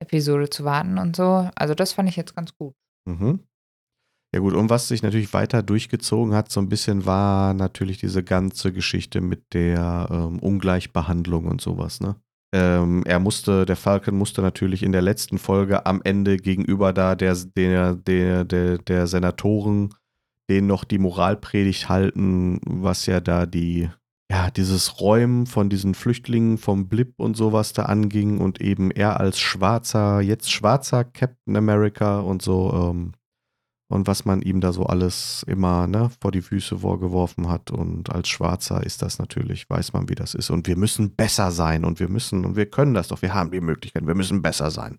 Episode 0.03 0.51
zu 0.51 0.65
warten 0.65 0.99
und 0.99 1.17
so. 1.17 1.49
Also 1.55 1.75
das 1.75 1.93
fand 1.93 2.09
ich 2.09 2.17
jetzt 2.17 2.35
ganz 2.35 2.55
gut. 2.57 2.75
Mhm. 3.09 3.47
Ja 4.35 4.41
gut, 4.41 4.55
und 4.55 4.69
was 4.69 4.89
sich 4.89 5.03
natürlich 5.03 5.33
weiter 5.33 5.63
durchgezogen 5.63 6.35
hat, 6.35 6.51
so 6.51 6.61
ein 6.61 6.69
bisschen 6.69 7.07
war 7.07 7.55
natürlich 7.55 7.99
diese 7.99 8.23
ganze 8.23 8.73
Geschichte 8.73 9.21
mit 9.21 9.55
der 9.55 10.09
ähm, 10.11 10.41
Ungleichbehandlung 10.41 11.47
und 11.47 11.61
sowas, 11.61 12.01
ne? 12.01 12.17
Ähm, 12.59 13.03
er 13.05 13.19
musste, 13.19 13.67
der 13.67 13.77
Falcon 13.77 14.17
musste 14.17 14.41
natürlich 14.41 14.83
in 14.83 14.93
der 14.93 15.03
letzten 15.03 15.37
Folge 15.37 15.85
am 15.85 16.01
Ende 16.03 16.39
gegenüber 16.39 16.95
da 16.95 17.15
der, 17.15 17.35
der, 17.35 17.95
der, 17.95 18.45
der, 18.45 18.79
der 18.79 19.07
Senatoren 19.07 19.91
denen 20.49 20.67
noch 20.67 20.85
die 20.85 20.99
Moralpredigt 20.99 21.91
halten, 21.91 22.61
was 22.65 23.05
ja 23.05 23.21
da 23.21 23.45
die, 23.45 23.91
ja, 24.31 24.51
dieses 24.51 25.01
Räumen 25.01 25.47
von 25.47 25.69
diesen 25.69 25.95
Flüchtlingen 25.95 26.57
vom 26.57 26.89
Blip 26.89 27.15
und 27.19 27.37
sowas 27.37 27.75
da 27.75 27.83
anging 27.83 28.39
und 28.39 28.61
eben 28.63 28.91
er 28.91 29.21
als 29.21 29.39
schwarzer, 29.39 30.21
jetzt 30.23 30.51
schwarzer 30.51 31.05
Captain 31.05 31.57
America 31.57 32.21
und 32.21 32.41
so, 32.41 32.73
ähm, 32.73 33.13
und 33.89 34.07
was 34.07 34.25
man 34.25 34.43
ihm 34.43 34.61
da 34.61 34.73
so 34.73 34.85
alles 34.85 35.45
immer 35.47 35.87
ne, 35.87 36.11
vor 36.21 36.33
die 36.33 36.43
Füße 36.43 36.79
vorgeworfen 36.79 37.49
hat. 37.49 37.71
Und 37.71 38.11
als 38.11 38.29
Schwarzer 38.29 38.83
ist 38.83 39.03
das 39.03 39.19
natürlich, 39.19 39.71
weiß 39.71 39.93
man, 39.93 40.09
wie 40.09 40.15
das 40.15 40.35
ist. 40.35 40.51
Und 40.51 40.67
wir 40.67 40.77
müssen 40.77 41.15
besser 41.15 41.51
sein 41.53 41.85
und 41.85 42.01
wir 42.01 42.09
müssen, 42.09 42.45
und 42.45 42.57
wir 42.57 42.67
können 42.67 42.95
das 42.95 43.09
doch, 43.09 43.23
wir 43.23 43.35
haben 43.35 43.51
die 43.51 43.61
Möglichkeit, 43.61 44.07
wir 44.07 44.15
müssen 44.15 44.43
besser 44.43 44.71
sein. 44.71 44.97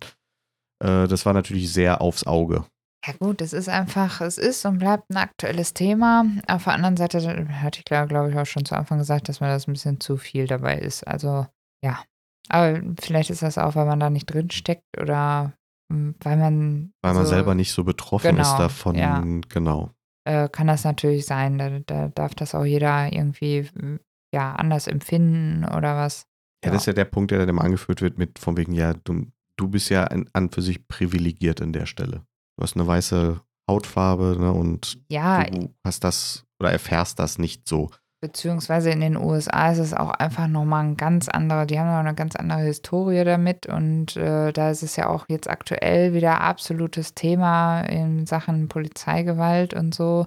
Äh, 0.82 1.06
das 1.06 1.26
war 1.26 1.34
natürlich 1.34 1.72
sehr 1.72 2.00
aufs 2.00 2.26
Auge. 2.26 2.64
Ja 3.06 3.12
gut, 3.18 3.40
es 3.42 3.52
ist 3.52 3.68
einfach, 3.68 4.20
es 4.20 4.38
ist 4.38 4.64
und 4.64 4.78
bleibt 4.78 5.08
ein 5.10 5.16
aktuelles 5.18 5.72
Thema. 5.72 6.24
Auf 6.46 6.64
der 6.64 6.74
anderen 6.74 6.96
Seite 6.96 7.20
hatte 7.62 7.78
ich, 7.78 7.84
glaube 7.84 8.08
glaub 8.08 8.28
ich, 8.28 8.36
auch 8.36 8.46
schon 8.46 8.64
zu 8.64 8.74
Anfang 8.74 8.98
gesagt, 8.98 9.28
dass 9.28 9.40
mir 9.40 9.48
das 9.48 9.68
ein 9.68 9.72
bisschen 9.72 10.00
zu 10.00 10.16
viel 10.16 10.46
dabei 10.46 10.78
ist. 10.78 11.06
Also 11.06 11.46
ja. 11.82 12.02
Aber 12.48 12.80
vielleicht 13.00 13.30
ist 13.30 13.42
das 13.42 13.58
auch, 13.58 13.76
weil 13.76 13.86
man 13.86 14.00
da 14.00 14.08
nicht 14.08 14.26
drin 14.26 14.50
steckt 14.50 14.98
oder 14.98 15.52
weil 15.88 16.36
man. 16.36 16.92
Weil 17.02 17.14
man 17.14 17.24
so, 17.24 17.30
selber 17.30 17.54
nicht 17.54 17.72
so 17.72 17.84
betroffen 17.84 18.36
ist 18.36 18.48
Genau, 18.48 18.58
davon. 18.58 18.94
ja. 18.96 19.24
Genau. 19.48 19.90
äh, 20.24 20.48
kann 20.48 20.66
das 20.66 20.84
natürlich 20.84 21.26
sein. 21.26 21.58
Da, 21.58 21.78
da 21.80 22.08
darf 22.08 22.34
das 22.34 22.54
auch 22.54 22.64
jeder 22.64 23.12
irgendwie 23.12 23.68
hm, 23.74 24.00
ja, 24.32 24.54
anders 24.54 24.86
empfinden 24.86 25.64
oder 25.64 25.96
was. 25.96 26.26
Ja, 26.64 26.70
das 26.70 26.82
ist 26.82 26.86
ja 26.86 26.92
der 26.92 27.04
Punkt, 27.04 27.30
der 27.30 27.38
dann 27.38 27.48
immer 27.48 27.62
angeführt 27.64 28.02
wird 28.02 28.18
mit 28.18 28.38
von 28.38 28.56
wegen, 28.56 28.72
ja, 28.72 28.92
du, 28.92 29.26
du 29.56 29.68
bist 29.68 29.90
ja 29.90 30.04
an, 30.04 30.28
an 30.32 30.50
für 30.50 30.60
sich 30.62 30.86
privilegiert 30.88 31.62
an 31.62 31.72
der 31.72 31.86
Stelle. 31.86 32.24
Du 32.56 32.62
hast 32.64 32.74
eine 32.74 32.86
weiße 32.86 33.40
Hautfarbe 33.70 34.36
ne, 34.38 34.52
und 34.52 34.98
Ja, 35.08 35.44
du 35.44 35.72
hast 35.84 36.02
das 36.04 36.44
oder 36.60 36.72
erfährst 36.72 37.18
das 37.20 37.38
nicht 37.38 37.68
so. 37.68 37.90
Beziehungsweise 38.20 38.90
in 38.90 39.00
den 39.00 39.16
USA 39.16 39.70
ist 39.70 39.78
es 39.78 39.94
auch 39.94 40.10
einfach 40.10 40.48
nochmal 40.48 40.84
ein 40.84 40.96
ganz 40.96 41.28
anderer, 41.28 41.66
die 41.66 41.78
haben 41.78 41.88
noch 41.88 41.98
eine 41.98 42.14
ganz 42.14 42.36
andere 42.36 42.60
Historie 42.60 43.24
damit 43.24 43.66
und 43.66 44.16
äh, 44.16 44.52
da 44.52 44.70
ist 44.70 44.82
es 44.82 44.96
ja 44.96 45.08
auch 45.08 45.26
jetzt 45.28 45.48
aktuell 45.48 46.14
wieder 46.14 46.40
absolutes 46.40 47.14
Thema 47.14 47.82
in 47.82 48.26
Sachen 48.26 48.68
Polizeigewalt 48.68 49.74
und 49.74 49.94
so. 49.94 50.26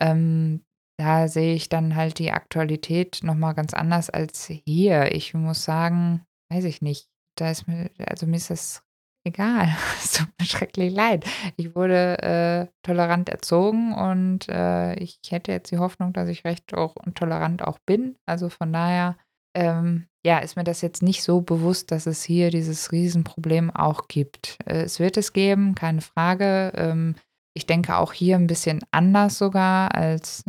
Ähm, 0.00 0.64
da 0.96 1.26
sehe 1.26 1.54
ich 1.54 1.68
dann 1.68 1.96
halt 1.96 2.18
die 2.18 2.30
Aktualität 2.30 3.20
nochmal 3.22 3.54
ganz 3.54 3.74
anders 3.74 4.10
als 4.10 4.46
hier. 4.46 5.12
Ich 5.12 5.34
muss 5.34 5.64
sagen, 5.64 6.24
weiß 6.50 6.64
ich 6.64 6.82
nicht, 6.82 7.08
da 7.36 7.50
ist 7.50 7.66
mir, 7.66 7.90
also 7.98 8.26
mir 8.26 8.36
ist 8.36 8.50
das 8.50 8.84
egal. 9.24 9.68
Es 10.02 10.12
tut 10.12 10.28
mir 10.38 10.46
schrecklich 10.46 10.92
leid. 10.92 11.24
Ich 11.56 11.74
wurde 11.74 12.22
äh, 12.22 12.66
tolerant 12.82 13.28
erzogen 13.28 13.94
und 13.94 14.48
äh, 14.48 14.94
ich 14.96 15.18
hätte 15.28 15.52
jetzt 15.52 15.70
die 15.70 15.78
Hoffnung, 15.78 16.12
dass 16.12 16.28
ich 16.28 16.44
recht 16.44 16.74
auch 16.74 16.94
tolerant 17.14 17.62
auch 17.62 17.78
bin. 17.86 18.16
Also 18.26 18.48
von 18.48 18.72
daher, 18.72 19.16
ähm, 19.56 20.06
ja, 20.24 20.38
ist 20.38 20.56
mir 20.56 20.64
das 20.64 20.82
jetzt 20.82 21.02
nicht 21.02 21.22
so 21.22 21.40
bewusst, 21.40 21.90
dass 21.90 22.06
es 22.06 22.22
hier 22.22 22.50
dieses 22.50 22.92
Riesenproblem 22.92 23.70
auch 23.70 24.08
gibt. 24.08 24.58
Äh, 24.66 24.82
es 24.82 25.00
wird 25.00 25.16
es 25.16 25.32
geben, 25.32 25.74
keine 25.74 26.00
Frage. 26.00 26.72
Ähm, 26.76 27.16
ich 27.56 27.66
denke 27.66 27.96
auch 27.96 28.12
hier 28.12 28.36
ein 28.36 28.46
bisschen 28.46 28.80
anders 28.90 29.38
sogar 29.38 29.94
als 29.94 30.44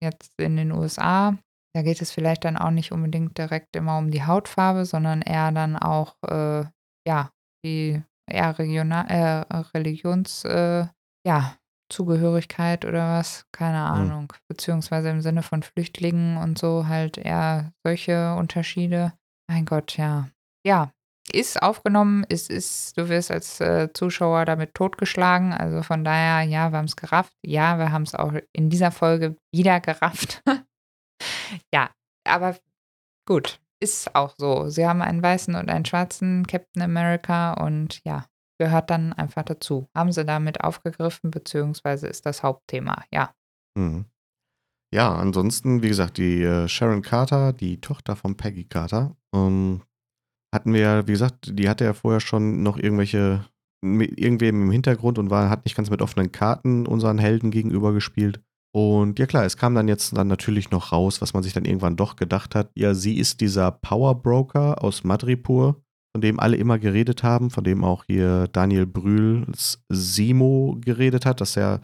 jetzt 0.00 0.32
in 0.38 0.56
den 0.56 0.72
USA. 0.72 1.36
Da 1.74 1.82
geht 1.82 2.00
es 2.00 2.12
vielleicht 2.12 2.44
dann 2.44 2.56
auch 2.56 2.70
nicht 2.70 2.92
unbedingt 2.92 3.36
direkt 3.36 3.74
immer 3.74 3.98
um 3.98 4.12
die 4.12 4.24
Hautfarbe, 4.24 4.84
sondern 4.84 5.22
eher 5.22 5.50
dann 5.50 5.76
auch, 5.76 6.14
äh, 6.22 6.64
ja, 7.06 7.30
die 7.64 8.00
eher 8.26 8.58
regional, 8.58 9.06
äh, 9.08 9.56
Religions, 9.74 10.44
äh, 10.44 10.86
ja, 11.26 11.56
Zugehörigkeit 11.90 12.84
oder 12.84 13.18
was, 13.18 13.46
keine 13.52 13.82
Ahnung. 13.82 14.32
Beziehungsweise 14.48 15.10
im 15.10 15.20
Sinne 15.20 15.42
von 15.42 15.62
Flüchtlingen 15.62 16.38
und 16.38 16.58
so 16.58 16.86
halt 16.88 17.18
eher 17.18 17.72
solche 17.84 18.34
Unterschiede. 18.34 19.12
Mein 19.48 19.66
Gott, 19.66 19.96
ja. 19.96 20.28
Ja, 20.66 20.92
ist 21.32 21.62
aufgenommen, 21.62 22.24
ist, 22.28 22.50
ist, 22.50 22.96
du 22.96 23.08
wirst 23.08 23.30
als 23.30 23.60
äh, 23.60 23.92
Zuschauer 23.92 24.44
damit 24.44 24.74
totgeschlagen. 24.74 25.52
Also 25.52 25.82
von 25.82 26.04
daher, 26.04 26.42
ja, 26.48 26.70
wir 26.70 26.78
haben 26.78 26.86
es 26.86 26.96
gerafft. 26.96 27.32
Ja, 27.44 27.78
wir 27.78 27.92
haben 27.92 28.02
es 28.02 28.14
auch 28.14 28.32
in 28.52 28.70
dieser 28.70 28.90
Folge 28.90 29.36
wieder 29.52 29.80
gerafft. 29.80 30.42
ja, 31.74 31.90
aber 32.26 32.56
gut, 33.26 33.60
ist 33.84 34.14
auch 34.14 34.34
so. 34.38 34.68
Sie 34.70 34.86
haben 34.86 35.02
einen 35.02 35.22
weißen 35.22 35.54
und 35.54 35.68
einen 35.68 35.84
schwarzen 35.84 36.46
Captain 36.46 36.82
America 36.82 37.52
und 37.52 38.00
ja, 38.04 38.24
gehört 38.58 38.90
dann 38.90 39.12
einfach 39.12 39.42
dazu. 39.42 39.88
Haben 39.94 40.10
sie 40.10 40.24
damit 40.24 40.62
aufgegriffen, 40.62 41.30
beziehungsweise 41.30 42.06
ist 42.06 42.24
das 42.24 42.42
Hauptthema, 42.42 43.04
ja. 43.12 43.34
Mhm. 43.76 44.06
Ja, 44.92 45.14
ansonsten, 45.14 45.82
wie 45.82 45.88
gesagt, 45.88 46.18
die 46.18 46.42
äh, 46.42 46.68
Sharon 46.68 47.02
Carter, 47.02 47.52
die 47.52 47.80
Tochter 47.80 48.16
von 48.16 48.36
Peggy 48.36 48.64
Carter, 48.64 49.16
ähm, 49.34 49.82
hatten 50.54 50.72
wir 50.72 50.80
ja, 50.80 51.06
wie 51.06 51.12
gesagt, 51.12 51.58
die 51.58 51.68
hatte 51.68 51.84
ja 51.84 51.92
vorher 51.92 52.20
schon 52.20 52.62
noch 52.62 52.78
irgendwelche, 52.78 53.44
irgendwem 53.82 54.62
im 54.62 54.70
Hintergrund 54.70 55.18
und 55.18 55.30
war, 55.30 55.50
hat 55.50 55.64
nicht 55.64 55.76
ganz 55.76 55.90
mit 55.90 56.00
offenen 56.00 56.32
Karten 56.32 56.86
unseren 56.86 57.18
Helden 57.18 57.50
gegenüber 57.50 57.92
gespielt. 57.92 58.40
Und 58.74 59.20
ja 59.20 59.26
klar, 59.26 59.44
es 59.44 59.56
kam 59.56 59.76
dann 59.76 59.86
jetzt 59.86 60.16
dann 60.16 60.26
natürlich 60.26 60.72
noch 60.72 60.90
raus, 60.90 61.20
was 61.20 61.32
man 61.32 61.44
sich 61.44 61.52
dann 61.52 61.64
irgendwann 61.64 61.96
doch 61.96 62.16
gedacht 62.16 62.56
hat. 62.56 62.72
Ja, 62.74 62.92
sie 62.92 63.18
ist 63.18 63.40
dieser 63.40 63.70
Power 63.70 64.20
Broker 64.20 64.82
aus 64.82 65.04
Madripur, 65.04 65.80
von 66.12 66.20
dem 66.20 66.40
alle 66.40 66.56
immer 66.56 66.80
geredet 66.80 67.22
haben, 67.22 67.50
von 67.50 67.62
dem 67.62 67.84
auch 67.84 68.04
hier 68.04 68.48
Daniel 68.48 68.86
Brühls 68.86 69.84
Simo 69.88 70.76
geredet 70.80 71.24
hat, 71.24 71.40
dass 71.40 71.56
er 71.56 71.82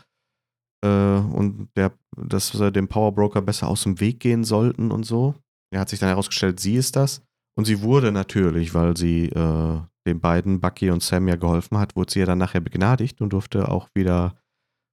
äh, 0.84 0.88
und 0.88 1.68
der, 1.76 1.92
dass 2.16 2.58
wir 2.58 2.72
dem 2.72 2.88
Power 2.88 3.14
Broker 3.14 3.40
besser 3.40 3.68
aus 3.68 3.84
dem 3.84 4.00
Weg 4.00 4.18
gehen 4.18 4.42
sollten 4.42 4.90
und 4.90 5.04
so. 5.04 5.36
Er 5.72 5.80
hat 5.80 5.90
sich 5.90 6.00
dann 6.00 6.08
herausgestellt, 6.08 6.58
sie 6.58 6.74
ist 6.74 6.96
das. 6.96 7.22
Und 7.56 7.66
sie 7.66 7.82
wurde 7.82 8.10
natürlich, 8.10 8.74
weil 8.74 8.96
sie 8.96 9.26
äh, 9.26 9.80
den 10.08 10.20
beiden, 10.20 10.60
Bucky 10.60 10.90
und 10.90 11.04
Sam, 11.04 11.28
ja 11.28 11.36
geholfen 11.36 11.78
hat, 11.78 11.94
wurde 11.94 12.12
sie 12.12 12.20
ja 12.20 12.26
dann 12.26 12.38
nachher 12.38 12.60
begnadigt 12.60 13.20
und 13.20 13.32
durfte 13.32 13.68
auch 13.68 13.88
wieder 13.94 14.34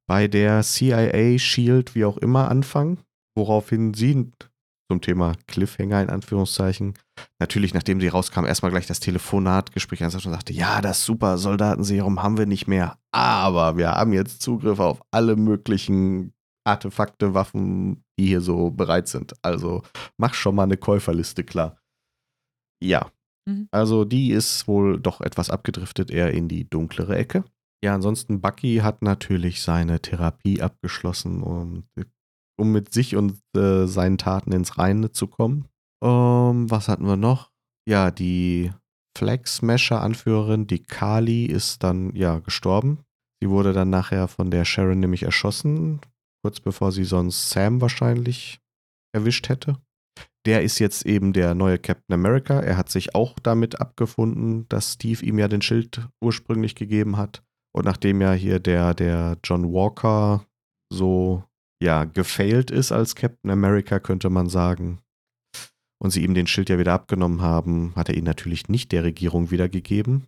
bei 0.08 0.28
der 0.28 0.64
CIA, 0.64 1.38
Shield, 1.38 1.95
wie 1.95 2.05
auch 2.05 2.18
immer, 2.18 2.49
anfangen. 2.49 2.99
Woraufhin 3.36 3.93
sie 3.93 4.32
zum 4.89 5.01
Thema 5.01 5.34
Cliffhanger 5.47 6.01
in 6.01 6.10
Anführungszeichen, 6.10 6.93
natürlich, 7.39 7.74
nachdem 7.74 7.99
sie 7.99 8.08
rauskam, 8.08 8.45
erstmal 8.45 8.72
gleich 8.72 8.88
das 8.88 9.01
Telefonatgespräch 9.01 10.03
ansatzte 10.03 10.30
und 10.30 10.34
sagte, 10.34 10.53
ja, 10.53 10.82
das 10.82 11.05
super 11.05 11.38
Soldatenserum 11.38 12.24
haben 12.24 12.38
wir 12.38 12.45
nicht 12.45 12.68
mehr, 12.68 12.97
aber 13.12 13.78
wir 13.78 13.91
haben 13.91 14.14
jetzt 14.14 14.41
Zugriff 14.41 14.80
auf 14.80 15.01
alle 15.12 15.36
möglichen 15.36 16.34
Artefakte, 16.66 17.34
Waffen, 17.34 18.03
die 18.18 18.28
hier 18.28 18.41
so 18.41 18.72
bereit 18.72 19.08
sind. 19.08 19.34
Also 19.41 19.84
mach 20.18 20.34
schon 20.34 20.55
mal 20.55 20.64
eine 20.64 20.78
Käuferliste 20.78 21.43
klar. 21.43 21.78
Ja. 22.82 23.12
Mhm. 23.45 23.68
Also 23.72 24.05
die 24.05 24.32
ist 24.32 24.68
wohl 24.68 24.99
doch 24.99 25.22
etwas 25.22 25.49
abgedriftet, 25.49 26.12
eher 26.12 26.32
in 26.32 26.47
die 26.47 26.70
dunklere 26.70 27.18
Ecke. 27.18 27.43
Ja, 27.84 27.94
ansonsten 27.94 28.42
Bucky 28.42 28.78
hat 28.78 29.02
natürlich 29.02 29.62
seine 29.62 30.02
Therapie 30.02 30.62
abgeschlossen, 30.62 31.44
um, 31.44 31.84
um 32.60 32.72
mit 32.72 32.92
sich 32.92 33.16
und 33.16 33.40
äh, 33.56 33.86
seinen 33.86 34.18
Taten 34.18 34.52
ins 34.52 34.78
Reine 34.78 35.12
zu 35.12 35.28
kommen. 35.28 35.68
Ähm, 36.04 36.70
was 36.70 36.88
hatten 36.88 37.06
wir 37.06 37.18
noch? 37.18 37.52
Ja, 37.88 38.12
die 38.12 38.72
Flag 39.18 39.46
Smasher-Anführerin, 39.48 40.68
die 40.68 40.84
Kali, 40.84 41.46
ist 41.46 41.84
dann 41.84 42.16
ja 42.16 42.40
gestorben. 42.40 43.00
Sie 43.42 43.50
wurde 43.50 43.74
dann 43.74 43.90
nachher 43.90 44.28
von 44.28 44.50
der 44.50 44.66
Sharon 44.66 45.00
nämlich 45.00 45.24
erschossen, 45.24 46.02
kurz 46.44 46.60
bevor 46.60 46.92
sie 46.92 47.04
sonst 47.04 47.50
Sam 47.50 47.82
wahrscheinlich 47.82 48.60
erwischt 49.16 49.50
hätte. 49.50 49.78
Der 50.46 50.64
ist 50.64 50.80
jetzt 50.80 51.06
eben 51.06 51.34
der 51.34 51.56
neue 51.56 51.78
Captain 51.78 52.14
America. 52.14 52.60
Er 52.60 52.78
hat 52.78 52.90
sich 52.90 53.16
auch 53.16 53.38
damit 53.40 53.82
abgefunden, 53.82 54.68
dass 54.70 54.94
Steve 54.94 55.24
ihm 55.26 55.38
ja 55.40 55.48
den 55.48 55.62
Schild 55.62 56.08
ursprünglich 56.24 56.76
gegeben 56.76 57.18
hat. 57.18 57.44
Und 57.76 57.86
nachdem 57.86 58.22
ja 58.22 58.34
hier 58.34 58.59
der, 58.59 58.93
der 58.93 59.38
John 59.43 59.72
Walker 59.72 60.45
so 60.91 61.43
ja 61.82 62.05
gefailt 62.05 62.72
ist 62.72 62.91
als 62.91 63.15
Captain 63.15 63.51
America, 63.51 63.99
könnte 63.99 64.30
man 64.30 64.49
sagen, 64.49 64.99
und 65.99 66.11
sie 66.11 66.24
ihm 66.24 66.34
den 66.34 66.47
Schild 66.47 66.70
ja 66.70 66.78
wieder 66.78 66.93
abgenommen 66.93 67.41
haben, 67.41 67.93
hat 67.95 68.09
er 68.09 68.15
ihn 68.15 68.24
natürlich 68.24 68.70
nicht 68.70 68.91
der 68.91 69.03
Regierung 69.03 69.51
wiedergegeben, 69.51 70.28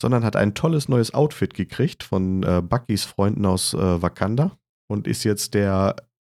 sondern 0.00 0.24
hat 0.24 0.36
ein 0.36 0.54
tolles 0.54 0.88
neues 0.88 1.12
Outfit 1.14 1.54
gekriegt 1.54 2.02
von 2.02 2.42
äh, 2.42 2.62
Buckys 2.62 3.04
Freunden 3.04 3.46
aus 3.46 3.74
äh, 3.74 4.02
Wakanda 4.02 4.56
und 4.88 5.06
ist 5.06 5.24
jetzt 5.24 5.54
der 5.54 5.96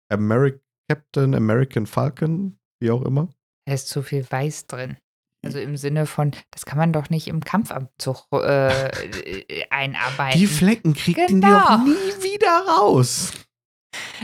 Ameri 0.09 0.59
Captain 0.89 1.33
American 1.33 1.85
Falcon, 1.85 2.57
wie 2.81 2.91
auch 2.91 3.03
immer. 3.03 3.29
Da 3.65 3.73
ist 3.73 3.87
zu 3.87 4.01
viel 4.01 4.29
Weiß 4.29 4.67
drin. 4.67 4.97
Also 5.43 5.59
im 5.59 5.75
Sinne 5.77 6.05
von, 6.05 6.31
das 6.51 6.65
kann 6.65 6.77
man 6.77 6.93
doch 6.93 7.09
nicht 7.09 7.27
im 7.27 7.41
Kampfanzug 7.41 8.25
äh, 8.31 8.87
äh, 8.87 9.65
einarbeiten. 9.69 10.39
Die 10.39 10.47
Flecken 10.47 10.93
kriegt 10.93 11.17
ihn 11.29 11.41
die 11.41 11.47
Genau. 11.47 11.57
auch 11.59 11.83
nie 11.83 12.23
wieder 12.23 12.65
raus. 12.67 13.31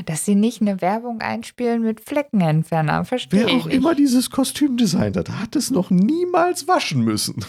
Dass 0.05 0.25
sie 0.25 0.35
nicht 0.35 0.61
eine 0.61 0.81
Werbung 0.81 1.21
einspielen 1.21 1.81
mit 1.83 1.99
Fleckenentferner, 2.01 3.05
verstehe 3.05 3.41
Wer 3.41 3.47
ich 3.49 3.61
auch 3.61 3.65
nicht. 3.65 3.75
immer 3.75 3.95
dieses 3.95 4.29
Kostüm 4.31 4.77
designt 4.77 5.17
hat, 5.17 5.29
hat 5.29 5.55
es 5.55 5.69
noch 5.71 5.89
niemals 5.91 6.67
waschen 6.67 7.03
müssen. 7.03 7.45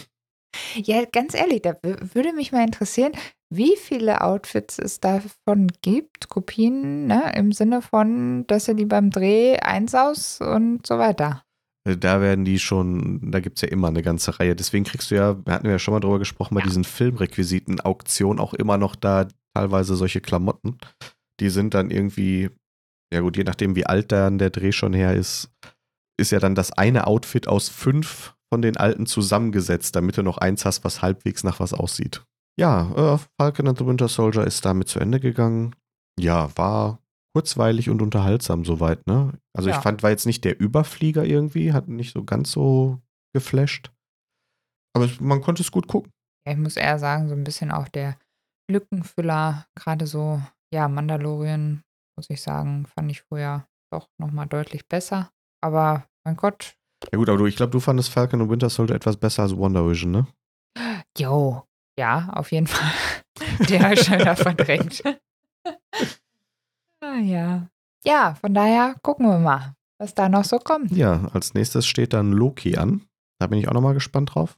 Ja, 0.75 1.05
ganz 1.05 1.33
ehrlich, 1.33 1.61
da 1.61 1.75
würde 1.81 2.33
mich 2.33 2.51
mal 2.51 2.65
interessieren, 2.65 3.13
wie 3.49 3.77
viele 3.77 4.21
Outfits 4.21 4.77
es 4.79 4.99
davon 4.99 5.67
gibt, 5.81 6.27
Kopien, 6.29 7.07
ne, 7.07 7.31
im 7.35 7.53
Sinne 7.53 7.81
von, 7.81 8.45
dass 8.47 8.67
er 8.67 8.73
die 8.73 8.85
beim 8.85 9.09
Dreh 9.11 9.57
einsaus 9.59 10.41
und 10.41 10.85
so 10.85 10.97
weiter. 10.97 11.43
Äh, 11.87 11.97
Da 11.97 12.21
werden 12.21 12.45
die 12.45 12.59
schon, 12.59 13.31
da 13.31 13.39
gibt 13.39 13.57
es 13.57 13.61
ja 13.61 13.69
immer 13.69 13.87
eine 13.89 14.01
ganze 14.03 14.39
Reihe. 14.39 14.55
Deswegen 14.55 14.85
kriegst 14.85 15.11
du 15.11 15.15
ja, 15.15 15.43
wir 15.45 15.53
hatten 15.53 15.67
ja 15.67 15.79
schon 15.79 15.93
mal 15.93 15.99
drüber 15.99 16.19
gesprochen, 16.19 16.55
bei 16.55 16.61
Ja. 16.61 16.67
diesen 16.67 16.83
Filmrequisiten-Auktionen 16.83 18.39
auch 18.39 18.53
immer 18.53 18.77
noch 18.77 18.95
da 18.95 19.27
teilweise 19.55 19.95
solche 19.95 20.21
Klamotten. 20.21 20.77
Die 21.39 21.49
sind 21.49 21.73
dann 21.73 21.89
irgendwie, 21.91 22.49
ja 23.13 23.21
gut, 23.21 23.37
je 23.37 23.43
nachdem, 23.43 23.75
wie 23.75 23.85
alt 23.85 24.11
dann 24.11 24.37
der 24.37 24.49
Dreh 24.49 24.71
schon 24.71 24.93
her 24.93 25.15
ist, 25.15 25.49
ist 26.19 26.31
ja 26.31 26.39
dann 26.39 26.55
das 26.55 26.71
eine 26.71 27.07
Outfit 27.07 27.47
aus 27.47 27.67
fünf 27.69 28.35
von 28.53 28.61
den 28.61 28.77
alten 28.77 29.05
zusammengesetzt, 29.05 29.95
damit 29.95 30.17
du 30.17 30.23
noch 30.23 30.37
eins 30.37 30.65
hast, 30.65 30.83
was 30.83 31.01
halbwegs 31.01 31.43
nach 31.43 31.59
was 31.59 31.73
aussieht. 31.73 32.23
Ja, 32.59 33.15
äh, 33.15 33.17
Falcon 33.39 33.67
and 33.69 33.77
the 33.79 33.85
Winter 33.85 34.07
Soldier 34.07 34.45
ist 34.45 34.65
damit 34.65 34.87
zu 34.89 34.99
Ende 34.99 35.19
gegangen. 35.19 35.73
Ja, 36.19 36.49
war 36.57 36.99
kurzweilig 37.33 37.89
und 37.89 38.01
unterhaltsam 38.01 38.65
soweit, 38.65 39.05
ne? 39.07 39.33
Also 39.55 39.69
Ja. 39.69 39.77
ich 39.77 39.81
fand, 39.83 40.03
war 40.03 40.09
jetzt 40.09 40.25
nicht 40.25 40.43
der 40.43 40.59
Überflieger 40.59 41.23
irgendwie, 41.25 41.73
hat 41.73 41.87
nicht 41.87 42.13
so 42.13 42.23
ganz 42.23 42.51
so 42.51 42.99
geflasht. 43.33 43.91
Aber 44.95 45.09
man 45.19 45.41
konnte 45.41 45.61
es 45.63 45.71
gut 45.71 45.87
gucken. 45.87 46.11
Ja, 46.45 46.53
ich 46.53 46.57
muss 46.59 46.75
eher 46.75 46.99
sagen, 46.99 47.29
so 47.29 47.35
ein 47.35 47.43
bisschen 47.43 47.71
auch 47.71 47.87
der 47.87 48.17
Lückenfüller, 48.69 49.65
gerade 49.75 50.07
so, 50.07 50.41
ja, 50.73 50.87
Mandalorian, 50.87 51.81
muss 52.17 52.29
ich 52.29 52.41
sagen, 52.41 52.85
fand 52.85 53.11
ich 53.11 53.21
früher 53.21 53.65
doch 53.93 54.07
nochmal 54.19 54.47
deutlich 54.47 54.87
besser. 54.87 55.31
Aber 55.63 56.05
mein 56.25 56.35
Gott. 56.35 56.75
Ja 57.11 57.17
gut, 57.17 57.29
aber 57.29 57.37
du, 57.37 57.45
ich 57.45 57.55
glaube, 57.55 57.71
du 57.71 57.79
fandest 57.79 58.09
Falcon 58.09 58.41
und 58.41 58.49
Winter 58.49 58.69
Soldier 58.69 58.95
etwas 58.95 59.17
besser 59.17 59.43
als 59.43 59.55
Wonder 59.55 59.87
Vision, 59.89 60.11
ne? 60.11 60.27
Jo, 61.17 61.63
ja, 61.99 62.29
auf 62.33 62.51
jeden 62.51 62.67
Fall. 62.67 62.91
Der 63.69 63.81
habe 63.83 63.93
ich 63.95 64.01
schneller 64.01 64.35
verdrängt. 64.35 65.03
Ah, 67.11 67.19
ja. 67.19 67.67
Ja, 68.03 68.35
von 68.35 68.53
daher 68.53 68.95
gucken 69.03 69.27
wir 69.27 69.39
mal, 69.39 69.75
was 69.99 70.15
da 70.15 70.29
noch 70.29 70.43
so 70.43 70.57
kommt. 70.57 70.91
Ja, 70.91 71.29
als 71.33 71.53
nächstes 71.53 71.85
steht 71.85 72.13
dann 72.13 72.31
Loki 72.31 72.77
an. 72.77 73.03
Da 73.39 73.47
bin 73.47 73.59
ich 73.59 73.67
auch 73.67 73.73
nochmal 73.73 73.93
gespannt 73.93 74.33
drauf. 74.33 74.57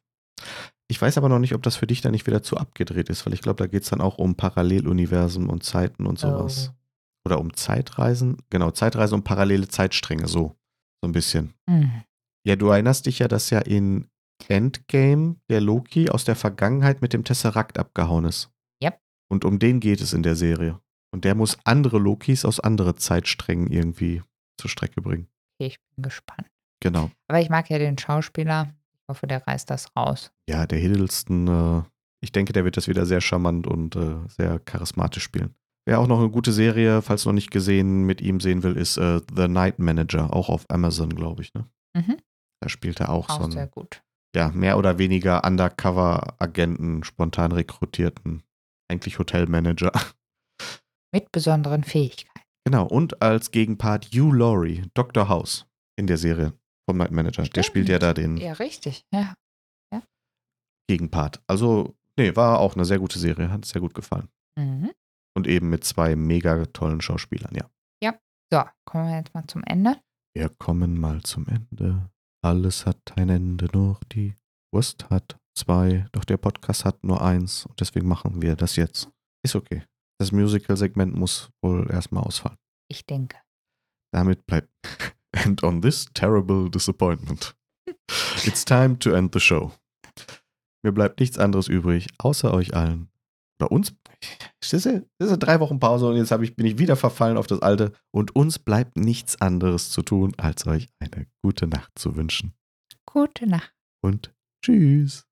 Ich 0.88 1.02
weiß 1.02 1.18
aber 1.18 1.30
noch 1.30 1.40
nicht, 1.40 1.56
ob 1.56 1.64
das 1.64 1.76
für 1.76 1.88
dich 1.88 2.02
dann 2.02 2.12
nicht 2.12 2.28
wieder 2.28 2.44
zu 2.44 2.58
abgedreht 2.58 3.10
ist, 3.10 3.26
weil 3.26 3.34
ich 3.34 3.42
glaube, 3.42 3.64
da 3.64 3.68
geht 3.68 3.84
es 3.84 3.90
dann 3.90 4.02
auch 4.02 4.18
um 4.18 4.36
Paralleluniversen 4.36 5.50
und 5.50 5.64
Zeiten 5.64 6.06
und 6.06 6.20
sowas. 6.20 6.72
Oh. 6.72 7.30
Oder 7.30 7.40
um 7.40 7.54
Zeitreisen. 7.54 8.38
Genau, 8.50 8.72
Zeitreisen 8.72 9.16
und 9.16 9.24
parallele 9.24 9.68
Zeitstränge, 9.68 10.28
so. 10.28 10.56
So 11.02 11.08
ein 11.08 11.14
bisschen. 11.14 11.54
Mhm. 11.68 12.04
Ja, 12.46 12.56
du 12.58 12.68
erinnerst 12.68 13.06
dich 13.06 13.20
ja, 13.20 13.28
dass 13.28 13.50
ja 13.50 13.60
in 13.60 14.10
Endgame 14.50 15.38
der 15.50 15.62
Loki 15.62 16.10
aus 16.10 16.26
der 16.26 16.36
Vergangenheit 16.36 17.02
mit 17.02 17.14
dem 17.14 17.24
Tesseract 17.24 17.80
abgehauen 17.80 18.26
ist. 18.26 18.52
Yep. 18.84 19.00
Und 19.30 19.46
um 19.46 19.60
den 19.60 19.80
geht 19.80 20.02
es 20.02 20.12
in 20.12 20.24
der 20.24 20.36
Serie. 20.36 20.80
Und 21.14 21.26
der 21.26 21.36
muss 21.36 21.58
andere 21.64 22.00
Lokis 22.00 22.44
aus 22.44 22.60
anderen 22.60 22.98
Zeitsträngen 22.98 23.68
irgendwie 23.68 24.24
zur 24.58 24.70
Strecke 24.70 25.00
bringen. 25.00 25.28
Okay, 25.60 25.68
ich 25.68 25.80
bin 25.96 26.04
gespannt. 26.04 26.50
Genau. 26.80 27.12
Aber 27.28 27.40
ich 27.40 27.50
mag 27.50 27.70
ja 27.70 27.78
den 27.78 27.98
Schauspieler. 28.00 28.74
Ich 28.96 29.08
hoffe, 29.08 29.28
der 29.28 29.46
reißt 29.46 29.70
das 29.70 29.96
raus. 29.96 30.32
Ja, 30.50 30.66
der 30.66 30.80
Hiddleston, 30.80 31.48
äh, 31.48 31.84
ich 32.22 32.32
denke, 32.32 32.52
der 32.52 32.66
wird 32.66 32.78
das 32.78 32.88
wieder 32.88 33.06
sehr 33.06 33.22
charmant 33.22 33.68
und 33.68 33.96
äh, 33.96 34.16
sehr 34.28 34.58
charismatisch 34.60 35.24
spielen. 35.24 35.54
Wer 35.86 36.00
auch 36.00 36.08
noch 36.08 36.20
eine 36.20 36.30
gute 36.32 36.52
Serie, 36.52 37.02
falls 37.04 37.26
noch 37.26 37.34
nicht 37.34 37.52
gesehen, 37.52 38.06
mit 38.06 38.20
ihm 38.22 38.40
sehen 38.40 38.64
will, 38.64 38.76
ist 38.76 38.98
äh, 38.98 39.22
The 39.36 39.48
Night 39.48 39.78
Manager, 39.78 40.34
auch 40.34 40.50
auf 40.50 40.66
Amazon, 40.70 41.14
glaube 41.14 41.44
ich. 41.44 41.54
Ne? 41.54 41.66
Mhm. 41.96 42.18
Da 42.60 42.70
spielt 42.70 43.00
er 43.02 43.10
auch, 43.10 43.30
auch 43.30 43.38
so 43.38 43.44
einen, 43.44 43.52
sehr 43.52 43.68
gut. 43.68 44.02
ja, 44.36 44.50
mehr 44.50 44.80
oder 44.80 44.98
weniger 44.98 45.44
Undercover-Agenten, 45.44 47.04
spontan 47.04 47.52
rekrutierten, 47.52 48.42
eigentlich 48.90 49.20
Hotelmanager. 49.20 49.92
Mit 51.14 51.32
besonderen 51.32 51.84
Fähigkeiten. 51.84 52.42
Genau, 52.66 52.88
und 52.88 53.22
als 53.22 53.52
Gegenpart 53.52 54.08
Hugh 54.14 54.36
Laurie, 54.36 54.84
Dr. 54.94 55.30
House 55.30 55.68
in 55.96 56.08
der 56.08 56.18
Serie 56.18 56.54
vom 56.90 56.98
Night 56.98 57.12
Manager. 57.12 57.44
Stimmt. 57.44 57.56
Der 57.56 57.64
spielt 57.64 57.90
ja 57.90 58.00
da 58.00 58.14
den. 58.14 58.38
Ja, 58.38 58.54
richtig, 58.54 59.06
ja. 59.14 59.36
ja. 59.94 60.02
Gegenpart. 60.88 61.42
Also, 61.48 61.96
nee, 62.18 62.36
war 62.36 62.60
auch 62.60 62.76
eine 62.76 62.86
sehr 62.86 63.00
gute 63.00 63.20
Serie, 63.20 63.52
hat 63.52 63.66
sehr 63.66 63.82
gut 63.82 63.94
gefallen. 63.94 64.30
Mhm. 64.58 64.92
Und 65.36 65.48
eben 65.48 65.70
mit 65.70 65.84
zwei 65.84 66.16
mega 66.16 66.66
tollen 66.68 67.02
Schauspielern, 67.02 67.54
ja. 67.56 67.70
Ja, 68.04 68.20
so, 68.52 68.64
kommen 68.86 69.08
wir 69.08 69.18
jetzt 69.18 69.34
mal 69.34 69.46
zum 69.48 69.64
Ende. 69.66 69.98
Wir 70.36 70.50
kommen 70.50 71.00
mal 71.00 71.22
zum 71.24 71.48
Ende. 71.48 72.10
Alles 72.44 72.86
hat 72.86 73.14
ein 73.16 73.30
Ende, 73.30 73.68
nur 73.74 74.00
die 74.12 74.36
Wurst 74.74 75.10
hat 75.10 75.38
zwei, 75.56 76.08
doch 76.12 76.26
der 76.26 76.38
Podcast 76.38 76.86
hat 76.86 77.04
nur 77.04 77.22
eins 77.22 77.66
und 77.66 77.80
deswegen 77.80 78.08
machen 78.08 78.42
wir 78.42 78.56
das 78.56 78.76
jetzt. 78.76 79.10
Ist 79.46 79.56
okay. 79.56 79.84
Das 80.20 80.32
Musical-Segment 80.32 81.16
muss 81.16 81.50
wohl 81.62 81.90
erstmal 81.90 82.24
ausfallen. 82.24 82.58
Ich 82.90 83.06
denke. 83.06 83.38
Damit 84.12 84.46
bleibt 84.46 84.70
And 85.34 85.64
on 85.64 85.82
this 85.82 86.06
terrible 86.14 86.70
disappointment, 86.70 87.56
it's 88.46 88.64
time 88.64 88.98
to 89.00 89.16
end 89.16 89.34
the 89.34 89.40
show. 89.40 89.72
Mir 90.84 90.92
bleibt 90.92 91.20
nichts 91.20 91.40
anderes 91.40 91.68
übrig, 91.68 92.08
außer 92.20 92.54
euch 92.54 92.76
allen. 92.76 93.10
Oder 93.60 93.72
uns. 93.72 93.94
Das 94.60 94.74
ist, 94.74 94.86
das 95.18 95.32
ist 95.32 95.40
drei 95.40 95.60
Wochen 95.60 95.80
Pause 95.80 96.08
und 96.08 96.18
jetzt 96.18 96.32
ich, 96.32 96.56
bin 96.56 96.66
ich 96.66 96.78
wieder 96.78 96.96
verfallen 96.96 97.38
auf 97.38 97.48
das 97.48 97.62
Alte. 97.62 97.94
Und 98.12 98.36
uns 98.36 98.60
bleibt 98.60 98.96
nichts 98.96 99.42
anderes 99.42 99.90
zu 99.90 100.02
tun, 100.02 100.34
als 100.38 100.68
euch 100.68 100.88
eine 101.00 101.28
gute 101.42 101.68
Nacht 101.68 101.92
zu 101.98 102.16
wünschen. 102.16 102.54
Gute 103.06 103.48
Nacht. 103.48 103.74
Und 104.02 104.34
tschüss. 104.64 105.26